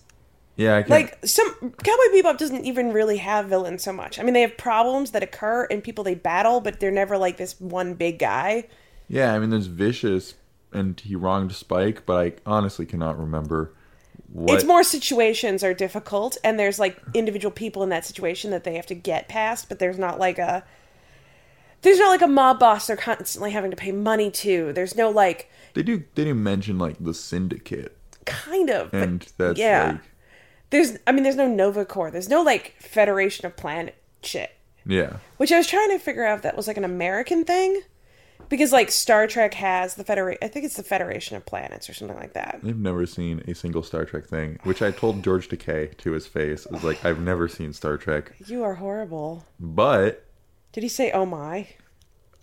Yeah, 0.57 0.77
I 0.77 0.83
can't, 0.83 0.91
Like 0.91 1.19
some 1.25 1.55
Cowboy 1.61 2.09
Bebop 2.13 2.39
doesn't 2.39 2.65
even 2.65 2.93
really 2.93 3.19
have 3.19 3.47
villains 3.47 3.85
so 3.85 3.93
much. 3.93 4.19
I 4.19 4.23
mean, 4.25 4.35
they 4.35 4.43
have 4.43 4.57
problems 4.59 5.13
that 5.13 5.23
occur 5.23 5.67
and 5.71 5.83
people 5.83 6.03
they 6.05 6.17
battle, 6.17 6.61
but 6.61 6.81
they're 6.81 6.91
never 6.91 7.17
like 7.17 7.37
this 7.37 7.59
one 7.61 7.95
big 7.95 8.19
guy. 8.19 8.69
Yeah, 9.09 9.33
I 9.33 9.39
mean, 9.39 9.51
there's 9.51 9.67
Vicious, 9.67 10.35
and 10.73 10.99
he 10.99 11.15
wronged 11.15 11.53
Spike, 11.53 12.05
but 12.05 12.17
I 12.17 12.33
honestly 12.45 12.85
cannot 12.85 13.19
remember 13.19 13.73
what. 14.33 14.55
It's 14.55 14.65
more 14.65 14.83
situations 14.83 15.63
are 15.63 15.75
difficult, 15.75 16.37
and 16.43 16.59
there's 16.59 16.81
like 16.81 17.01
individual 17.15 17.53
people 17.53 17.85
in 17.85 17.91
that 17.91 18.05
situation 18.05 18.51
that 18.51 18.65
they 18.65 18.75
have 18.75 18.87
to 18.87 18.95
get 18.95 19.29
past, 19.29 19.69
but 19.69 19.79
there's 19.79 19.99
not 19.99 20.19
like 20.19 20.39
a 20.39 20.65
there's 21.83 21.99
not 21.99 22.11
like 22.11 22.23
a 22.23 22.27
mob 22.27 22.59
boss 22.59 22.87
they're 22.87 22.97
constantly 22.97 23.53
having 23.53 23.71
to 23.71 23.77
pay 23.77 23.93
money 23.93 24.31
to. 24.31 24.73
There's 24.73 24.97
no 24.97 25.11
like 25.11 25.51
They 25.75 25.83
do. 25.83 26.05
They 26.15 26.25
do 26.25 26.35
mention 26.35 26.79
like 26.79 26.97
the 27.01 27.15
Syndicate, 27.15 27.97
kind 28.27 28.71
of, 28.71 28.93
and 28.95 29.27
that's 29.39 29.59
yeah. 29.59 29.93
like, 29.93 30.01
There's 30.71 30.97
I 31.07 31.13
mean, 31.13 31.23
there's 31.23 31.37
no 31.37 31.49
Nova 31.49 31.85
Corps. 31.85 32.11
There's 32.11 32.29
no 32.29 32.43
like 32.43 32.75
Federation 32.81 33.47
of 33.47 33.57
Planet 33.57 33.95
shit. 34.23 34.51
yeah, 34.87 35.17
Which 35.37 35.53
I 35.53 35.59
was 35.59 35.67
trying 35.67 35.91
to 35.91 35.99
figure 35.99 36.25
out 36.25 36.37
if 36.37 36.43
that 36.43 36.57
was 36.57 36.67
like 36.67 36.77
an 36.77 36.85
American 36.85 37.45
thing. 37.45 37.81
Because 38.49 38.71
like 38.73 38.91
Star 38.91 39.27
Trek 39.27 39.55
has 39.55 39.95
the 39.95 40.05
Federation 40.05 40.39
I 40.43 40.49
think 40.49 40.67
it's 40.67 40.77
the 40.77 40.83
Federation 40.83 41.37
of 41.37 41.47
Planets 41.47 41.89
or 41.89 41.95
something 41.95 42.17
like 42.19 42.35
that. 42.35 42.61
I've 42.67 42.77
never 42.79 43.07
seen 43.07 43.43
a 43.49 43.55
single 43.55 43.83
Star 43.83 44.05
Trek 44.05 44.27
thing, 44.27 44.59
which 44.65 44.83
I 44.83 44.91
told 44.91 45.23
George 45.23 45.49
Takei 45.49 45.97
to 45.99 46.13
his 46.13 46.27
face. 46.27 46.67
I 46.69 46.75
was 46.75 46.85
like, 46.85 47.03
I've 47.03 47.21
never 47.21 47.49
seen 47.49 47.73
Star 47.73 47.97
Trek, 47.97 48.33
You 48.47 48.63
are 48.63 48.75
horrible. 48.75 49.47
but 49.59 50.27
Did 50.73 50.83
he 50.83 50.89
say 50.91 51.11
oh 51.13 51.25
my? 51.25 51.69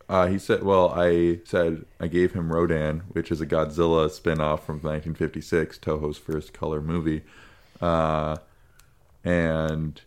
Uh, 0.09 0.25
he 0.25 0.39
said, 0.39 0.63
well, 0.63 0.91
I 0.95 1.39
said 1.45 1.85
I 1.99 2.07
gave 2.07 2.33
him 2.33 2.51
Rodan, 2.51 3.03
which 3.09 3.31
is 3.31 3.41
a 3.41 3.45
Godzilla 3.45 4.09
spin-off 4.09 4.65
from 4.65 4.77
1956, 4.77 5.77
Toho's 5.77 6.17
first 6.17 6.51
color 6.51 6.81
movie. 6.81 7.21
Uh, 7.79 8.37
and 9.23 10.01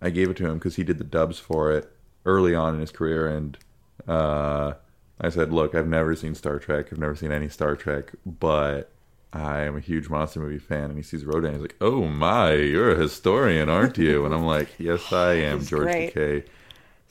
I 0.00 0.10
gave 0.10 0.30
it 0.30 0.36
to 0.36 0.46
him 0.46 0.54
because 0.54 0.76
he 0.76 0.84
did 0.84 0.98
the 0.98 1.04
dubs 1.04 1.40
for 1.40 1.72
it 1.72 1.90
early 2.24 2.54
on 2.54 2.74
in 2.74 2.80
his 2.80 2.92
career. 2.92 3.26
And 3.26 3.58
uh, 4.06 4.74
I 5.20 5.28
said, 5.28 5.52
look, 5.52 5.74
I've 5.74 5.88
never 5.88 6.14
seen 6.14 6.36
Star 6.36 6.60
Trek. 6.60 6.86
I've 6.92 6.98
never 6.98 7.16
seen 7.16 7.32
any 7.32 7.48
Star 7.48 7.74
Trek, 7.74 8.12
but 8.24 8.92
I 9.32 9.62
am 9.62 9.76
a 9.76 9.80
huge 9.80 10.08
monster 10.08 10.38
movie 10.38 10.58
fan. 10.58 10.84
And 10.84 10.96
he 10.96 11.02
sees 11.02 11.24
Rodan. 11.24 11.52
He's 11.54 11.62
like, 11.62 11.76
oh 11.80 12.04
my, 12.04 12.52
you're 12.52 12.92
a 12.92 12.96
historian, 12.96 13.68
aren't 13.68 13.98
you? 13.98 14.24
And 14.24 14.32
I'm 14.32 14.46
like, 14.46 14.68
yes, 14.78 15.12
I 15.12 15.32
am, 15.32 15.64
George 15.66 15.82
great. 15.82 16.14
Takei. 16.14 16.44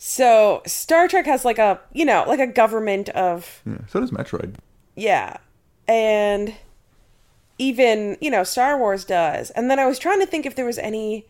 So 0.05 0.61
Star 0.65 1.07
Trek 1.07 1.25
has 1.27 1.45
like 1.45 1.57
a 1.59 1.79
you 1.93 2.03
know, 2.03 2.25
like 2.27 2.41
a 2.41 2.45
government 2.45 3.07
of 3.09 3.61
Yeah, 3.65 3.77
so 3.87 4.01
does 4.01 4.11
Metroid. 4.11 4.55
Yeah. 4.97 5.37
And 5.87 6.53
even, 7.57 8.17
you 8.19 8.29
know, 8.29 8.43
Star 8.43 8.77
Wars 8.77 9.05
does. 9.05 9.49
And 9.51 9.71
then 9.71 9.79
I 9.79 9.85
was 9.85 9.97
trying 9.97 10.19
to 10.19 10.25
think 10.25 10.45
if 10.45 10.55
there 10.57 10.65
was 10.65 10.77
any 10.77 11.25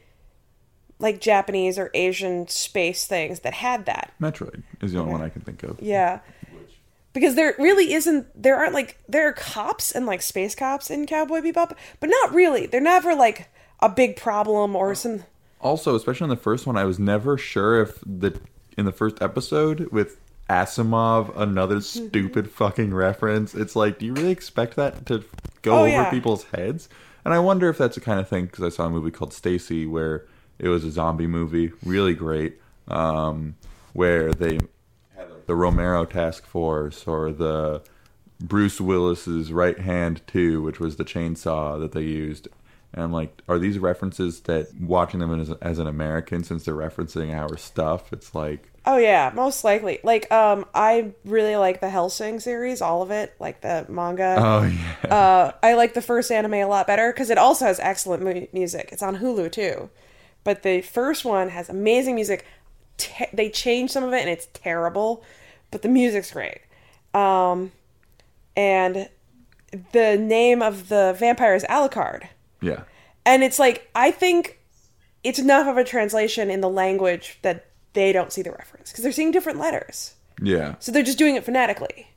like 0.98 1.22
Japanese 1.22 1.78
or 1.78 1.92
Asian 1.94 2.48
space 2.48 3.06
things 3.06 3.42
that 3.42 3.54
had 3.54 3.86
that. 3.86 4.12
Metroid 4.20 4.64
is 4.82 4.92
the 4.92 4.98
only 4.98 5.12
one 5.12 5.22
I 5.22 5.30
can 5.30 5.44
think 5.44 5.62
of. 5.62 5.80
Yeah. 5.80 6.22
Because 7.14 7.36
there 7.36 7.54
really 7.60 7.94
isn't 7.94 8.26
there 8.42 8.58
aren't 8.58 8.74
like 8.74 8.98
there 9.08 9.28
are 9.28 9.34
cops 9.34 9.92
and 9.92 10.08
like 10.08 10.24
space 10.24 10.56
cops 10.56 10.90
in 10.90 11.06
Cowboy 11.06 11.42
Bebop, 11.42 11.78
but 12.00 12.10
not 12.10 12.34
really. 12.34 12.66
They're 12.66 12.82
never 12.82 13.14
like 13.14 13.50
a 13.82 13.88
big 13.88 14.16
problem 14.16 14.76
or 14.76 14.96
some 14.96 15.26
Also, 15.62 15.96
especially 15.96 16.26
in 16.26 16.32
the 16.32 16.38
first 16.38 16.66
one, 16.66 16.76
I 16.76 16.86
was 16.86 16.98
never 16.98 17.38
sure 17.38 17.80
if 17.80 18.00
the 18.04 18.40
in 18.78 18.86
the 18.86 18.92
first 18.92 19.22
episode 19.22 19.88
with 19.92 20.18
Asimov, 20.50 21.36
another 21.38 21.78
Mm-hmm. 21.78 22.08
stupid 22.08 22.52
fucking 22.52 22.94
reference. 22.94 23.54
It's 23.56 23.76
like, 23.76 24.00
do 24.00 24.06
you 24.06 24.14
really 24.14 24.32
expect 24.32 24.76
that 24.76 25.06
to 25.08 25.24
go 25.62 25.74
Oh, 25.76 25.80
over 25.82 25.90
yeah. 25.90 26.10
people's 26.10 26.44
heads? 26.46 26.90
And 27.26 27.34
I 27.34 27.40
wonder 27.40 27.70
if 27.70 27.78
that's 27.78 27.96
the 27.96 28.02
kind 28.02 28.20
of 28.20 28.28
thing 28.28 28.46
because 28.46 28.64
I 28.64 28.70
saw 28.70 28.86
a 28.86 28.90
movie 28.90 29.12
called 29.12 29.34
Stacy 29.34 29.86
where 29.86 30.26
it 30.60 30.68
was 30.70 30.84
a 30.84 30.92
zombie 30.92 31.28
movie, 31.28 31.72
really 31.86 32.14
great, 32.14 32.60
um, 32.90 33.56
where 33.94 34.34
they 34.34 34.60
had 35.16 35.28
the 35.46 35.56
Romero 35.56 36.04
Task 36.06 36.46
Force 36.46 37.08
or 37.08 37.32
the 37.32 37.82
Bruce 38.42 38.82
Willis's 38.82 39.54
right 39.54 39.80
hand 39.80 40.22
too, 40.28 40.62
which 40.62 40.80
was 40.82 40.98
the 40.98 41.06
chainsaw 41.06 41.80
that 41.80 41.94
they 41.94 42.02
used, 42.02 42.50
And 42.94 43.04
I'm 43.04 43.12
like, 43.12 43.42
are 43.48 43.58
these 43.58 43.80
references 43.80 44.42
that 44.42 44.68
watching 44.80 45.20
them 45.20 45.40
as, 45.40 45.50
as 45.62 45.80
an 45.80 45.88
American, 45.88 46.44
since 46.44 46.64
they're 46.66 46.76
referencing 46.76 47.34
our 47.34 47.58
stuff, 47.58 48.14
it's 48.14 48.36
like, 48.36 48.70
Oh 48.86 48.98
yeah, 48.98 49.32
most 49.34 49.64
likely. 49.64 50.00
Like, 50.04 50.30
um, 50.32 50.66
I 50.76 51.14
really 51.24 51.56
like 51.56 51.80
the 51.80 51.88
Hellsing 51.90 52.42
series, 52.42 52.82
all 52.82 53.02
of 53.02 53.12
it, 53.12 53.34
like 53.40 53.62
the 53.62 53.86
manga. 53.90 54.36
oh 54.38 54.64
yeah, 54.64 55.16
Uh, 55.16 55.52
I 55.64 55.74
like 55.76 55.94
the 55.94 56.02
first 56.02 56.30
anime 56.32 56.54
a 56.56 56.66
lot 56.66 56.86
better 56.86 57.12
because 57.14 57.30
it 57.30 57.38
also 57.38 57.66
has 57.66 57.80
excellent 57.80 58.24
mu- 58.24 58.48
music. 58.52 58.90
It's 58.92 59.02
on 59.02 59.18
Hulu 59.20 59.52
too, 59.54 59.90
but 60.44 60.64
the 60.64 60.82
first 60.82 61.24
one 61.24 61.50
has 61.50 61.70
amazing 61.70 62.16
music. 62.16 62.46
Te- 62.98 63.28
they 63.34 63.50
changed 63.50 63.94
some 63.94 64.04
of 64.04 64.12
it 64.14 64.20
and 64.20 64.30
it's 64.30 64.48
terrible, 64.54 65.24
but 65.72 65.82
the 65.82 65.90
music's 65.90 66.32
great. 66.32 66.60
Um, 67.14 67.72
and 68.58 69.08
the 69.94 70.18
name 70.18 70.62
of 70.62 70.90
the 70.90 71.16
vampire 71.18 71.56
is 71.56 71.64
Alucard, 71.70 72.28
yeah, 72.64 72.84
and 73.26 73.44
it's 73.44 73.60
like 73.60 73.90
I 73.94 74.10
think 74.12 74.60
it's 75.24 75.40
enough 75.40 75.68
of 75.68 75.78
a 75.78 75.84
translation 75.84 76.50
in 76.50 76.62
the 76.62 76.70
language 76.70 77.38
that 77.44 77.68
they 77.94 78.12
don't 78.12 78.32
see 78.34 78.42
the 78.42 78.52
reference 78.52 78.92
because 78.92 79.04
they're 79.04 79.12
seeing 79.12 79.32
different 79.32 79.60
letters. 79.60 80.16
yeah. 80.42 80.76
So 80.80 80.92
they're 80.92 81.04
just 81.04 81.18
doing 81.20 81.36
it 81.36 81.44
phonetically. 81.46 82.08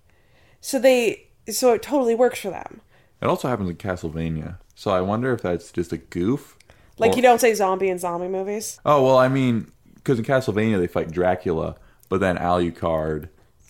So 0.60 0.78
they 0.78 1.26
so 1.50 1.74
it 1.74 1.82
totally 1.82 2.14
works 2.14 2.40
for 2.40 2.50
them. 2.50 2.80
It 3.20 3.26
also 3.26 3.48
happens 3.48 3.70
in 3.70 3.76
Castlevania, 3.76 4.58
so 4.74 4.90
I 4.90 5.00
wonder 5.00 5.32
if 5.32 5.42
that's 5.42 5.70
just 5.72 5.92
a 5.92 5.98
goof. 5.98 6.56
Like 6.98 7.12
or- 7.12 7.16
you 7.16 7.22
don't 7.22 7.40
say 7.40 7.52
zombie 7.54 7.88
in 7.88 7.98
zombie 7.98 8.28
movies. 8.28 8.80
Oh 8.84 9.04
well, 9.04 9.18
I 9.18 9.28
mean, 9.28 9.70
because 9.94 10.18
in 10.18 10.24
Castlevania 10.24 10.78
they 10.78 10.86
fight 10.86 11.10
Dracula, 11.10 11.76
but 12.08 12.20
then 12.20 12.36
Alucard 12.38 13.28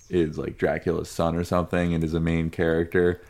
is 0.09 0.39
like 0.39 0.57
Dracula's 0.59 1.11
son 1.11 1.35
or 1.35 1.45
something, 1.45 1.93
and 1.93 2.03
is 2.05 2.15
a 2.15 2.21
main 2.21 2.51
character. 2.51 3.21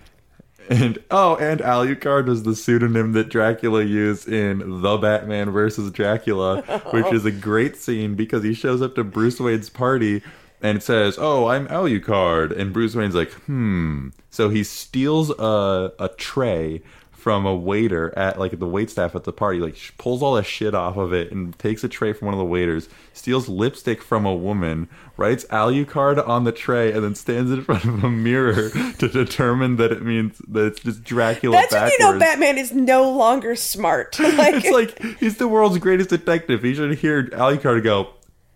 And 0.69 0.99
oh, 1.11 1.37
and 1.37 1.61
Alucard 1.61 2.27
was 2.27 2.43
the 2.43 2.57
pseudonym 2.57 3.13
that 3.13 3.29
Dracula 3.29 3.83
used 3.83 4.29
in 4.29 4.83
The 4.83 4.97
Batman 4.97 5.51
versus 5.51 5.91
Dracula, 5.91 6.63
which 6.91 7.13
is 7.13 7.25
a 7.25 7.31
great 7.49 7.77
scene 7.77 8.15
because 8.15 8.43
he 8.43 8.55
shows 8.55 8.83
up 8.83 8.95
to 8.97 9.05
Bruce 9.05 9.39
Wayne's 9.39 9.71
party 9.71 10.23
and 10.61 10.83
says, 10.83 11.17
"Oh, 11.21 11.47
I'm 11.47 11.69
Alucard," 11.69 12.57
and 12.57 12.73
Bruce 12.73 12.95
Wayne's 12.95 13.15
like, 13.15 13.33
"Hmm." 13.33 14.09
So 14.31 14.49
he 14.49 14.65
steals 14.65 15.31
a 15.31 15.93
a 15.99 16.09
tray 16.17 16.83
from 17.27 17.45
a 17.45 17.53
waiter 17.53 18.17
at 18.17 18.39
like 18.39 18.57
the 18.57 18.69
wait 18.69 18.89
staff 18.89 19.17
at 19.17 19.25
the 19.25 19.33
party, 19.33 19.59
like 19.59 19.75
sh- 19.75 19.91
pulls 19.99 20.23
all 20.23 20.37
the 20.37 20.45
shit 20.45 20.77
off 20.77 20.97
of 20.97 21.13
it 21.13 21.33
and 21.33 21.59
takes 21.59 21.83
a 21.83 21.89
tray 21.89 22.13
from 22.13 22.27
one 22.27 22.35
of 22.35 22.39
the 22.39 22.45
waiters, 22.45 22.89
steals 23.15 23.49
lipstick 23.49 24.01
from 24.01 24.25
a 24.25 24.33
woman, 24.33 24.89
writes 25.17 25.45
Alucard 25.47 26.25
on 26.29 26.45
the 26.45 26.53
tray, 26.53 26.93
and 26.93 27.03
then 27.03 27.17
stands 27.17 27.51
in 27.51 27.63
front 27.65 27.85
of 27.85 28.05
a 28.05 28.09
mirror 28.09 28.71
to 29.01 29.09
determine 29.09 29.75
that 29.75 29.91
it 29.91 30.03
means 30.05 30.41
that 30.47 30.67
it's 30.67 30.79
just 30.79 31.03
Dracula 31.03 31.57
That's 31.57 31.73
when 31.73 31.81
backwards. 31.81 31.99
you 31.99 32.13
know 32.13 32.17
Batman 32.21 32.59
is 32.59 32.71
no 32.73 33.11
longer 33.11 33.57
smart. 33.57 34.17
Like, 34.37 34.65
it's 34.65 34.71
like 34.71 35.19
he's 35.19 35.39
the 35.39 35.49
world's 35.49 35.79
greatest 35.79 36.11
detective. 36.11 36.63
He 36.63 36.77
should 36.77 36.97
hear 36.99 37.25
Alucard 37.31 37.83
go, 37.83 38.11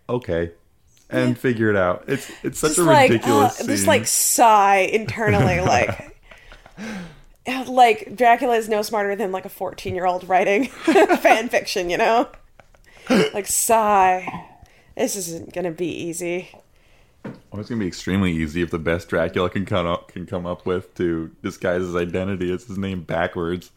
okay, 0.09 0.53
and 1.09 1.37
figure 1.37 1.71
it 1.71 1.77
out. 1.77 2.05
It's 2.07 2.31
it's 2.45 2.61
such 2.61 2.77
just 2.77 2.79
a 2.79 2.85
like 2.85 3.11
ridiculous 3.11 3.55
uh, 3.59 3.65
scene. 3.65 3.67
just 3.67 3.89
like 3.89 4.07
sigh 4.07 4.89
internally, 4.93 5.59
like 5.59 6.17
like 7.67 8.17
Dracula 8.17 8.57
is 8.57 8.69
no 8.69 8.83
smarter 8.83 9.17
than 9.17 9.33
like 9.33 9.45
a 9.45 9.49
fourteen 9.51 9.95
year 9.95 10.07
old 10.07 10.29
writing 10.29 10.67
fan 10.69 11.49
fiction. 11.49 11.91
You 11.91 11.99
know, 11.99 12.29
like 13.09 13.47
sigh. 13.47 14.47
This 14.97 15.17
isn't 15.17 15.53
gonna 15.55 15.71
be 15.71 15.87
easy. 15.89 16.51
Oh, 17.25 17.59
it's 17.61 17.69
gonna 17.69 17.81
be 17.81 17.87
extremely 17.87 18.33
easy 18.33 18.63
if 18.63 18.71
the 18.71 18.79
best 18.79 19.09
Dracula 19.09 19.51
can 19.51 19.65
come 19.67 19.87
up 19.87 20.13
can 20.13 20.27
come 20.27 20.47
up 20.47 20.67
with 20.67 20.95
to 20.97 21.31
disguise 21.43 21.81
his 21.83 21.97
identity. 21.97 22.53
It's 22.53 22.67
his 22.67 22.79
name 22.79 23.03
backwards. 23.03 23.71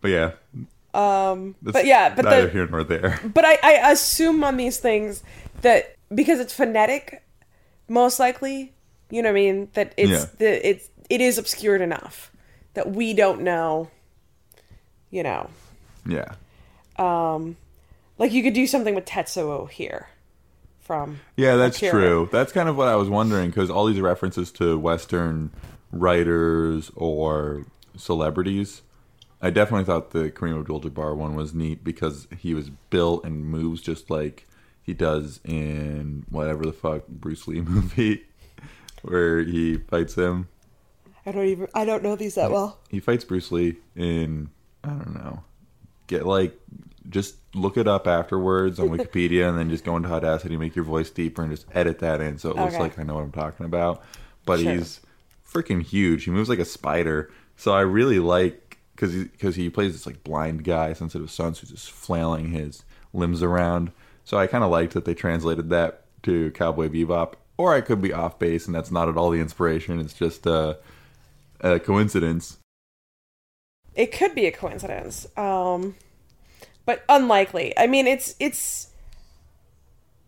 But 0.00 0.08
yeah, 0.10 0.32
Um, 0.94 1.56
but 1.62 1.86
yeah, 1.86 2.14
but 2.14 2.24
neither 2.24 2.46
the, 2.46 2.52
here 2.52 2.66
nor 2.68 2.84
there. 2.84 3.20
but 3.34 3.44
I, 3.44 3.58
I 3.62 3.90
assume 3.90 4.44
on 4.44 4.56
these 4.56 4.78
things 4.78 5.22
that 5.62 5.96
because 6.14 6.38
it's 6.38 6.52
phonetic, 6.54 7.22
most 7.88 8.20
likely, 8.20 8.72
you 9.10 9.22
know 9.22 9.30
what 9.30 9.38
I 9.38 9.40
mean, 9.40 9.68
that 9.74 9.92
it's 9.96 10.10
Yeah. 10.10 10.24
the 10.38 10.68
it's 10.68 10.88
it 11.10 11.20
is 11.20 11.36
obscured 11.38 11.80
enough 11.80 12.30
that 12.74 12.90
we 12.92 13.14
don't 13.14 13.40
know, 13.42 13.90
you 15.10 15.22
know. 15.22 15.50
Yeah, 16.06 16.34
um, 16.96 17.56
Like 18.18 18.32
you 18.32 18.42
could 18.42 18.54
do 18.54 18.66
something 18.66 18.94
with 18.94 19.04
Tetsuo 19.04 19.68
here 19.70 20.08
from 20.80 21.20
yeah, 21.36 21.56
that's 21.56 21.76
Akira. 21.76 21.92
true. 21.92 22.28
That's 22.32 22.52
kind 22.52 22.68
of 22.68 22.76
what 22.76 22.88
I 22.88 22.96
was 22.96 23.08
wondering 23.10 23.50
because 23.50 23.70
all 23.70 23.86
these 23.86 24.00
references 24.00 24.50
to 24.52 24.78
Western 24.78 25.50
writers 25.92 26.90
or 26.94 27.64
celebrities. 27.96 28.82
I 29.40 29.50
definitely 29.50 29.84
thought 29.84 30.10
the 30.10 30.30
Kareem 30.30 30.58
Abdul-Jabbar 30.58 31.14
one 31.16 31.36
was 31.36 31.54
neat 31.54 31.84
because 31.84 32.26
he 32.38 32.54
was 32.54 32.70
built 32.90 33.24
and 33.24 33.44
moves 33.44 33.80
just 33.80 34.10
like 34.10 34.48
he 34.82 34.94
does 34.94 35.38
in 35.44 36.24
whatever 36.28 36.64
the 36.64 36.72
fuck 36.72 37.06
Bruce 37.06 37.46
Lee 37.46 37.60
movie 37.62 38.24
where 39.02 39.40
he 39.42 39.76
fights 39.76 40.14
him. 40.16 40.48
I 41.28 41.32
don't 41.32 41.44
even 41.46 41.68
I 41.74 41.84
don't 41.84 42.02
know 42.02 42.16
these 42.16 42.34
that 42.36 42.50
well. 42.50 42.78
he 42.88 43.00
fights 43.00 43.24
Bruce 43.24 43.52
Lee 43.52 43.76
in 43.94 44.50
I 44.82 44.88
don't 44.88 45.14
know. 45.14 45.42
Get 46.06 46.26
like 46.26 46.58
just 47.08 47.36
look 47.54 47.76
it 47.76 47.86
up 47.88 48.06
afterwards 48.06 48.78
on 48.78 48.88
Wikipedia 48.96 49.48
and 49.48 49.58
then 49.58 49.70
just 49.70 49.84
go 49.84 49.96
into 49.96 50.08
Audacity, 50.10 50.56
make 50.56 50.74
your 50.76 50.84
voice 50.84 51.10
deeper 51.10 51.42
and 51.42 51.50
just 51.50 51.66
edit 51.72 51.98
that 52.00 52.20
in 52.20 52.38
so 52.38 52.50
it 52.50 52.56
looks 52.56 52.74
Okay. 52.74 52.82
like 52.82 52.98
I 52.98 53.02
know 53.02 53.14
what 53.14 53.24
I'm 53.24 53.32
talking 53.32 53.66
about. 53.66 54.02
But 54.44 54.60
Sure. 54.60 54.72
he's 54.72 55.00
freaking 55.46 55.82
huge. 55.82 56.24
He 56.24 56.30
moves 56.30 56.48
like 56.48 56.58
a 56.58 56.64
spider. 56.64 57.30
So 57.56 57.72
I 57.72 57.80
really 57.80 58.18
like 58.18 58.78
because 58.94 59.12
he, 59.12 59.24
cause 59.26 59.54
he 59.56 59.70
plays 59.70 59.92
this 59.92 60.06
like 60.06 60.24
blind 60.24 60.64
guy, 60.64 60.92
sensitive 60.92 61.30
son, 61.30 61.54
who's 61.54 61.70
just 61.70 61.90
flailing 61.90 62.48
his 62.50 62.84
limbs 63.12 63.42
around. 63.42 63.92
So 64.24 64.36
I 64.38 64.46
kind 64.46 64.62
of 64.64 64.70
liked 64.70 64.92
that 64.94 65.04
they 65.04 65.14
translated 65.14 65.70
that 65.70 66.04
to 66.24 66.50
Cowboy 66.52 66.88
Bebop. 66.88 67.34
Or 67.56 67.74
I 67.74 67.80
could 67.80 68.00
be 68.00 68.12
off 68.12 68.38
base 68.38 68.66
and 68.66 68.74
that's 68.74 68.90
not 68.90 69.08
at 69.08 69.16
all 69.16 69.30
the 69.30 69.40
inspiration. 69.40 69.98
It's 69.98 70.14
just 70.14 70.46
uh, 70.46 70.74
a 71.60 71.78
coincidence. 71.78 72.58
It 73.94 74.12
could 74.12 74.34
be 74.34 74.46
a 74.46 74.52
coincidence. 74.52 75.26
Um 75.36 75.96
but 76.84 77.04
unlikely. 77.08 77.76
I 77.76 77.86
mean 77.86 78.06
it's 78.06 78.34
it's 78.38 78.88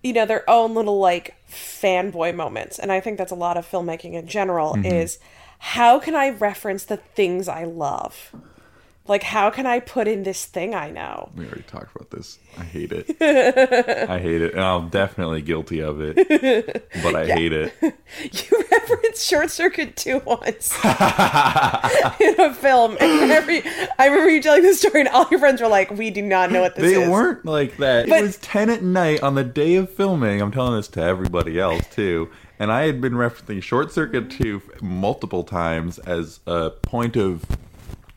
you 0.03 0.13
know, 0.13 0.25
their 0.25 0.49
own 0.49 0.75
little 0.75 0.99
like 0.99 1.37
fanboy 1.49 2.35
moments. 2.35 2.79
And 2.79 2.91
I 2.91 3.01
think 3.01 3.19
that's 3.19 3.33
a 3.33 3.37
lot 3.37 3.57
of 3.57 3.71
filmmaking 3.71 4.15
in 4.15 4.27
general 4.27 4.77
is 4.85 5.19
how 5.59 5.99
can 5.99 6.15
I 6.15 6.31
reference 6.31 6.85
the 6.85 6.97
things 6.97 7.49
I 7.49 7.65
love? 7.65 8.35
Like 9.07 9.23
how 9.25 9.51
can 9.51 9.67
I 9.67 9.81
put 9.81 10.07
in 10.07 10.23
this 10.23 10.45
thing 10.45 10.73
I 10.75 10.91
know? 10.91 11.31
We 11.35 11.45
already 11.47 11.63
talked 11.63 11.97
about 11.97 12.11
this. 12.11 12.39
I 12.57 12.63
hate 12.63 12.93
it. 12.93 13.17
I 14.09 14.19
hate 14.21 14.41
it. 14.43 14.53
And 14.55 14.63
I'm 14.63 14.89
definitely 14.89 15.43
guilty 15.43 15.81
of 15.81 16.01
it. 16.01 16.87
But 17.03 17.15
I 17.17 17.27
hate 17.27 17.53
it. 17.53 17.75
You 18.21 18.65
referenced 18.73 19.27
Short 19.27 19.51
Circuit 19.51 19.97
2 19.97 20.23
once 20.27 20.75
in 20.85 20.91
a 22.41 22.55
film. 22.55 22.97
And 23.01 23.31
every, 23.31 23.63
I 23.99 24.07
remember 24.07 24.31
you 24.31 24.43
telling 24.43 24.63
the 24.63 24.75
story, 24.75 25.01
and 25.01 25.09
all 25.09 25.27
your 25.31 25.39
friends 25.41 25.61
were 25.63 25.69
like, 25.69 25.91
We 25.93 26.11
do 26.11 26.21
not 26.23 26.51
know 26.51 26.61
what 26.61 26.75
this 26.75 26.85
They 26.85 27.01
is. 27.01 27.07
They 27.07 27.09
weren't 27.09 27.45
like 27.45 27.77
that. 27.79 28.09
But- 28.09 28.19
it 28.19 28.23
was 28.23 28.37
10 28.39 28.69
at 28.71 28.83
night 28.83 29.23
on 29.23 29.37
the 29.37 29.45
day 29.45 29.77
of 29.77 29.91
filming. 29.91 30.41
I'm 30.43 30.51
telling 30.53 30.75
this 30.77 30.89
to 30.89 31.03
everybody 31.03 31.59
else, 31.59 31.87
too. 31.95 32.31
And 32.59 32.71
I 32.73 32.83
had 32.87 33.01
been 33.01 33.13
referencing 33.15 33.63
Short 33.63 33.93
Circuit 33.93 34.29
2 34.31 34.61
multiple 34.83 35.45
times 35.45 35.99
as 36.01 36.41
a 36.47 36.71
point 36.71 37.17
of 37.17 37.45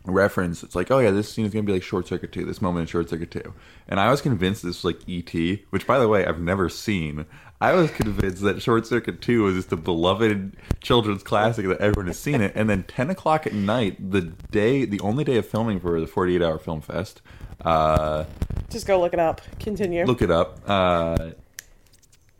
reference. 0.05 0.63
It's 0.63 0.75
like, 0.75 0.91
oh 0.91 0.99
yeah, 0.99 1.11
this 1.11 1.31
scene 1.31 1.45
is 1.45 1.53
gonna 1.53 1.63
be 1.63 1.73
like 1.73 1.83
Short 1.83 2.07
Circuit 2.07 2.31
Two. 2.31 2.45
This 2.45 2.61
moment 2.61 2.81
in 2.81 2.87
Short 2.87 3.09
Circuit 3.09 3.31
Two, 3.31 3.53
and 3.87 3.99
I 3.99 4.09
was 4.11 4.21
convinced 4.21 4.63
this 4.63 4.83
was 4.83 4.95
like 4.95 5.07
E.T., 5.07 5.65
which 5.69 5.87
by 5.87 5.99
the 5.99 6.07
way 6.07 6.25
I've 6.25 6.39
never 6.39 6.69
seen. 6.69 7.25
I 7.61 7.71
was 7.73 7.91
convinced 7.91 8.41
that 8.43 8.61
Short 8.61 8.85
Circuit 8.85 9.21
Two 9.21 9.43
was 9.43 9.55
just 9.55 9.71
a 9.71 9.77
beloved 9.77 10.57
children's 10.81 11.23
classic 11.23 11.65
that 11.67 11.79
everyone 11.79 12.07
has 12.07 12.19
seen 12.19 12.41
it. 12.41 12.51
And 12.55 12.69
then 12.69 12.83
ten 12.83 13.09
o'clock 13.09 13.47
at 13.47 13.53
night, 13.53 14.11
the 14.11 14.21
day, 14.21 14.83
the 14.83 14.99
only 14.99 15.23
day 15.23 15.37
of 15.37 15.47
filming 15.47 15.79
for 15.79 15.99
the 16.01 16.07
Forty 16.07 16.35
Eight 16.35 16.41
Hour 16.41 16.59
Film 16.59 16.81
Fest. 16.81 17.21
Uh, 17.63 18.25
Just 18.69 18.85
go 18.85 18.99
look 18.99 19.13
it 19.13 19.19
up. 19.19 19.39
Continue. 19.59 20.03
look 20.05 20.21
it 20.21 20.29
up. 20.31 20.59
Uh, 20.67 21.29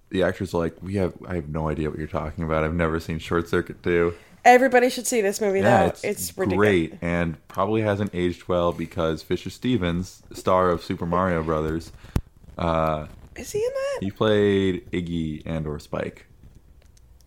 the 0.10 0.24
actors 0.24 0.54
are 0.54 0.58
like, 0.58 0.76
we 0.82 0.96
have, 0.96 1.14
I 1.26 1.36
have 1.36 1.48
no 1.48 1.70
idea 1.70 1.90
what 1.90 1.98
you're 1.98 2.08
talking 2.08 2.44
about. 2.44 2.64
I've 2.66 2.74
never 2.74 3.00
seen 3.00 3.18
Short 3.20 3.48
Circuit 3.48 3.82
Two. 3.82 4.14
Everybody 4.46 4.90
should 4.90 5.08
see 5.08 5.22
this 5.22 5.40
movie, 5.40 5.60
Yeah, 5.62 5.84
though. 5.84 5.88
it's, 5.90 6.04
It's, 6.04 6.38
ridiculous. 6.38 6.58
great 6.58 6.94
and 7.02 7.48
probably 7.48 7.82
hasn't 7.82 8.14
aged 8.14 8.48
well 8.50 8.72
because 8.74 9.24
Fisher 9.24 9.50
Stevens, 9.50 10.22
star 10.34 10.70
of 10.70 10.84
Super 10.84 11.06
Mario 11.06 11.42
Brothers, 11.44 11.92
uh, 12.58 13.08
Is 13.38 13.52
he 13.52 13.60
in 13.60 13.72
that? 13.74 13.98
he 14.04 14.12
played 14.12 14.90
Iggy 14.92 15.44
and 15.46 15.66
or 15.66 15.80
Spike. 15.80 16.26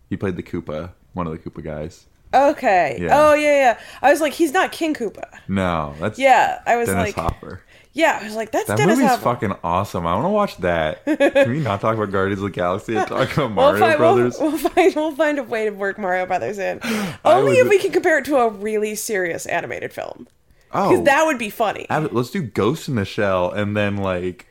He 0.09 0.15
played 0.15 0.35
the 0.35 0.43
Koopa, 0.43 0.91
one 1.13 1.25
of 1.27 1.33
the 1.33 1.39
Koopa 1.39 1.63
guys. 1.63 2.05
Okay. 2.33 2.97
Yeah. 3.01 3.09
Oh, 3.19 3.33
yeah, 3.33 3.55
yeah. 3.55 3.79
I 4.01 4.11
was 4.11 4.21
like, 4.21 4.33
he's 4.33 4.51
not 4.51 4.71
King 4.71 4.93
Koopa. 4.93 5.23
No, 5.47 5.95
that's 5.99 6.19
Yeah, 6.19 6.61
I 6.65 6.75
was 6.75 6.87
Dennis 6.87 7.07
like, 7.07 7.15
Hopper. 7.15 7.61
Yeah, 7.97 8.19
I 8.21 8.25
was 8.25 8.35
like, 8.35 8.51
that's 8.51 8.67
That 8.67 8.77
Dennis 8.77 8.97
movie's 8.97 9.09
Hopper. 9.09 9.23
fucking 9.23 9.53
awesome. 9.63 10.05
I 10.05 10.13
want 10.13 10.25
to 10.25 10.29
watch 10.29 10.57
that. 10.57 11.03
Can 11.33 11.49
we 11.49 11.59
not 11.59 11.81
talk 11.81 11.95
about 11.95 12.11
Guardians 12.11 12.39
of 12.41 12.45
the 12.45 12.51
Galaxy 12.51 12.95
and 12.95 13.07
talk 13.07 13.31
about 13.33 13.37
We'll 13.37 13.49
Mario 13.49 13.79
find, 13.79 13.97
Brothers? 13.97 14.37
We'll, 14.39 14.51
we'll 14.51 14.57
find 14.59 14.95
we'll 14.95 15.15
find 15.15 15.39
a 15.39 15.43
way 15.43 15.65
to 15.65 15.71
work 15.71 15.97
Mario 15.97 16.25
Brothers 16.27 16.59
in. 16.59 16.79
Only 17.25 17.51
was- 17.51 17.57
if 17.59 17.69
we 17.69 17.79
can 17.79 17.91
compare 17.91 18.19
it 18.19 18.25
to 18.25 18.37
a 18.37 18.49
really 18.49 18.93
serious 18.95 19.45
animated 19.47 19.91
film. 19.91 20.27
Oh, 20.73 20.89
because 20.89 21.05
that 21.05 21.25
would 21.25 21.39
be 21.39 21.49
funny. 21.49 21.87
Ab- 21.89 22.13
Let's 22.13 22.29
do 22.29 22.41
Ghost 22.41 22.87
in 22.89 22.95
the 22.95 23.05
Shell 23.05 23.51
and 23.51 23.75
then 23.75 23.97
like 23.97 24.45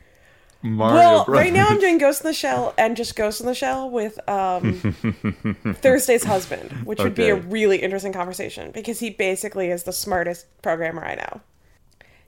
Mario 0.63 0.95
Well, 0.95 1.25
Brothers. 1.25 1.43
right 1.43 1.53
now 1.53 1.67
I'm 1.67 1.79
doing 1.79 1.99
Ghost 1.99 2.21
in 2.21 2.27
the 2.27 2.33
Shell 2.33 2.73
and 2.77 2.97
just 2.97 3.15
Ghost 3.15 3.39
in 3.39 3.45
the 3.45 3.53
Shell 3.53 3.91
with 3.91 4.19
um, 4.27 4.73
Thursday's 5.81 6.23
husband, 6.23 6.71
which 6.85 6.99
would 6.99 7.13
be 7.15 7.29
a 7.29 7.35
really 7.35 7.77
interesting 7.77 8.11
conversation 8.13 8.71
because 8.71 8.99
he 8.99 9.11
basically 9.11 9.69
is 9.69 9.83
the 9.83 9.93
smartest 9.93 10.47
programmer 10.61 11.05
I 11.05 11.15
know. 11.15 11.41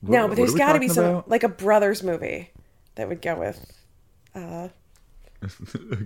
What- 0.02 0.12
no, 0.12 0.28
but 0.28 0.38
there's 0.38 0.54
got 0.56 0.74
to 0.74 0.80
be 0.80 0.88
some 0.88 1.06
about? 1.06 1.30
like 1.30 1.44
a 1.44 1.50
brothers 1.50 2.04
movie 2.04 2.52
that 2.96 3.08
would 3.10 3.22
go 3.22 3.36
with. 3.38 3.72
uh 4.36 4.70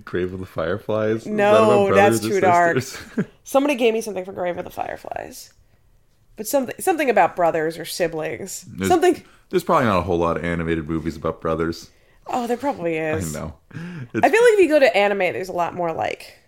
Grave 0.04 0.32
of 0.32 0.38
the 0.40 0.46
Fireflies. 0.46 1.24
That 1.24 1.30
No, 1.30 1.92
that's 1.94 2.20
too 2.20 2.40
dark. 2.40 2.78
Somebody 3.44 3.74
gave 3.74 3.92
me 3.94 4.00
something 4.00 4.24
for 4.24 4.32
Grave 4.32 4.58
of 4.58 4.64
the 4.64 4.70
Fireflies, 4.70 5.52
but 6.36 6.46
something 6.46 6.74
something 6.78 7.10
about 7.10 7.34
brothers 7.36 7.76
or 7.78 7.84
siblings. 7.84 8.62
There's- 8.68 8.88
something. 8.88 9.22
There's 9.50 9.64
probably 9.64 9.84
not 9.86 9.98
a 9.98 10.02
whole 10.02 10.18
lot 10.18 10.36
of 10.36 10.44
animated 10.44 10.88
movies 10.88 11.16
about 11.16 11.40
brothers. 11.40 11.90
Oh, 12.26 12.46
there 12.46 12.56
probably 12.56 12.96
is. 12.98 13.34
I 13.36 13.38
know. 13.38 13.54
I 13.72 13.76
feel 14.10 14.20
like 14.22 14.54
if 14.54 14.58
you 14.60 14.68
go 14.68 14.80
to 14.80 14.96
anime, 14.96 15.18
there's 15.18 15.48
a 15.50 15.52
lot 15.52 15.74
more 15.74 15.92
like, 15.92 16.38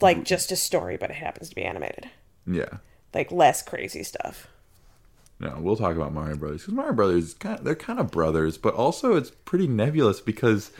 like 0.00 0.24
just 0.24 0.52
a 0.52 0.56
story, 0.56 0.96
but 0.96 1.10
it 1.10 1.16
happens 1.16 1.48
to 1.50 1.54
be 1.54 1.62
animated. 1.64 2.08
Yeah. 2.46 2.78
Like 3.12 3.32
less 3.32 3.62
crazy 3.62 4.02
stuff. 4.02 4.46
No, 5.40 5.56
we'll 5.58 5.76
talk 5.76 5.96
about 5.96 6.12
Mario 6.12 6.36
Brothers 6.36 6.60
because 6.62 6.74
Mario 6.74 6.92
Brothers, 6.92 7.34
kind 7.34 7.58
of, 7.58 7.64
they're 7.64 7.74
kind 7.74 7.98
of 7.98 8.10
brothers, 8.10 8.58
but 8.58 8.74
also 8.74 9.16
it's 9.16 9.30
pretty 9.30 9.66
nebulous 9.66 10.20
because 10.20 10.70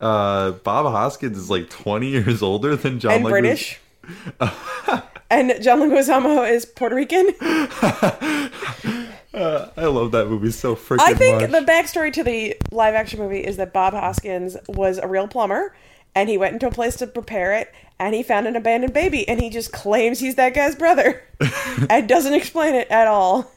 uh, 0.00 0.50
Bob 0.50 0.86
Hoskins 0.86 1.38
is 1.38 1.48
like 1.48 1.70
20 1.70 2.08
years 2.08 2.42
older 2.42 2.74
than 2.74 2.98
John 2.98 3.12
and 3.12 3.24
Leguizamo. 3.24 3.30
British. 3.30 3.80
and 5.30 5.62
John 5.62 5.80
Leguizamo 5.80 6.50
is 6.50 6.66
Puerto 6.66 6.96
Rican. 6.96 7.32
I 9.34 9.86
love 9.86 10.10
that 10.12 10.26
movie 10.28 10.50
so 10.50 10.74
freaking 10.74 11.00
I 11.00 11.14
think 11.14 11.40
much. 11.40 11.50
the 11.50 11.60
backstory 11.60 12.12
to 12.14 12.24
the 12.24 12.56
live 12.72 12.94
action 12.94 13.20
movie 13.20 13.44
is 13.44 13.56
that 13.58 13.72
Bob 13.72 13.92
Hoskins 13.92 14.56
was 14.66 14.98
a 14.98 15.06
real 15.06 15.28
plumber 15.28 15.76
and 16.14 16.28
he 16.28 16.36
went 16.36 16.54
into 16.54 16.66
a 16.66 16.72
place 16.72 16.96
to 16.96 17.06
prepare 17.06 17.52
it 17.52 17.72
and 18.00 18.14
he 18.14 18.24
found 18.24 18.48
an 18.48 18.56
abandoned 18.56 18.92
baby 18.92 19.28
and 19.28 19.40
he 19.40 19.50
just 19.50 19.70
claims 19.70 20.18
he's 20.18 20.34
that 20.34 20.54
guy's 20.54 20.74
brother 20.74 21.22
and 21.90 22.08
doesn't 22.08 22.34
explain 22.34 22.74
it 22.74 22.88
at 22.90 23.06
all. 23.06 23.50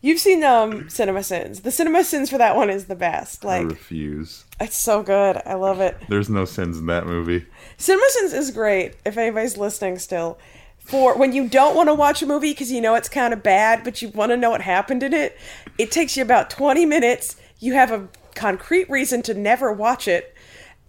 You've 0.00 0.20
seen 0.20 0.44
um 0.44 0.88
Cinema 0.88 1.22
Sins. 1.22 1.60
The 1.60 1.70
Cinema 1.72 2.04
Sins 2.04 2.30
for 2.30 2.38
that 2.38 2.54
one 2.56 2.70
is 2.70 2.86
the 2.86 2.94
best. 2.94 3.44
I 3.44 3.60
Like 3.60 3.68
refuse. 3.70 4.44
it's 4.60 4.76
so 4.76 5.02
good. 5.02 5.40
I 5.44 5.54
love 5.54 5.80
it. 5.80 5.96
There's 6.08 6.30
no 6.30 6.44
sins 6.44 6.78
in 6.78 6.86
that 6.86 7.06
movie. 7.06 7.46
Cinema 7.76 8.06
Sins 8.10 8.32
is 8.32 8.50
great 8.52 8.94
if 9.04 9.16
anybody's 9.18 9.56
listening 9.56 9.98
still. 9.98 10.38
For 10.78 11.18
when 11.18 11.32
you 11.32 11.48
don't 11.48 11.76
want 11.76 11.88
to 11.88 11.94
watch 11.94 12.22
a 12.22 12.26
movie 12.26 12.52
because 12.52 12.70
you 12.72 12.80
know 12.80 12.94
it's 12.94 13.08
kind 13.08 13.34
of 13.34 13.42
bad, 13.42 13.84
but 13.84 14.00
you 14.00 14.08
want 14.08 14.30
to 14.30 14.36
know 14.36 14.50
what 14.50 14.62
happened 14.62 15.02
in 15.02 15.12
it, 15.12 15.36
it 15.76 15.90
takes 15.90 16.16
you 16.16 16.22
about 16.22 16.48
20 16.48 16.86
minutes. 16.86 17.36
You 17.58 17.74
have 17.74 17.90
a 17.90 18.08
concrete 18.34 18.88
reason 18.88 19.20
to 19.22 19.34
never 19.34 19.70
watch 19.72 20.06
it, 20.08 20.34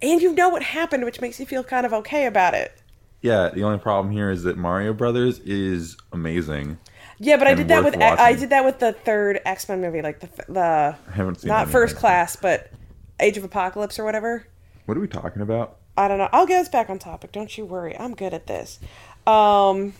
and 0.00 0.22
you 0.22 0.32
know 0.32 0.48
what 0.48 0.62
happened, 0.62 1.04
which 1.04 1.20
makes 1.20 1.38
you 1.38 1.44
feel 1.44 1.62
kind 1.64 1.84
of 1.84 1.92
okay 1.92 2.24
about 2.26 2.54
it. 2.54 2.80
Yeah, 3.20 3.50
the 3.52 3.64
only 3.64 3.78
problem 3.78 4.10
here 4.14 4.30
is 4.30 4.44
that 4.44 4.56
Mario 4.56 4.94
Brothers 4.94 5.40
is 5.40 5.98
amazing. 6.12 6.78
Yeah, 7.22 7.36
but 7.36 7.46
I 7.46 7.54
did 7.54 7.68
that 7.68 7.84
with 7.84 7.96
I 8.00 8.34
did 8.34 8.48
that 8.48 8.64
with 8.64 8.78
the 8.78 8.94
third 8.94 9.40
X 9.44 9.68
Men 9.68 9.82
movie, 9.82 10.00
like 10.00 10.20
the 10.20 10.28
the 10.50 10.96
I 11.06 11.12
haven't 11.12 11.40
seen 11.40 11.48
not 11.48 11.68
First. 11.68 11.96
Class, 11.96 12.34
but 12.34 12.72
Age 13.20 13.36
of 13.36 13.44
Apocalypse 13.44 13.98
or 13.98 14.04
whatever. 14.04 14.46
What 14.86 14.96
are 14.96 15.00
we 15.00 15.06
talking 15.06 15.42
about? 15.42 15.76
I 15.98 16.08
don't 16.08 16.16
know. 16.16 16.30
I'll 16.32 16.46
get 16.46 16.62
us 16.62 16.68
back 16.70 16.88
on 16.88 16.98
topic. 16.98 17.30
Don't 17.30 17.56
you 17.58 17.66
worry. 17.66 17.96
I'm 17.96 18.14
good 18.14 18.32
at 18.32 18.46
this. 18.46 18.80
Um. 19.26 19.92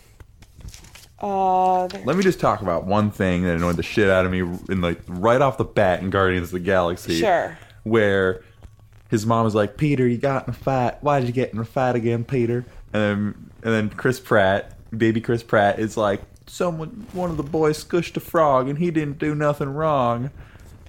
Uh. 1.19 1.83
Let 1.83 2.15
me 2.15 2.23
just 2.23 2.39
talk 2.39 2.61
about 2.61 2.85
one 2.85 3.11
thing 3.11 3.43
that 3.43 3.55
annoyed 3.55 3.75
the 3.77 3.83
shit 3.83 4.09
out 4.09 4.25
of 4.25 4.31
me 4.31 4.39
in 4.39 4.81
like 4.81 4.99
right 5.07 5.41
off 5.41 5.59
the 5.59 5.63
bat 5.63 6.01
in 6.01 6.09
Guardians 6.09 6.47
of 6.47 6.53
the 6.53 6.59
Galaxy. 6.59 7.19
Sure. 7.19 7.55
Where 7.83 8.43
his 9.11 9.27
mom 9.27 9.45
was 9.45 9.53
like, 9.53 9.77
"Peter, 9.77 10.07
you 10.07 10.17
got 10.17 10.47
in 10.47 10.55
a 10.55 10.57
fight. 10.57 10.95
Why 11.01 11.19
did 11.19 11.27
you 11.27 11.33
get 11.33 11.53
in 11.53 11.59
a 11.59 11.65
fight 11.65 11.95
again, 11.95 12.23
Peter?" 12.23 12.65
And 12.93 13.03
then 13.03 13.51
and 13.61 13.73
then 13.73 13.89
Chris 13.91 14.19
Pratt, 14.19 14.75
baby 14.97 15.21
Chris 15.21 15.43
Pratt, 15.43 15.77
is 15.77 15.95
like, 15.97 16.21
"Someone, 16.51 17.07
one 17.13 17.29
of 17.31 17.37
the 17.37 17.43
boys 17.43 17.83
squished 17.83 18.17
a 18.17 18.19
frog, 18.19 18.67
and 18.67 18.77
he 18.77 18.91
didn't 18.91 19.19
do 19.19 19.33
nothing 19.33 19.69
wrong." 19.73 20.31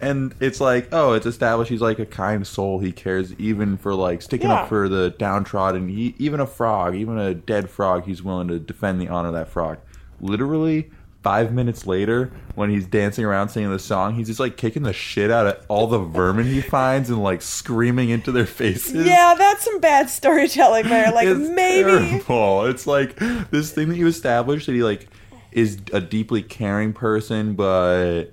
And 0.01 0.35
it's 0.41 0.61
like, 0.61 0.89
oh, 0.91 1.13
it's 1.13 1.27
established 1.27 1.71
he's 1.71 1.81
like 1.81 2.01
a 2.01 2.07
kind 2.07 2.45
soul. 2.45 2.81
He 2.81 2.91
cares 2.91 3.33
even 3.39 3.77
for 3.77 3.95
like 3.95 4.21
sticking 4.21 4.49
Yeah. 4.51 4.63
up 4.63 4.69
for 4.69 4.89
the 4.89 5.11
downtrodden. 5.17 5.89
He, 5.89 6.17
even 6.19 6.41
a 6.41 6.47
frog, 6.47 6.97
even 6.97 7.19
a 7.19 7.35
dead 7.35 7.71
frog, 7.71 8.05
he's 8.07 8.21
willing 8.21 8.49
to 8.49 8.59
defend 8.59 9.01
the 9.01 9.07
honor 9.09 9.29
of 9.29 9.35
that 9.35 9.49
frog. 9.49 9.79
Literally, 10.21 10.91
five 11.23 11.53
minutes 11.53 11.87
later, 11.87 12.33
when 12.57 12.69
he's 12.69 12.85
dancing 12.85 13.25
around 13.25 13.51
singing 13.51 13.71
the 13.71 13.79
song, 13.79 14.15
he's 14.17 14.27
just 14.27 14.41
like 14.41 14.57
kicking 14.57 14.83
the 14.83 14.93
shit 14.93 15.31
out 15.31 15.47
of 15.47 15.65
all 15.69 15.87
the 15.87 15.99
vermin 16.01 16.47
he 16.47 16.61
finds 16.61 17.09
and 17.09 17.23
like 17.23 17.41
screaming 17.41 18.11
into 18.11 18.33
their 18.33 18.45
faces. 18.47 19.07
Yeah, 19.07 19.37
that's 19.39 19.65
some 19.65 19.79
bad 19.79 20.11
storytelling 20.11 20.89
there. 20.89 21.13
Like 21.13 21.29
It's 21.29 21.49
maybe. 21.49 21.91
terrible. 22.19 22.65
It's 22.67 22.89
like 22.89 23.15
this 23.53 23.71
thing 23.71 23.89
that 23.91 23.97
you 23.97 24.09
established 24.09 24.67
that 24.67 24.73
he 24.73 24.83
like 24.83 25.07
is 25.53 25.79
a 25.93 26.01
deeply 26.01 26.43
caring 26.43 26.93
person, 26.93 27.55
but 27.55 28.27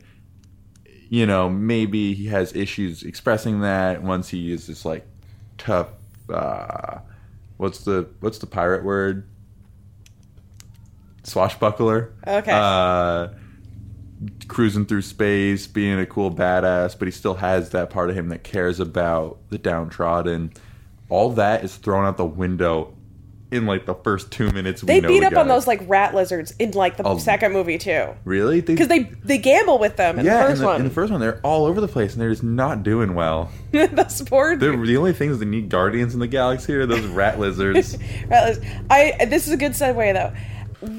you 1.09 1.25
know 1.25 1.49
maybe 1.49 2.13
he 2.13 2.27
has 2.27 2.55
issues 2.55 3.03
expressing 3.03 3.61
that. 3.61 4.01
Once 4.03 4.29
he 4.29 4.51
is 4.51 4.67
this 4.67 4.85
like 4.85 5.05
tough. 5.57 5.89
uh 6.33 6.99
What's 7.59 7.79
the 7.79 8.07
what's 8.21 8.37
the 8.37 8.47
pirate 8.47 8.85
word? 8.85 9.27
Swashbuckler. 11.23 12.13
Okay. 12.25 12.51
Uh, 12.53 13.27
cruising 14.47 14.85
through 14.85 15.01
space, 15.01 15.67
being 15.67 15.99
a 15.99 16.05
cool 16.05 16.31
badass, 16.33 16.97
but 16.97 17.09
he 17.09 17.11
still 17.11 17.33
has 17.33 17.71
that 17.71 17.89
part 17.89 18.09
of 18.09 18.15
him 18.15 18.29
that 18.29 18.45
cares 18.45 18.79
about 18.79 19.39
the 19.49 19.57
downtrodden. 19.57 20.53
All 21.09 21.31
that 21.31 21.65
is 21.65 21.75
thrown 21.75 22.05
out 22.05 22.15
the 22.15 22.25
window 22.25 22.93
in 23.51 23.65
like 23.65 23.85
the 23.85 23.95
first 23.95 24.31
two 24.31 24.51
minutes. 24.51 24.81
They 24.81 24.95
we 24.95 25.01
know 25.01 25.07
beat 25.07 25.23
up 25.23 25.35
on 25.35 25.47
those 25.47 25.65
like 25.65 25.81
rat 25.87 26.13
lizards 26.13 26.53
in 26.59 26.71
like 26.71 26.97
the 26.97 27.17
second 27.17 27.51
movie 27.51 27.77
too, 27.77 28.15
really 28.23 28.61
because 28.61 28.87
they 28.87 29.03
they 29.23 29.37
gamble 29.37 29.79
with 29.79 29.95
them 29.95 30.19
in 30.19 30.25
yeah 30.25 30.37
the 30.37 30.43
in 30.43 30.49
first 30.49 30.61
the, 30.61 30.67
one. 30.67 30.75
in 30.77 30.83
the 30.83 30.93
first 30.93 31.11
one 31.11 31.19
they're 31.19 31.39
all 31.41 31.65
over 31.65 31.81
the 31.81 31.87
place 31.87 32.13
and 32.13 32.21
they're 32.21 32.29
just 32.29 32.43
not 32.43 32.83
doing 32.83 33.15
well. 33.15 33.51
the 33.71 34.07
sport. 34.07 34.59
They're 34.59 34.75
the 34.77 34.97
only 34.97 35.13
things 35.13 35.39
that 35.39 35.45
need 35.45 35.69
guardians 35.69 36.13
in 36.13 36.19
the 36.19 36.27
galaxy 36.27 36.73
are 36.75 36.85
those 36.85 37.05
rat 37.05 37.39
lizards. 37.39 37.97
Rat 38.27 38.47
liz- 38.49 38.65
I 38.89 39.25
this 39.25 39.47
is 39.47 39.53
a 39.53 39.57
good 39.57 39.71
segue 39.71 40.13
though. 40.13 40.33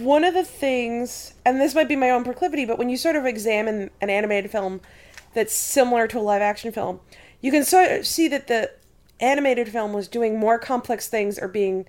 One 0.03 0.25
of 0.25 0.35
the 0.35 0.45
things, 0.45 1.33
and 1.47 1.59
this 1.59 1.75
might 1.75 1.89
be 1.89 1.97
my 1.97 2.11
own 2.11 2.23
proclivity, 2.23 2.67
but 2.67 2.77
when 2.77 2.91
you 2.91 2.99
sort 2.99 3.17
of 3.17 3.25
examine 3.25 3.91
an 4.03 4.11
animated 4.11 4.51
film 4.51 4.83
that's 5.33 5.55
similar 5.55 6.07
to 6.09 6.19
a 6.19 6.21
live 6.21 6.43
action 6.43 6.71
film, 6.71 7.01
you 7.41 7.51
can 7.51 7.65
sort 7.65 7.91
of 7.91 8.07
see 8.07 8.29
that 8.29 8.47
the 8.47 8.71
animated 9.21 9.69
film 9.69 9.93
was 9.93 10.09
doing 10.09 10.39
more 10.39 10.59
complex 10.59 11.09
things 11.09 11.39
or 11.39 11.49
being 11.49 11.87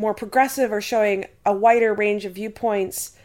more 0.00 0.14
progressive 0.14 0.72
or 0.72 0.80
showing 0.80 1.26
a 1.44 1.52
wider 1.52 1.92
range 1.92 2.24
of 2.24 2.32
viewpoints 2.32 3.16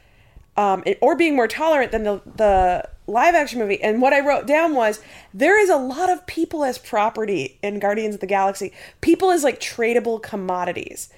um, 0.57 0.83
or 1.01 1.15
being 1.15 1.35
more 1.35 1.47
tolerant 1.47 1.91
than 1.91 2.03
the, 2.03 2.21
the 2.25 2.89
live 3.07 3.35
action 3.35 3.59
movie. 3.59 3.81
And 3.81 4.01
what 4.01 4.13
I 4.13 4.19
wrote 4.19 4.47
down 4.47 4.73
was 4.75 5.01
there 5.33 5.59
is 5.59 5.69
a 5.69 5.77
lot 5.77 6.09
of 6.09 6.25
people 6.27 6.63
as 6.63 6.77
property 6.77 7.57
in 7.61 7.79
Guardians 7.79 8.15
of 8.15 8.21
the 8.21 8.27
Galaxy, 8.27 8.71
people 9.01 9.31
as 9.31 9.43
like 9.43 9.59
tradable 9.59 10.21
commodities. 10.21 11.09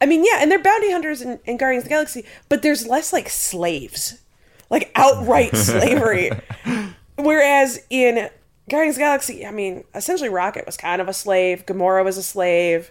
I 0.00 0.06
mean, 0.06 0.24
yeah, 0.24 0.38
and 0.40 0.50
they're 0.50 0.62
bounty 0.62 0.92
hunters 0.92 1.22
in, 1.22 1.38
in 1.46 1.56
Guardians 1.56 1.84
of 1.84 1.88
the 1.88 1.94
Galaxy, 1.94 2.24
but 2.48 2.62
there's 2.62 2.86
less 2.86 3.12
like 3.12 3.28
slaves, 3.28 4.20
like 4.70 4.90
outright 4.94 5.56
slavery. 5.56 6.30
Whereas 7.16 7.80
in 7.88 8.28
Guardians 8.68 8.96
of 8.96 8.98
the 8.98 9.04
Galaxy, 9.04 9.46
I 9.46 9.50
mean, 9.50 9.84
essentially 9.94 10.28
Rocket 10.28 10.66
was 10.66 10.76
kind 10.76 11.00
of 11.00 11.08
a 11.08 11.14
slave, 11.14 11.64
Gamora 11.66 12.04
was 12.04 12.18
a 12.18 12.22
slave. 12.22 12.90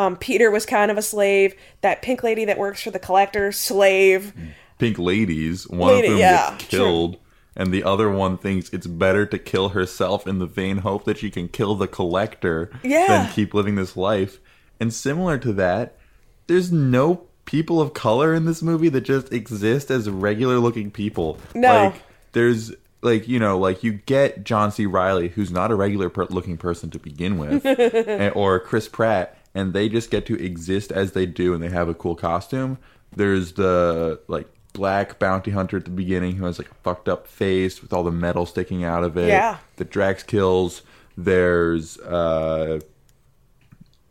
Um, 0.00 0.16
Peter 0.16 0.50
was 0.50 0.64
kind 0.64 0.90
of 0.90 0.96
a 0.96 1.02
slave. 1.02 1.54
That 1.82 2.00
pink 2.00 2.22
lady 2.22 2.46
that 2.46 2.56
works 2.58 2.82
for 2.82 2.90
the 2.90 2.98
collector, 2.98 3.52
slave. 3.52 4.32
Pink 4.78 4.98
ladies, 4.98 5.68
one 5.68 5.92
Lady, 5.94 6.06
of 6.06 6.12
them 6.14 6.20
yeah, 6.20 6.50
gets 6.52 6.64
killed. 6.70 7.18
And 7.54 7.70
the 7.72 7.84
other 7.84 8.08
one 8.10 8.38
thinks 8.38 8.70
it's 8.70 8.86
better 8.86 9.26
to 9.26 9.38
kill 9.38 9.70
herself 9.70 10.26
in 10.26 10.38
the 10.38 10.46
vain 10.46 10.78
hope 10.78 11.04
that 11.04 11.18
she 11.18 11.30
can 11.30 11.48
kill 11.48 11.74
the 11.74 11.86
collector 11.88 12.70
Yeah. 12.82 13.06
than 13.08 13.32
keep 13.32 13.52
living 13.52 13.74
this 13.74 13.96
life. 13.96 14.38
And 14.78 14.94
similar 14.94 15.36
to 15.38 15.52
that, 15.54 15.98
there's 16.46 16.72
no 16.72 17.26
people 17.44 17.80
of 17.80 17.92
color 17.92 18.32
in 18.32 18.46
this 18.46 18.62
movie 18.62 18.88
that 18.88 19.02
just 19.02 19.32
exist 19.32 19.90
as 19.90 20.08
regular 20.08 20.58
looking 20.58 20.90
people. 20.90 21.36
No. 21.54 21.86
Like 21.86 22.02
there's 22.32 22.72
like 23.02 23.26
you 23.28 23.38
know 23.38 23.58
like 23.58 23.82
you 23.82 23.92
get 23.92 24.44
John 24.44 24.70
C. 24.72 24.86
Reilly 24.86 25.28
who's 25.28 25.50
not 25.50 25.70
a 25.70 25.74
regular 25.74 26.08
per- 26.08 26.26
looking 26.26 26.56
person 26.56 26.88
to 26.90 26.98
begin 26.98 27.36
with, 27.38 27.66
and, 27.66 28.32
or 28.34 28.60
Chris 28.60 28.88
Pratt, 28.88 29.36
and 29.54 29.72
they 29.72 29.88
just 29.88 30.10
get 30.10 30.26
to 30.26 30.34
exist 30.42 30.92
as 30.92 31.12
they 31.12 31.26
do, 31.26 31.54
and 31.54 31.62
they 31.62 31.68
have 31.68 31.88
a 31.88 31.94
cool 31.94 32.14
costume. 32.14 32.78
There's 33.14 33.52
the 33.52 34.20
like 34.28 34.46
black 34.72 35.18
bounty 35.18 35.50
hunter 35.50 35.76
at 35.78 35.84
the 35.84 35.90
beginning 35.90 36.36
who 36.36 36.44
has 36.44 36.58
like 36.58 36.70
a 36.70 36.74
fucked 36.74 37.08
up 37.08 37.26
face 37.26 37.82
with 37.82 37.92
all 37.92 38.04
the 38.04 38.12
metal 38.12 38.46
sticking 38.46 38.84
out 38.84 39.02
of 39.02 39.16
it. 39.16 39.28
Yeah. 39.28 39.58
that 39.76 39.90
Drax 39.90 40.22
kills. 40.22 40.82
There's 41.16 41.98
uh 41.98 42.80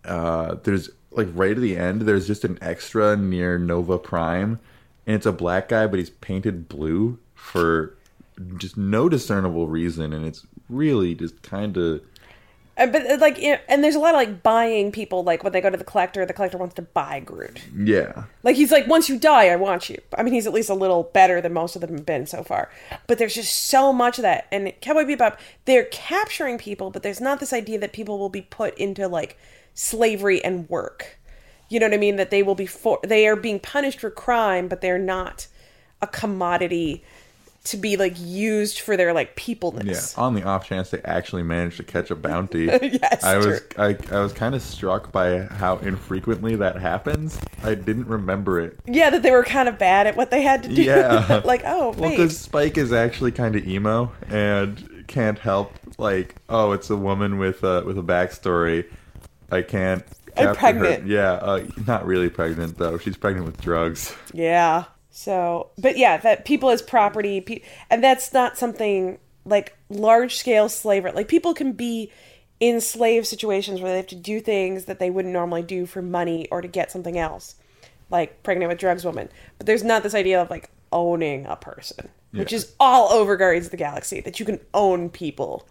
uh, 0.05 0.55
there's 0.63 0.89
like 1.11 1.27
right 1.33 1.51
at 1.51 1.61
the 1.61 1.77
end, 1.77 2.01
there's 2.03 2.27
just 2.27 2.43
an 2.43 2.57
extra 2.61 3.15
near 3.15 3.57
Nova 3.57 3.97
Prime, 3.97 4.59
and 5.05 5.15
it's 5.15 5.25
a 5.25 5.31
black 5.31 5.69
guy, 5.69 5.87
but 5.87 5.99
he's 5.99 6.09
painted 6.09 6.67
blue 6.69 7.19
for 7.35 7.95
just 8.57 8.77
no 8.77 9.09
discernible 9.09 9.67
reason, 9.67 10.13
and 10.13 10.25
it's 10.25 10.45
really 10.69 11.15
just 11.15 11.41
kind 11.41 11.77
of 11.77 12.01
But 12.85 13.11
uh, 13.11 13.17
like, 13.19 13.41
and 13.41 13.83
there's 13.83 13.95
a 13.95 13.99
lot 13.99 14.15
of 14.15 14.15
like 14.15 14.41
buying 14.41 14.91
people. 14.91 15.23
Like 15.23 15.43
when 15.43 15.51
they 15.51 15.61
go 15.61 15.69
to 15.69 15.77
the 15.77 15.83
collector, 15.83 16.25
the 16.25 16.33
collector 16.33 16.57
wants 16.57 16.75
to 16.75 16.81
buy 16.81 17.19
Groot. 17.19 17.61
yeah. 17.75 18.23
Like 18.43 18.55
he's 18.55 18.71
like, 18.71 18.87
once 18.87 19.09
you 19.09 19.19
die, 19.19 19.49
I 19.49 19.55
want 19.57 19.89
you. 19.89 19.97
I 20.17 20.23
mean, 20.23 20.33
he's 20.33 20.47
at 20.47 20.53
least 20.53 20.69
a 20.69 20.73
little 20.73 21.03
better 21.03 21.41
than 21.41 21.53
most 21.53 21.75
of 21.75 21.81
them 21.81 21.91
have 21.91 22.05
been 22.05 22.25
so 22.25 22.43
far. 22.43 22.69
But 23.07 23.17
there's 23.17 23.35
just 23.35 23.67
so 23.67 23.91
much 23.91 24.17
of 24.17 24.21
that. 24.21 24.47
And 24.51 24.73
Cowboy 24.81 25.03
Bebop, 25.03 25.37
they're 25.65 25.85
capturing 25.85 26.57
people, 26.57 26.89
but 26.89 27.03
there's 27.03 27.21
not 27.21 27.39
this 27.39 27.53
idea 27.53 27.79
that 27.79 27.91
people 27.93 28.17
will 28.17 28.29
be 28.29 28.41
put 28.43 28.77
into 28.77 29.07
like 29.07 29.37
slavery 29.73 30.43
and 30.43 30.69
work. 30.69 31.19
You 31.69 31.79
know 31.79 31.85
what 31.85 31.93
I 31.93 31.97
mean? 31.97 32.15
That 32.15 32.31
they 32.31 32.43
will 32.43 32.55
be 32.55 32.65
for 32.65 32.99
they 33.03 33.27
are 33.27 33.35
being 33.35 33.59
punished 33.59 33.99
for 33.99 34.09
crime, 34.09 34.67
but 34.67 34.81
they're 34.81 34.97
not 34.97 35.47
a 36.01 36.07
commodity 36.07 37.03
to 37.69 37.77
be 37.77 37.97
like 37.97 38.13
used 38.17 38.79
for 38.79 38.97
their 38.97 39.13
like 39.13 39.35
peopleness. 39.35 40.15
Yeah, 40.15 40.23
on 40.23 40.35
the 40.35 40.43
off 40.43 40.67
chance 40.67 40.89
they 40.89 41.01
actually 41.03 41.43
managed 41.43 41.77
to 41.77 41.83
catch 41.83 42.11
a 42.11 42.15
bounty, 42.15 42.65
Yes, 42.81 43.23
I 43.23 43.37
was 43.37 43.45
true. 43.45 43.59
I, 43.77 43.97
I 44.11 44.19
was 44.19 44.33
kind 44.33 44.55
of 44.55 44.61
struck 44.61 45.11
by 45.11 45.41
how 45.41 45.77
infrequently 45.77 46.55
that 46.57 46.77
happens. 46.77 47.39
I 47.63 47.75
didn't 47.75 48.07
remember 48.07 48.59
it. 48.59 48.79
Yeah, 48.85 49.09
that 49.09 49.23
they 49.23 49.31
were 49.31 49.43
kind 49.43 49.69
of 49.69 49.77
bad 49.77 50.07
at 50.07 50.15
what 50.15 50.31
they 50.31 50.41
had 50.41 50.63
to 50.63 50.69
do. 50.69 50.81
Yeah. 50.83 51.41
like, 51.45 51.63
oh, 51.65 51.91
Well, 51.97 52.09
because 52.09 52.37
Spike 52.37 52.77
is 52.77 52.91
actually 52.91 53.31
kind 53.31 53.55
of 53.55 53.67
emo 53.67 54.11
and 54.29 55.05
can't 55.07 55.39
help 55.39 55.73
like, 55.97 56.35
oh, 56.49 56.71
it's 56.71 56.89
a 56.89 56.95
woman 56.97 57.37
with 57.37 57.63
a 57.63 57.83
with 57.83 57.97
a 57.97 58.03
backstory. 58.03 58.85
I 59.51 59.61
can't. 59.61 60.03
Capture 60.35 60.59
pregnant. 60.59 61.03
Her. 61.03 61.07
Yeah, 61.07 61.31
uh, 61.33 61.65
not 61.85 62.05
really 62.05 62.29
pregnant 62.29 62.77
though. 62.77 62.97
She's 62.97 63.17
pregnant 63.17 63.45
with 63.45 63.59
drugs. 63.61 64.15
Yeah. 64.33 64.85
So, 65.11 65.69
but 65.77 65.97
yeah, 65.97 66.17
that 66.17 66.45
people 66.45 66.69
as 66.69 66.81
property, 66.81 67.41
pe- 67.41 67.61
and 67.89 68.03
that's 68.03 68.31
not 68.31 68.57
something 68.57 69.17
like 69.45 69.75
large 69.89 70.35
scale 70.35 70.69
slavery. 70.69 71.11
Like 71.11 71.27
people 71.27 71.53
can 71.53 71.71
be 71.73 72.11
in 72.59 72.79
slave 72.81 73.25
situations 73.25 73.81
where 73.81 73.91
they 73.91 73.97
have 73.97 74.07
to 74.07 74.15
do 74.15 74.39
things 74.39 74.85
that 74.85 74.99
they 74.99 75.09
wouldn't 75.09 75.33
normally 75.33 75.63
do 75.63 75.85
for 75.85 76.01
money 76.01 76.47
or 76.51 76.61
to 76.61 76.67
get 76.67 76.91
something 76.91 77.17
else, 77.17 77.55
like 78.11 78.43
pregnant 78.43 78.69
with 78.69 78.77
drugs 78.77 79.03
woman. 79.05 79.29
But 79.57 79.65
there's 79.65 79.83
not 79.83 80.03
this 80.03 80.13
idea 80.13 80.41
of 80.41 80.49
like 80.49 80.69
owning 80.91 81.45
a 81.47 81.55
person, 81.55 82.09
which 82.31 82.53
is 82.53 82.73
all 82.79 83.11
over 83.11 83.35
Guardians 83.37 83.67
of 83.67 83.71
the 83.71 83.77
Galaxy. 83.77 84.21
That 84.21 84.39
you 84.39 84.45
can 84.45 84.59
own 84.75 85.09
people, 85.09 85.67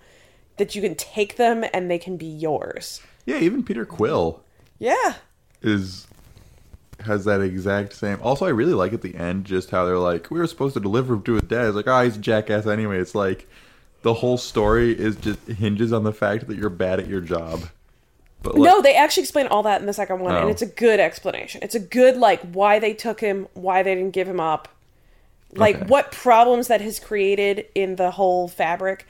that 0.57 0.75
you 0.75 0.83
can 0.83 0.97
take 0.97 1.37
them 1.37 1.65
and 1.73 1.89
they 1.91 1.99
can 1.99 2.17
be 2.17 2.27
yours. 2.27 3.01
Yeah, 3.25 3.39
even 3.39 3.63
Peter 3.63 3.85
Quill 3.87 4.43
Yeah. 4.81 5.15
is 5.63 6.08
has 7.01 7.25
that 7.27 7.41
exact 7.41 7.93
same. 7.95 8.19
Also, 8.23 8.45
I 8.47 8.51
really 8.51 8.75
like 8.75 8.93
at 8.93 9.03
the 9.03 9.15
end 9.15 9.45
just 9.45 9.71
how 9.71 9.85
they're 9.85 9.99
like, 9.99 10.31
we 10.31 10.39
were 10.39 10.47
supposed 10.47 10.75
to 10.75 10.81
deliver 10.81 11.15
him 11.15 11.23
to 11.23 11.35
his 11.35 11.43
dad. 11.43 11.67
It's 11.67 11.77
like, 11.77 11.87
oh, 11.87 12.03
he's 12.05 12.17
a 12.17 12.21
jackass 12.21 12.67
anyway. 12.67 12.99
It's 12.99 13.15
like 13.15 13.49
the 14.03 14.15
whole 14.15 14.37
story 14.39 14.93
is 14.99 15.17
just 15.17 15.41
hinges 15.47 15.93
on 15.93 16.05
the 16.05 16.13
fact 16.13 16.47
that 16.49 16.57
you're 16.57 16.71
bad 16.71 16.99
at 17.01 17.07
your 17.09 17.21
job. 17.21 17.69
But 18.43 18.55
like, 18.55 18.63
no, 18.71 18.81
they 18.83 18.95
actually 18.95 19.25
explain 19.25 19.47
all 19.49 19.63
that 19.65 19.81
in 19.81 19.87
the 19.87 19.93
second 19.93 20.21
one, 20.21 20.35
and 20.35 20.45
Oh. 20.45 20.49
it's 20.49 20.63
a 20.63 20.67
good 20.67 21.01
explanation. 21.01 21.61
It's 21.63 21.75
a 21.75 21.81
good 21.81 22.17
like 22.17 22.41
why 22.53 22.79
they 22.79 22.95
took 22.95 23.21
him, 23.21 23.49
why 23.55 23.83
they 23.83 23.95
didn't 23.97 24.13
give 24.13 24.29
him 24.29 24.39
up, 24.41 24.69
like 25.55 25.77
Okay. 25.77 25.85
what 25.87 26.13
problems 26.13 26.69
that 26.69 26.81
has 26.81 27.01
created 27.01 27.67
in 27.75 27.97
the 27.97 28.13
whole 28.13 28.47
fabric. 28.49 29.07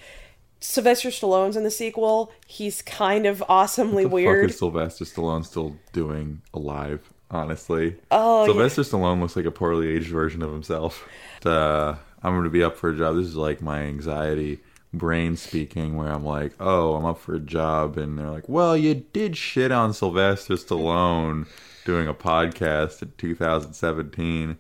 Sylvester 0.61 1.11
Stallone's 1.11 1.57
in 1.57 1.63
the 1.63 1.71
sequel. 1.71 2.33
He's 2.47 2.83
kind 2.83 3.27
of 3.27 3.45
awesomely 3.49 4.05
the 4.05 4.09
weird. 4.09 4.47
fuck 4.47 4.51
is 4.51 4.59
Sylvester 4.59 5.05
Stallone 5.05 5.45
still 5.45 5.77
doing 5.93 6.41
alive? 6.55 7.13
Honestly, 7.31 7.97
Oh, 8.11 8.41
yeah. 8.41 8.47
Sylvester 8.47 8.83
Stallone 8.83 9.21
looks 9.21 9.37
like 9.37 9.45
a 9.45 9.51
poorly 9.51 9.89
aged 9.89 10.09
version 10.11 10.43
of 10.43 10.51
himself. 10.53 11.07
Uh, 11.45 11.95
I'm 12.23 12.33
going 12.33 12.45
to 12.45 12.51
be 12.51 12.65
up 12.65 12.77
for 12.77 12.89
a 12.91 12.97
job. 12.97 13.17
This 13.17 13.27
is 13.27 13.37
like 13.37 13.61
my 13.61 13.81
anxiety 13.83 14.61
brain 14.95 15.37
speaking, 15.37 15.97
where 15.97 16.09
I'm 16.09 16.25
like, 16.25 16.55
"Oh, 16.59 16.95
I'm 16.95 17.05
up 17.05 17.19
for 17.19 17.35
a 17.35 17.39
job," 17.41 17.99
and 17.99 18.19
they're 18.19 18.31
like, 18.31 18.49
"Well, 18.49 18.77
you 18.77 18.95
did 19.13 19.37
shit 19.37 19.71
on 19.71 19.93
Sylvester 19.93 20.55
Stallone 20.55 21.47
doing 21.85 22.09
a 22.09 22.15
podcast 22.15 23.03
in 23.03 23.13
2017." 23.19 24.57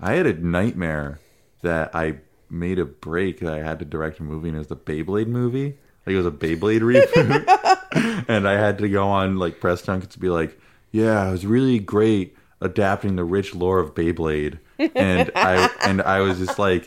I 0.00 0.12
had 0.14 0.26
a 0.26 0.34
nightmare 0.34 1.20
that 1.62 1.94
I 1.94 2.18
made 2.50 2.78
a 2.80 2.84
break 2.84 3.40
that 3.40 3.52
I 3.54 3.58
had 3.62 3.78
to 3.78 3.84
direct 3.84 4.18
a 4.18 4.24
movie, 4.24 4.48
and 4.48 4.56
it 4.56 4.60
was 4.60 4.68
the 4.68 4.76
Beyblade 4.76 5.28
movie. 5.28 5.78
Like 6.06 6.14
it 6.14 6.16
was 6.16 6.26
a 6.26 6.30
Beyblade 6.32 6.80
reboot, 6.82 8.24
and 8.28 8.48
I 8.48 8.54
had 8.54 8.78
to 8.78 8.88
go 8.88 9.06
on 9.08 9.38
like 9.38 9.60
press 9.60 9.82
junkets 9.82 10.14
to 10.14 10.20
be 10.20 10.28
like, 10.28 10.58
"Yeah, 10.96 11.28
it 11.28 11.32
was 11.32 11.46
really 11.46 11.78
great 11.78 12.36
adapting 12.60 13.16
the 13.16 13.24
rich 13.24 13.54
lore 13.54 13.78
of 13.80 13.94
Beyblade." 13.94 14.58
And 14.94 15.30
I 15.34 15.70
and 15.86 16.02
I 16.02 16.20
was 16.20 16.38
just 16.38 16.58
like 16.58 16.86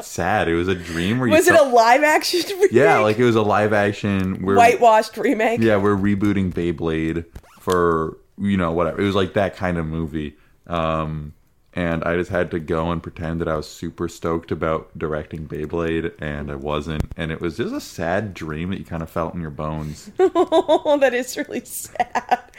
sad. 0.00 0.48
It 0.48 0.54
was 0.54 0.68
a 0.68 0.74
dream 0.74 1.18
where 1.18 1.28
you 1.28 1.34
Was 1.34 1.46
it 1.48 1.56
saw- 1.56 1.68
a 1.68 1.70
live 1.72 2.02
action? 2.02 2.40
Remake? 2.50 2.72
yeah, 2.72 2.98
like 2.98 3.18
it 3.18 3.24
was 3.24 3.36
a 3.36 3.42
live 3.42 3.72
action 3.72 4.42
where 4.44 4.56
whitewashed 4.56 5.16
remake. 5.16 5.60
yeah, 5.60 5.76
we're 5.76 5.96
rebooting 5.96 6.52
Beyblade 6.52 7.24
for 7.60 8.16
you 8.38 8.56
know 8.56 8.72
whatever. 8.72 9.00
It 9.00 9.04
was 9.04 9.14
like 9.14 9.34
that 9.34 9.54
kind 9.56 9.78
of 9.78 9.86
movie. 9.86 10.36
Um, 10.66 11.32
and 11.72 12.02
I 12.02 12.16
just 12.16 12.30
had 12.30 12.50
to 12.50 12.58
go 12.58 12.90
and 12.90 13.02
pretend 13.02 13.40
that 13.40 13.48
I 13.48 13.56
was 13.56 13.68
super 13.68 14.08
stoked 14.08 14.50
about 14.50 14.96
directing 14.98 15.46
Beyblade, 15.46 16.12
and 16.20 16.50
I 16.50 16.56
wasn't. 16.56 17.04
And 17.16 17.30
it 17.30 17.40
was 17.40 17.58
just 17.58 17.74
a 17.74 17.80
sad 17.80 18.34
dream 18.34 18.70
that 18.70 18.78
you 18.78 18.84
kind 18.84 19.02
of 19.02 19.10
felt 19.10 19.34
in 19.34 19.40
your 19.40 19.50
bones. 19.50 20.10
Oh, 20.18 20.98
that 21.00 21.14
is 21.14 21.36
really 21.36 21.64
sad. 21.64 22.50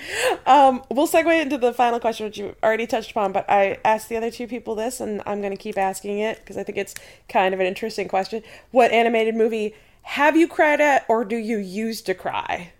Um, 0.46 0.84
we'll 0.90 1.08
segue 1.08 1.42
into 1.42 1.58
the 1.58 1.74
final 1.74 2.00
question, 2.00 2.26
which 2.26 2.38
you 2.38 2.56
already 2.64 2.88
touched 2.88 3.12
upon, 3.12 3.34
but 3.34 3.50
I 3.50 3.80
asked 3.84 4.08
the 4.08 4.18
other 4.18 4.32
two 4.32 4.48
people 4.48 4.76
this, 4.76 5.02
and 5.02 5.22
I'm 5.26 5.42
going 5.42 5.52
to 5.52 5.62
keep 5.62 5.78
asking 5.78 6.20
it 6.20 6.40
because 6.40 6.58
I 6.58 6.64
think 6.64 6.78
it's 6.78 6.96
kind 7.28 7.54
of 7.54 7.60
an 7.60 7.68
interesting 7.68 8.08
question. 8.08 8.44
What 8.72 8.92
animated 8.92 9.36
movie 9.36 9.76
have 10.04 10.36
you 10.36 10.48
cried 10.48 10.82
at, 10.82 11.06
or 11.08 11.26
do 11.26 11.36
you 11.36 11.58
use 11.58 12.02
to 12.04 12.14
cry? 12.14 12.72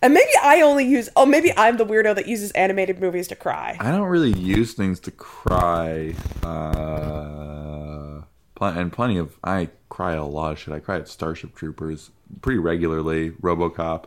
And 0.00 0.14
maybe 0.14 0.30
I 0.42 0.60
only 0.60 0.84
use, 0.86 1.08
oh, 1.16 1.26
maybe 1.26 1.52
I'm 1.56 1.76
the 1.76 1.84
weirdo 1.84 2.14
that 2.14 2.26
uses 2.28 2.52
animated 2.52 3.00
movies 3.00 3.26
to 3.28 3.34
cry. 3.36 3.76
I 3.80 3.90
don't 3.90 4.08
really 4.08 4.32
use 4.38 4.74
things 4.74 5.00
to 5.00 5.10
cry. 5.10 6.14
Uh, 6.44 8.22
pl- 8.54 8.68
and 8.68 8.92
plenty 8.92 9.18
of 9.18 9.36
I 9.42 9.70
cry 9.88 10.14
a 10.14 10.24
lot 10.24 10.52
of 10.52 10.58
shit. 10.58 10.72
I 10.74 10.78
cry 10.80 10.96
at 10.96 11.08
Starship 11.08 11.54
Troopers 11.56 12.10
pretty 12.42 12.58
regularly. 12.58 13.30
RoboCop. 13.32 14.04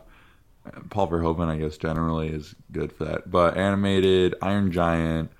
Paul 0.90 1.08
Verhoeven, 1.08 1.48
I 1.48 1.56
guess, 1.58 1.76
generally 1.76 2.28
is 2.28 2.54
good 2.70 2.92
for 2.92 3.04
that. 3.04 3.30
But 3.30 3.56
animated, 3.56 4.34
Iron 4.40 4.70
Giant, 4.70 5.30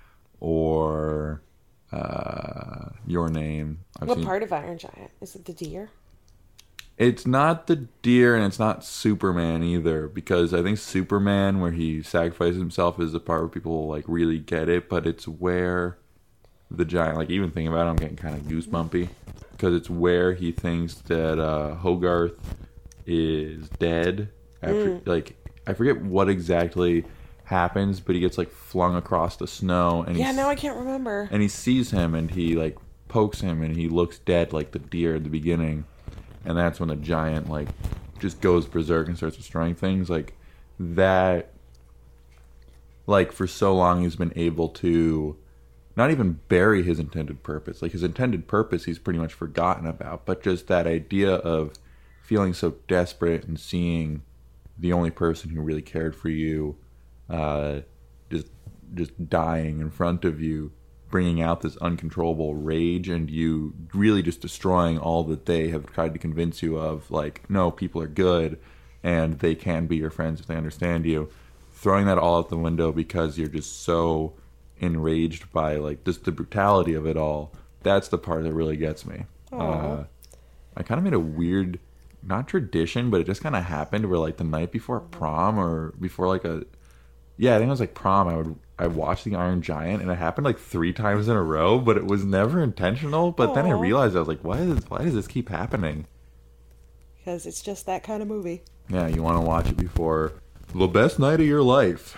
or 0.41 1.41
uh, 1.93 2.89
Your 3.07 3.29
Name. 3.29 3.79
I've 4.01 4.09
What 4.09 4.17
seen- 4.17 4.25
part 4.25 4.43
of 4.43 4.51
Iron 4.51 4.77
Giant? 4.77 5.11
Is 5.21 5.35
it 5.35 5.45
the 5.45 5.53
deer? 5.53 5.89
It's 6.97 7.25
not 7.25 7.65
the 7.67 7.75
deer, 8.03 8.35
and 8.35 8.45
it's 8.45 8.59
not 8.59 8.85
Superman 8.85 9.63
either, 9.63 10.07
because 10.07 10.53
I 10.53 10.61
think 10.61 10.77
Superman, 10.77 11.59
where 11.59 11.71
he 11.71 12.03
sacrifices 12.03 12.57
himself, 12.59 12.99
is 12.99 13.13
the 13.13 13.19
part 13.19 13.41
where 13.41 13.49
people 13.49 13.87
like 13.87 14.05
really 14.07 14.37
get 14.39 14.69
it. 14.69 14.89
But 14.89 15.07
it's 15.07 15.27
where 15.27 15.97
the 16.69 16.85
giant, 16.85 17.17
like 17.17 17.29
even 17.31 17.49
thinking 17.49 17.67
about 17.73 17.87
it, 17.87 17.89
I'm 17.89 17.95
getting 17.95 18.15
kind 18.15 18.35
of 18.35 18.43
goosebumpy, 18.43 19.09
because 19.51 19.73
it's 19.73 19.89
where 19.89 20.33
he 20.33 20.51
thinks 20.51 20.93
that 20.95 21.39
uh, 21.39 21.75
Hogarth 21.75 22.39
is 23.07 23.69
dead. 23.69 24.29
After 24.61 25.01
like 25.05 25.35
I 25.67 25.73
forget 25.73 25.99
what 26.01 26.29
exactly 26.29 27.05
happens, 27.45 27.99
but 27.99 28.13
he 28.15 28.21
gets 28.21 28.37
like 28.37 28.51
flung 28.51 28.95
across 28.95 29.35
the 29.37 29.47
snow, 29.47 30.03
and 30.03 30.15
Yeah, 30.15 30.25
he's- 30.25 30.35
no, 30.37 30.47
I 30.47 30.55
can't 30.55 30.77
remember. 30.77 31.27
and 31.31 31.41
he 31.41 31.47
sees 31.47 31.91
him 31.91 32.13
and 32.15 32.31
he 32.31 32.55
like 32.55 32.77
pokes 33.07 33.41
him 33.41 33.61
and 33.63 33.75
he 33.75 33.89
looks 33.89 34.19
dead 34.19 34.53
like 34.53 34.71
the 34.71 34.79
deer 34.79 35.15
at 35.15 35.23
the 35.23 35.29
beginning 35.29 35.85
and 36.45 36.57
that's 36.57 36.79
when 36.79 36.89
the 36.89 36.95
giant 36.95 37.49
like 37.49 37.67
just 38.19 38.41
goes 38.41 38.65
berserk 38.65 39.07
and 39.07 39.17
starts 39.17 39.37
destroying 39.37 39.75
things. 39.75 40.09
Like 40.09 40.33
that 40.79 41.51
like 43.05 43.31
for 43.31 43.47
so 43.47 43.75
long 43.75 44.01
he's 44.01 44.15
been 44.15 44.33
able 44.35 44.69
to 44.69 45.37
not 45.95 46.09
even 46.09 46.39
bury 46.47 46.83
his 46.83 46.99
intended 46.99 47.43
purpose. 47.43 47.81
Like 47.81 47.91
his 47.91 48.03
intended 48.03 48.47
purpose 48.47 48.85
he's 48.85 48.99
pretty 48.99 49.19
much 49.19 49.33
forgotten 49.33 49.85
about 49.85 50.25
but 50.25 50.43
just 50.43 50.67
that 50.67 50.87
idea 50.87 51.35
of 51.35 51.73
feeling 52.21 52.53
so 52.53 52.75
desperate 52.87 53.45
and 53.45 53.59
seeing 53.59 54.23
the 54.77 54.93
only 54.93 55.11
person 55.11 55.49
who 55.49 55.61
really 55.61 55.81
cared 55.81 56.15
for 56.15 56.29
you 56.29 56.77
uh, 57.29 57.81
just 58.29 58.47
just 58.93 59.29
dying 59.29 59.79
in 59.79 59.89
front 59.89 60.25
of 60.25 60.39
you, 60.39 60.71
bringing 61.13 61.43
out 61.43 61.61
this 61.61 61.77
uncontrollable 61.77 62.55
rage, 62.55 63.07
and 63.07 63.29
you 63.29 63.71
really 63.93 64.23
just 64.23 64.41
destroying 64.41 64.97
all 64.97 65.23
that 65.23 65.45
they 65.45 65.67
have 65.67 65.85
tried 65.93 66.11
to 66.11 66.17
convince 66.17 66.63
you 66.63 66.75
of. 66.75 67.11
Like, 67.11 67.47
no, 67.47 67.69
people 67.69 68.01
are 68.01 68.07
good, 68.07 68.57
and 69.03 69.37
they 69.37 69.53
can 69.53 69.85
be 69.85 69.95
your 69.95 70.09
friends 70.09 70.39
if 70.39 70.47
they 70.47 70.55
understand 70.55 71.05
you. 71.05 71.29
Throwing 71.71 72.07
that 72.07 72.17
all 72.17 72.39
out 72.39 72.49
the 72.49 72.57
window 72.57 72.91
because 72.91 73.37
you're 73.37 73.47
just 73.47 73.83
so 73.83 74.33
enraged 74.79 75.51
by 75.51 75.75
like 75.75 76.03
just 76.03 76.23
the 76.23 76.31
brutality 76.31 76.95
of 76.95 77.05
it 77.05 77.15
all. 77.15 77.53
That's 77.83 78.07
the 78.07 78.17
part 78.17 78.43
that 78.45 78.53
really 78.53 78.75
gets 78.75 79.05
me. 79.05 79.25
Uh, 79.51 80.05
I 80.75 80.81
kind 80.81 80.97
of 80.97 81.03
made 81.03 81.13
a 81.13 81.19
weird, 81.19 81.79
not 82.23 82.47
tradition, 82.47 83.11
but 83.11 83.21
it 83.21 83.27
just 83.27 83.43
kind 83.43 83.55
of 83.55 83.65
happened 83.65 84.09
where 84.09 84.17
like 84.17 84.37
the 84.37 84.43
night 84.43 84.71
before 84.71 84.99
prom 84.99 85.59
or 85.59 85.91
before 85.91 86.27
like 86.27 86.43
a, 86.43 86.65
yeah, 87.37 87.53
I 87.53 87.59
think 87.59 87.67
it 87.67 87.69
was 87.69 87.81
like 87.81 87.93
prom. 87.93 88.27
I 88.27 88.37
would 88.37 88.57
I 88.77 88.87
watched 88.87 89.23
the 89.23 89.35
Iron 89.35 89.61
Giant, 89.61 90.01
and 90.01 90.11
it 90.11 90.15
happened 90.15 90.45
like 90.45 90.59
three 90.59 90.93
times 90.93 91.27
in 91.27 91.35
a 91.35 91.43
row, 91.43 91.79
but 91.79 91.97
it 91.97 92.05
was 92.05 92.25
never 92.25 92.61
intentional. 92.61 93.31
But 93.31 93.53
then 93.53 93.65
I 93.65 93.71
realized 93.71 94.15
I 94.15 94.19
was 94.19 94.27
like, 94.27 94.43
why 94.43 94.59
is 94.59 94.89
why 94.89 95.03
does 95.03 95.13
this 95.13 95.27
keep 95.27 95.49
happening? 95.49 96.07
Because 97.17 97.45
it's 97.45 97.61
just 97.61 97.85
that 97.85 98.03
kind 98.03 98.21
of 98.21 98.27
movie. 98.27 98.63
Yeah, 98.89 99.07
you 99.07 99.23
want 99.23 99.37
to 99.37 99.47
watch 99.47 99.69
it 99.69 99.77
before 99.77 100.33
the 100.73 100.87
best 100.87 101.19
night 101.19 101.39
of 101.39 101.45
your 101.45 101.63
life, 101.63 102.17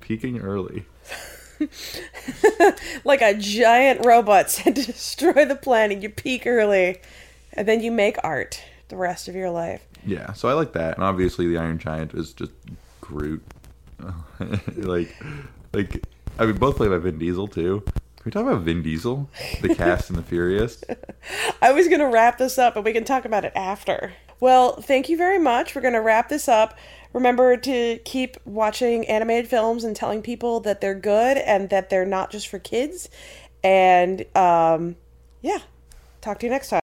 peaking 0.00 0.40
early. 0.40 0.84
Like 3.04 3.22
a 3.22 3.34
giant 3.34 4.04
robot 4.04 4.50
said 4.50 4.76
to 4.76 4.86
destroy 4.86 5.44
the 5.44 5.56
planet. 5.56 6.02
You 6.02 6.10
peak 6.10 6.46
early, 6.46 7.00
and 7.52 7.66
then 7.66 7.80
you 7.82 7.90
make 7.90 8.16
art 8.22 8.62
the 8.88 8.96
rest 8.96 9.28
of 9.28 9.34
your 9.34 9.50
life. 9.50 9.86
Yeah, 10.06 10.32
so 10.32 10.48
I 10.48 10.54
like 10.54 10.72
that, 10.72 10.94
and 10.94 11.04
obviously 11.04 11.46
the 11.48 11.58
Iron 11.58 11.78
Giant 11.78 12.14
is 12.14 12.32
just 12.32 12.52
Groot. 13.00 13.42
like, 14.76 15.14
like 15.72 16.02
I 16.38 16.46
mean, 16.46 16.56
both 16.56 16.76
played 16.76 16.90
by 16.90 16.98
Vin 16.98 17.18
Diesel 17.18 17.48
too. 17.48 17.82
Can 17.84 18.24
we 18.24 18.30
talk 18.30 18.46
about 18.46 18.62
Vin 18.62 18.82
Diesel, 18.82 19.28
the 19.60 19.74
Fast 19.76 20.10
and 20.10 20.18
the 20.18 20.22
Furious? 20.22 20.82
I 21.62 21.72
was 21.72 21.88
going 21.88 22.00
to 22.00 22.06
wrap 22.06 22.38
this 22.38 22.58
up, 22.58 22.74
but 22.74 22.84
we 22.84 22.92
can 22.92 23.04
talk 23.04 23.24
about 23.24 23.44
it 23.44 23.52
after. 23.54 24.12
Well, 24.40 24.80
thank 24.80 25.08
you 25.08 25.16
very 25.16 25.38
much. 25.38 25.74
We're 25.74 25.82
going 25.82 25.94
to 25.94 26.00
wrap 26.00 26.28
this 26.30 26.48
up. 26.48 26.78
Remember 27.12 27.56
to 27.58 27.98
keep 28.04 28.36
watching 28.44 29.06
animated 29.06 29.50
films 29.50 29.84
and 29.84 29.94
telling 29.94 30.22
people 30.22 30.60
that 30.60 30.80
they're 30.80 30.94
good 30.94 31.36
and 31.38 31.68
that 31.68 31.90
they're 31.90 32.06
not 32.06 32.30
just 32.30 32.48
for 32.48 32.58
kids. 32.58 33.10
And 33.62 34.24
um, 34.34 34.96
yeah, 35.42 35.58
talk 36.22 36.38
to 36.40 36.46
you 36.46 36.50
next 36.50 36.70
time. 36.70 36.78